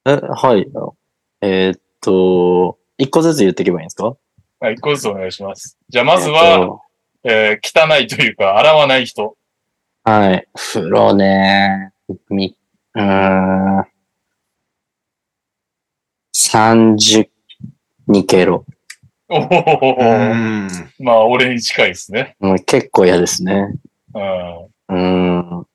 [0.08, 0.68] え、はい。
[1.42, 4.16] えーっと、一個ずつ言っていけばいいんですか？
[4.60, 5.78] はい、一個ずつお願いします。
[5.90, 6.80] じゃあ、まずは、
[7.24, 9.36] えー汚いというか、洗わない人。
[10.06, 10.48] はい。
[10.54, 11.94] 風呂ね。
[12.30, 12.58] み、
[12.94, 13.86] うーん。
[16.36, 17.26] 32
[18.28, 18.66] キロ。
[19.30, 20.68] おうお、ん。
[21.00, 22.36] まあ、俺に近いですね。
[22.42, 23.80] もう結構嫌ですね。
[24.14, 24.66] うん。
[24.66, 25.68] うーん。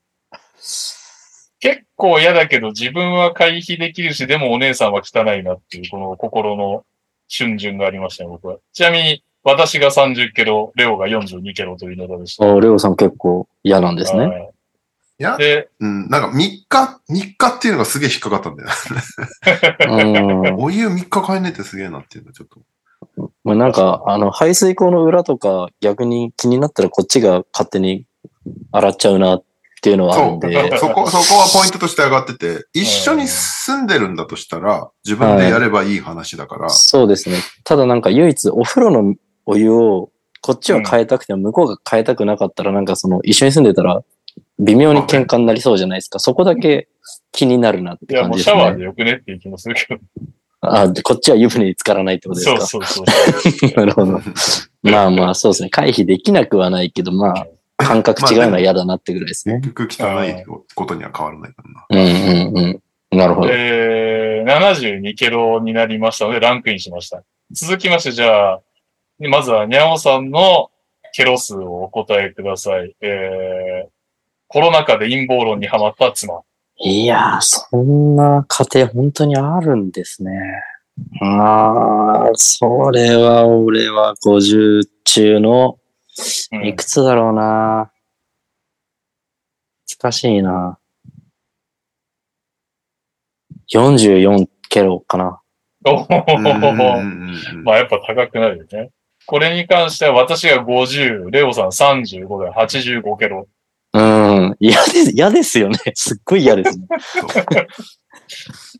[1.60, 6.84] 結構嫌だけど、自分は回避できるし、でもお姉さんは汚いなっていう、この心の
[7.28, 8.58] 瞬順がありましたね、僕は。
[8.74, 12.52] ちなみに、私が30キロ、レオが42キロというネタでした。
[12.52, 14.26] あレオさん結構嫌なんですね。
[14.26, 14.50] はい
[15.20, 18.68] いや、で、うん、なんか3日、3日っていうのがすげえ引っかかったんだよ。
[20.58, 22.60] お湯3日変えねえってすげえなっていうのはちょっと。
[23.42, 28.06] まあなんか、あの、排水口の裏とか逆に気になったらこっちが勝手に
[28.70, 29.44] 洗っちゃうなっ
[29.82, 30.78] ていうのはあるんで。
[30.78, 37.38] そこ、そこはポイントとして上がってて、一緒に住んでるんだとしたら、自分でやればいい話だから、そうですね。
[37.64, 39.16] ただなんか唯一お風呂の
[39.46, 40.10] お湯を
[40.40, 44.02] こっちは変えたくても向こうが変えたくなかったらなんかその一緒に住んでたら
[44.58, 46.18] 微妙に喧嘩になりそうじゃないですか。
[46.18, 46.88] そこだけ
[47.32, 50.00] 気になるなっいや、て感もうシャワーじでよくねっていう気もするけど。
[50.60, 52.66] あ、でこっちは湯船に浸からないってことですか？
[52.66, 53.70] そうそうそう。
[53.76, 54.20] なるほど。
[54.82, 55.70] まあまあそうですね。
[55.70, 57.46] 回避できなくはないけど、まあ
[57.76, 59.60] 感覚違うのは嫌だなってぐらいですね。
[59.60, 60.44] 結局汚い
[60.74, 61.86] ことには変わらないからな。
[61.90, 63.18] うんうんうん。
[63.18, 63.48] なるほど。
[63.52, 67.22] えー、72キロになりましたので、ランクインしました。
[67.52, 68.60] 続きまして、じゃあ、
[69.18, 70.70] まずは、にゃおさんの
[71.12, 72.94] ケロ数をお答えください。
[73.00, 73.88] えー、
[74.46, 76.42] コロナ禍で陰謀論にハマった妻。
[76.76, 80.30] いやー、そんな家庭本当にあるんですね。
[81.20, 85.78] ああ、それは俺は50中の
[86.52, 87.90] うんいくつだろうな。
[90.00, 90.78] 難しいな。
[93.72, 95.40] 44キロかな。
[95.84, 98.90] おほほうんうんほほほうんうんまあやっぱ高くなるよね。
[99.28, 103.46] これに関しては私が50、レオさん35で85キロ。
[103.92, 104.56] うん。
[104.58, 105.76] 嫌です、嫌ですよね。
[105.94, 106.86] すっごい嫌ですね。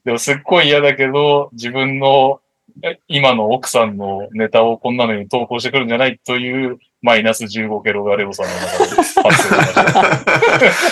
[0.07, 2.41] でもすっごい嫌だけど、自分の
[2.83, 9.49] え今の奥さんのネタをこんなのに投稿してくるんじゃないというマイナス15キロがレオさんの中で発生しまし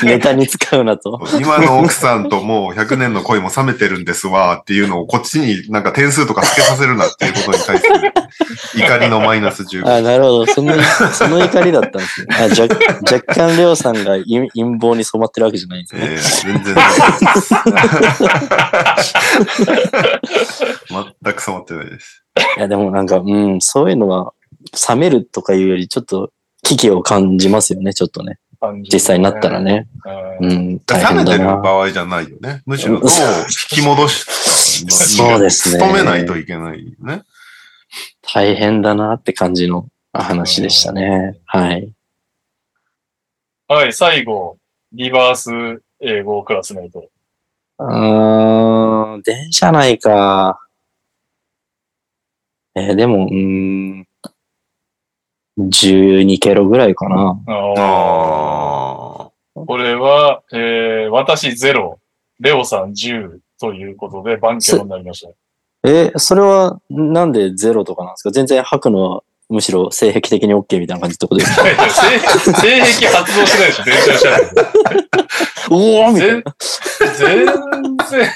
[0.00, 0.06] た。
[0.06, 1.20] ネタに使うなと。
[1.40, 8.12] 今の奥さんともう100年の恋も冷めてるんですわっていうのをこっちになんか点数とかつけさせるなっていうことに対する
[8.76, 9.88] 怒りのマイナス15。
[9.88, 10.46] あ、なるほど。
[10.46, 10.74] その、
[11.12, 12.36] その怒りだったんですね。
[12.38, 12.62] あ若
[13.12, 16.02] 若干レオさんが陰陰謀に染まってるわけじゃないんですね。
[16.08, 16.18] ええ
[16.52, 16.84] 全然ない
[17.34, 17.52] です。
[21.22, 22.22] 全く染まってないです。
[22.58, 24.32] いや、でもなんか、うん、そういうのは、
[24.88, 26.32] 冷めるとかいうより、ちょっと
[26.62, 28.38] 危機を感じますよね、ちょっとね。
[28.92, 29.60] 実際になったら。
[29.60, 29.86] ね。
[30.40, 31.56] うんうん、大冷めてる変だな。
[31.58, 32.62] 場合じゃないよね。
[32.66, 33.08] むしろどう
[33.70, 37.22] 引き戻し、そうですね努めないといけないよね。
[38.22, 41.38] 大変だなって感じの話でしたね。
[41.46, 41.92] はい。
[43.68, 44.58] はい、最後、
[44.92, 47.08] リバース英語クラスメイト。
[47.78, 50.60] うーん、電車内か。
[52.74, 54.05] えーでも、うーん、
[55.58, 57.38] 12キロぐらいかな。
[57.46, 59.30] あああ。
[59.54, 61.96] これは、えー、私0、
[62.40, 65.32] レオさん10ということで、バンケロになりました。
[65.88, 68.30] えーそれはなんでゼロとかなんですか？
[68.32, 71.62] 全然吐くのはむしろ性癖的に OK みたいな感じってことですか？
[71.64, 72.18] 性
[72.52, 74.62] 性癖発動してないでしょ、電車の車内で。
[75.70, 76.44] おおみたい全
[77.16, 78.28] 全然、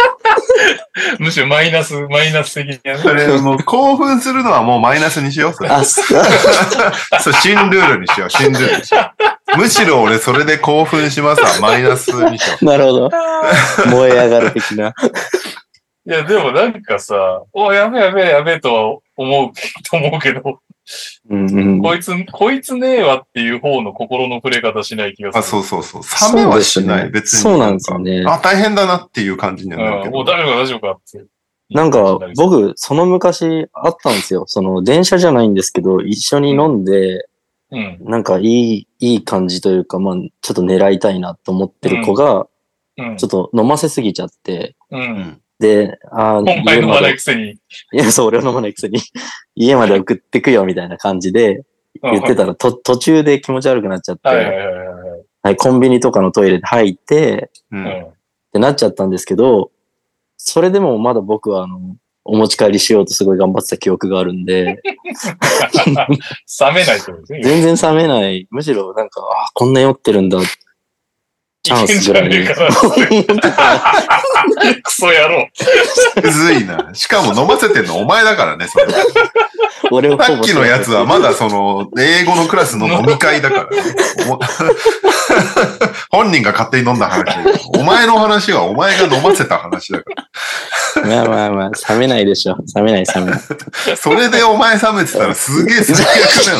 [1.18, 5.52] むしろマイナス、マイナス的にやそれもう興奮するのはもうマイナスにしよう。
[5.52, 5.76] それな。
[5.76, 6.02] あ、そ
[7.20, 9.12] そう、新ルールにしよう、新ルールにしよ
[9.54, 9.58] う。
[9.58, 13.10] むしろ俺それで興奮しますわ、マイナスにしよなるほど。
[13.90, 14.94] 燃え上がる的な。
[16.04, 19.52] いや、でもなんかさ、お、やべえやべえやべえとは思う、
[19.88, 20.60] と思うけど、
[21.30, 21.82] うんうん。
[21.82, 25.32] こいつ、こいつねえわっていう方の心の触れ方しない気がう。
[25.32, 25.40] する。
[25.40, 26.36] あ、そうそうそう。
[26.36, 27.38] 冷めはしない、ね別に。
[27.40, 30.32] そうなんですよねあ、大変だなっていう感じにはなるうん、けもうど。
[30.32, 31.24] 大丈夫か大丈夫かって。
[31.70, 34.44] なんか、僕、その昔あったんですよ。
[34.46, 37.26] その、電車じゃないんですけど、一緒に飲んで、
[37.70, 37.98] うん。
[38.02, 42.46] なんかいい、いい感じというか、まあ、ちょっと狙いたいなと思ってる子が、うん
[43.16, 43.26] ちょ。
[43.26, 45.40] っと飲ませすぎちゃって、うん。
[45.62, 47.50] で、あー今回飲まない家まで、くせに。
[47.52, 47.56] い
[47.92, 48.98] や、そう、俺は飲まないくせに、
[49.54, 51.62] 家まで送って くよみたいな感じで
[52.02, 57.76] 言ってたら、と途中で気持ち悪くなっちゃって、はいコンビニとかのトイレで入って、う。
[57.76, 57.88] うんん。
[57.88, 58.12] っ
[58.52, 59.70] てなっちゃったんですけど、
[60.36, 64.80] それでもまだ僕はあの、お持ち帰りしようとすごい頑張ってた記憶があるんで、
[66.60, 67.40] 冷めないってことですね。
[67.42, 68.46] 全然冷めない。
[68.50, 70.38] むしろなんか、あこんな酔ってるんだ。
[71.62, 72.70] チャンスじゃねえかな
[74.82, 75.48] クソ野郎。
[76.20, 76.90] むずいな。
[76.92, 78.86] しかも飲ませてんのお前だからね、それ
[79.92, 83.94] 俺をさっきのやつはまだその、英語のクラスの飲み会だからね。
[84.28, 84.40] お
[86.16, 87.24] 本人が勝手に飲んだ話
[87.78, 91.06] お前の話はお前が飲ませた話だから。
[91.06, 92.56] まあまあまあ、冷めないでしょ。
[92.74, 93.40] 冷めない冷めない。
[93.96, 96.58] それでお前冷めてたらすげえ最悪だよ。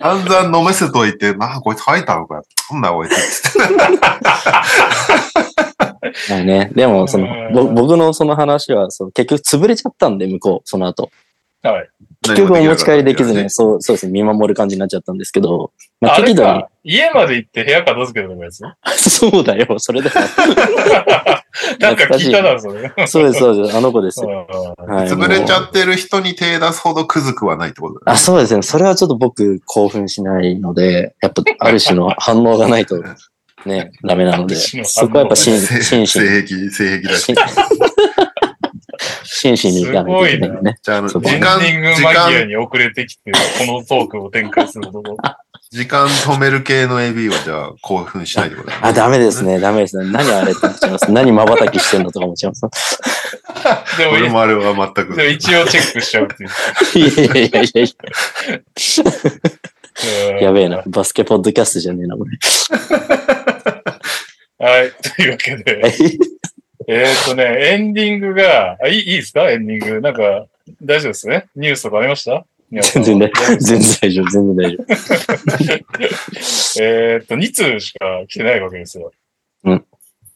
[0.00, 2.42] 散々飲ませといて、なあ、こいつ吐いたのかよ。
[2.72, 3.58] なんだ、おいつ。
[6.30, 11.10] まあね、でもそのうん、ぼ僕のその話は、そう結局潰れちゃったんで、向こう、その後。
[11.62, 11.90] はい。
[12.22, 13.48] 結局お持ち帰りできずに、ね。
[13.48, 18.62] そう、そうですね、見守る感じになっちゃったんですけど、まあ適度にか、家まで行って部屋片付けるのやつ
[19.10, 20.16] そうだよ、それだよ。
[21.80, 22.92] なんか聞いたな、それ。
[23.06, 24.46] そうです、そうです、あの子ですよ。
[24.78, 28.18] 潰れちゃってる人に手出すほどくずくはないってことだあ、ね。
[28.18, 28.62] そうですね。
[28.62, 32.96] それはちょっと僕興奮しないので、やっぱある種の反応がないと
[33.64, 37.54] ね、 ダメなので、そこはやっぱ真摯に、性癖、性癖だし。
[39.38, 40.78] 真真摯にいかないといけないね。
[40.82, 45.16] じゃあ、時間、時間に遅れてきて、このトークを展開するとこ。
[45.70, 48.80] 時間止める系の AB はじゃあ興奮しないでください。
[48.84, 50.10] あ、ダメですね、ダメですね。
[50.10, 51.12] 何あれって思っちゃいます。
[51.12, 52.98] 何瞬きしてんのとか思っちゃいます。
[53.98, 55.14] でも、俺もあれは全く。
[55.14, 56.50] でも一応チェックしちゃうっていう。
[56.98, 57.94] いやいやいやい
[60.34, 60.82] や、やべえな。。
[60.86, 62.30] バスケポッドキャストじゃねえな、これ。
[64.58, 64.92] はい。
[65.16, 65.82] というわけで、
[66.90, 67.44] えーっとね、
[67.74, 69.50] エンディングが、あいいいいですか？
[69.50, 70.00] エンディング。
[70.00, 70.46] なんか、
[70.82, 71.46] 大丈夫ですね？
[71.54, 72.46] ニュースとかありました？
[72.70, 74.84] 全然大全然大丈夫、全然大丈
[76.80, 79.12] えーっと、2通しか来てないわけですよ。
[79.64, 79.84] うん。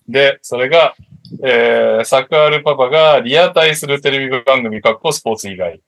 [0.08, 0.94] で、それが、
[1.42, 5.80] えー、サクアルパパがリアタイするテレビ番組、かっこスポーツ以外。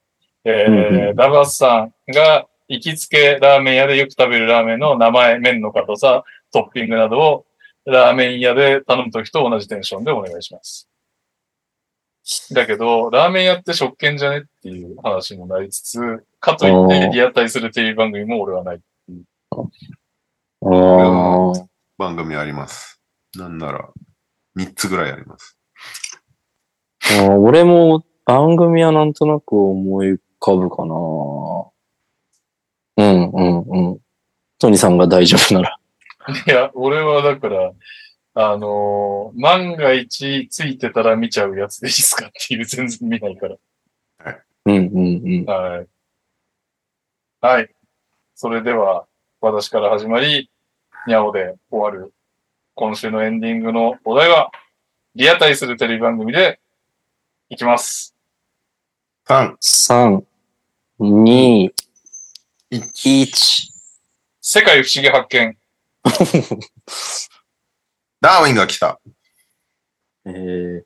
[0.46, 7.46] えーうんうダバスさんが行きつけラーメン屋でよく食べるラーメンの名前、麺の硬さ、トッピングなどを
[7.86, 10.88] ラーメン屋で頼むときと同じテンションでお願いします。
[12.52, 18.80] だけど、ラーメン屋って食券じゃねっていう話もなりつつ、かといってリアタイするテレビ番組も俺はない。
[19.50, 19.70] 夫。
[20.62, 21.66] あー
[21.98, 23.00] 番組あります。
[23.36, 23.90] なんなら、
[24.56, 25.58] 3つぐらいあります。
[27.38, 30.94] 俺も番組はなんとなく思い浮かぶかな。
[32.96, 33.98] うんうんうん。
[34.58, 35.78] トニーさんが大丈夫なら。
[36.46, 37.72] いや、俺はだから、
[38.36, 43.56] あのー万が一ついてたら見ちゃうやつでいいっすかっていう全然見ないから。
[44.66, 45.44] うんうんうん。
[45.44, 45.86] はい。
[47.40, 47.70] はい。
[48.34, 49.06] それでは、
[49.40, 50.50] 私から始まり、
[51.06, 52.12] にゃおで終わる、
[52.74, 54.50] 今週のエンディングのお題は、
[55.14, 56.60] リアタイするテレビ番組で、
[57.50, 58.16] いきます。
[59.26, 60.24] 3、3、
[60.98, 61.72] 2、
[62.70, 62.80] 1。
[63.02, 63.74] 1。
[64.40, 65.56] 世界不思議発見。
[68.20, 69.00] ダーウィンが来た。
[70.26, 70.82] えー、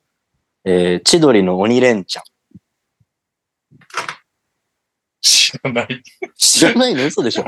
[0.65, 2.23] えー、千鳥の鬼レンチャン。
[5.21, 6.03] 知らない。
[6.37, 7.05] 知らないの？
[7.05, 7.45] 嘘でしょ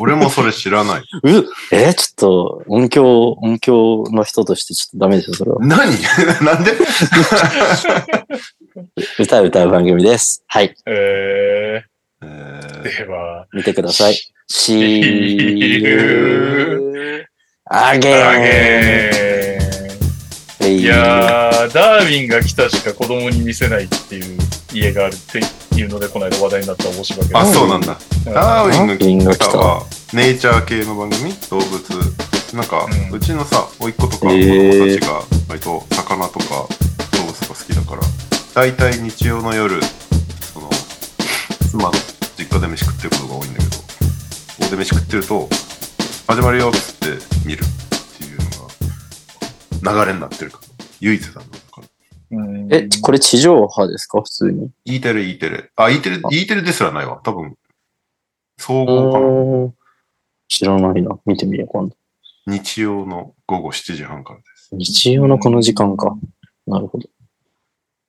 [0.00, 1.02] 俺もそれ知らない。
[1.02, 1.06] う
[1.72, 5.58] えー、ちょっと、音響、音響の人としてちょっとダメですよ、それは。
[5.60, 5.92] 何？
[6.44, 6.72] なんで？
[9.18, 10.42] 歌う歌う番組です。
[10.46, 10.74] はい。
[10.86, 11.84] え
[12.22, 14.16] えー、ーでは、見てください。
[14.54, 17.24] See you you
[17.70, 18.00] あ again.
[18.42, 20.68] げー。
[20.68, 24.38] いいやー、ダーウィンが来たしか子供に見せないっていう
[24.74, 25.40] 家があるって
[25.74, 27.38] いうので、この間話題になった面白いけど。
[27.38, 27.92] あ、そうなんだ。
[28.26, 31.80] うんダーウィンが来たは、ネイチャー系の番組動物。
[32.54, 36.68] なんか、うんうちのさ、甥っ子とか子供たちが割と魚とか
[37.16, 38.02] 動物とか好きだから、
[38.54, 39.80] 大体日曜の夜、
[40.52, 40.68] その、
[41.70, 41.92] 妻の
[42.36, 43.61] 実家で飯食ってることが多いんだけど、
[44.72, 45.50] で飯食ってると、
[46.26, 47.08] 始まるよっつって
[47.46, 47.66] 見るっ
[48.16, 48.38] ていう
[49.84, 50.62] のが、流れになってるから。
[51.00, 51.40] 唯一だな。
[51.40, 51.82] だか
[52.70, 54.22] え、これ地上波ですか？
[54.22, 54.70] 普通に。
[54.86, 55.70] E テレ、E テレ。
[55.76, 57.20] あ、E テレ、E テレですらないわ。
[57.22, 57.58] 多分、
[58.56, 59.74] 総合かな。
[60.48, 61.18] 知らないな。
[61.26, 61.96] 見てみよう、今度。
[62.46, 64.70] 日曜の午後7時半からです。
[64.72, 66.16] 日曜のこの時間か。
[66.66, 67.10] なるほど。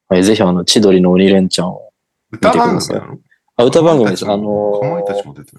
[0.08, 1.92] はい、ぜひあの、千鳥の鬼レンチャンを。
[2.32, 3.18] 歌番組なの？
[3.58, 4.24] あ、歌番組です。
[4.24, 5.58] あかのまいたちーも出てる。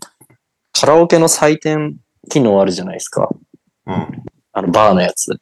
[0.78, 1.96] カラオケの採点
[2.28, 3.30] 機能あるじゃないですか。
[3.86, 4.24] うん。
[4.52, 5.32] あの、バーのやつ。
[5.32, 5.40] う。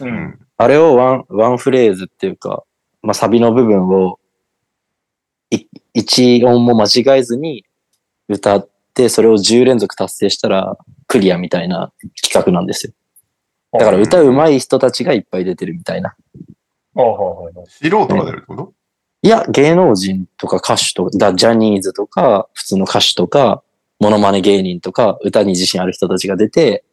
[0.00, 0.38] うんん。
[0.56, 2.62] あれをワン、ワンフレーズっていうか、
[3.02, 4.18] まあ、サビの部分を、
[5.50, 7.64] い一音も間違えずに
[8.28, 11.92] 歌って、それを10連続達成したらクリアみたいな
[12.22, 12.92] 企画なんですよ。
[13.72, 16.14] だから歌う上手い人たちがいっぱい出てるみたいな。
[16.96, 17.66] あはいはいはい。
[17.68, 18.72] 素人が出るってこと？
[19.22, 23.62] いや、芸能人とか歌手とか、だジャニーズとか、普通の歌手とか、
[24.04, 26.84] モノマネ芸人とか、歌に自信ある人たちが出て、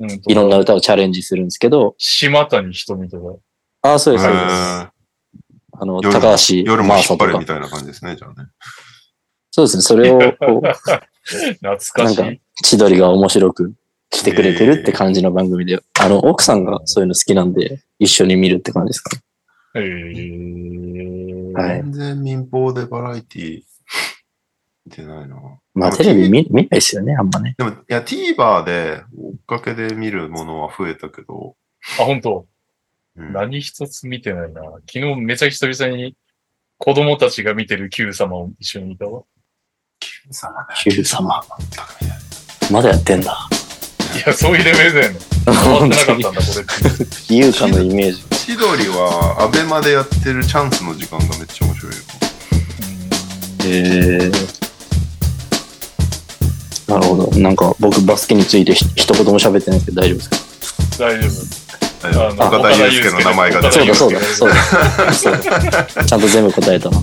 [0.00, 3.88] うんいろんな歌をチャレンジするんですけど、島谷ひとみとか。
[3.88, 4.44] ああ、そうです、そうです。
[4.44, 4.90] あ
[5.80, 7.46] の、夜も高橋夜も引っ張れみ。
[7.46, 8.48] たいな感じですね、じゃあね。
[9.50, 12.40] そうですね、それを、こう、懐かしなんい。
[12.64, 13.74] 千鳥が面白く
[14.12, 19.22] してくれてるって感じの番組で、あの、奥さんがそういうの好きなんで、一緒に見るって感じですかね。
[19.74, 23.62] えー、はい全然民放でバラエティ
[24.86, 25.36] 見てないな。
[25.78, 27.54] まあ、テレビ見見ないですよね、あんまね。
[27.56, 31.56] でも、いや、TVer で追っかけで見るものは増えたけど、
[31.98, 32.46] あ、本当
[33.16, 34.62] うん何一つ見てないな。
[34.86, 36.14] 昨日めちゃ久々に
[36.78, 39.22] 子供たちが見てる Q 様を一緒に見たわ。
[40.30, 41.42] 様だよ Q 様。
[42.70, 43.48] まだやってんだ。
[44.14, 45.18] いや、そういうレベルだよね。
[45.46, 46.36] 変わってなかったんだ、こ
[47.28, 47.36] れ。
[47.36, 48.22] 優香のイメージ。
[48.30, 51.98] 千鳥は、アベマでやってるチャンスの時間がめっちゃ面白いよ。
[53.64, 54.67] へえ。
[56.88, 57.38] なるほど。
[57.38, 61.04] なんか僕バスケについてひ一言も喋ってないですけど大丈夫ですか？
[61.04, 61.28] 大丈
[62.00, 64.24] あのあの岡田祐介の名前が出てそうだる。
[64.26, 65.12] そうだそうだ。
[65.12, 65.84] そうだ。
[66.06, 66.88] ちゃんと全部答えた。
[66.90, 67.00] は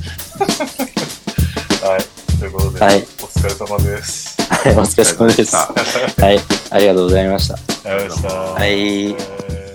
[1.97, 2.37] い。
[2.39, 4.35] ということで、はいお疲れ様です。
[4.49, 5.55] はい、お疲れ様です。
[5.55, 5.73] あ
[6.21, 6.39] はい、
[6.71, 7.53] ありがとうございました。
[7.55, 8.29] ありがとうございました。
[8.53, 9.15] はいえー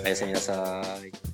[0.05, 1.30] おやすみなさい。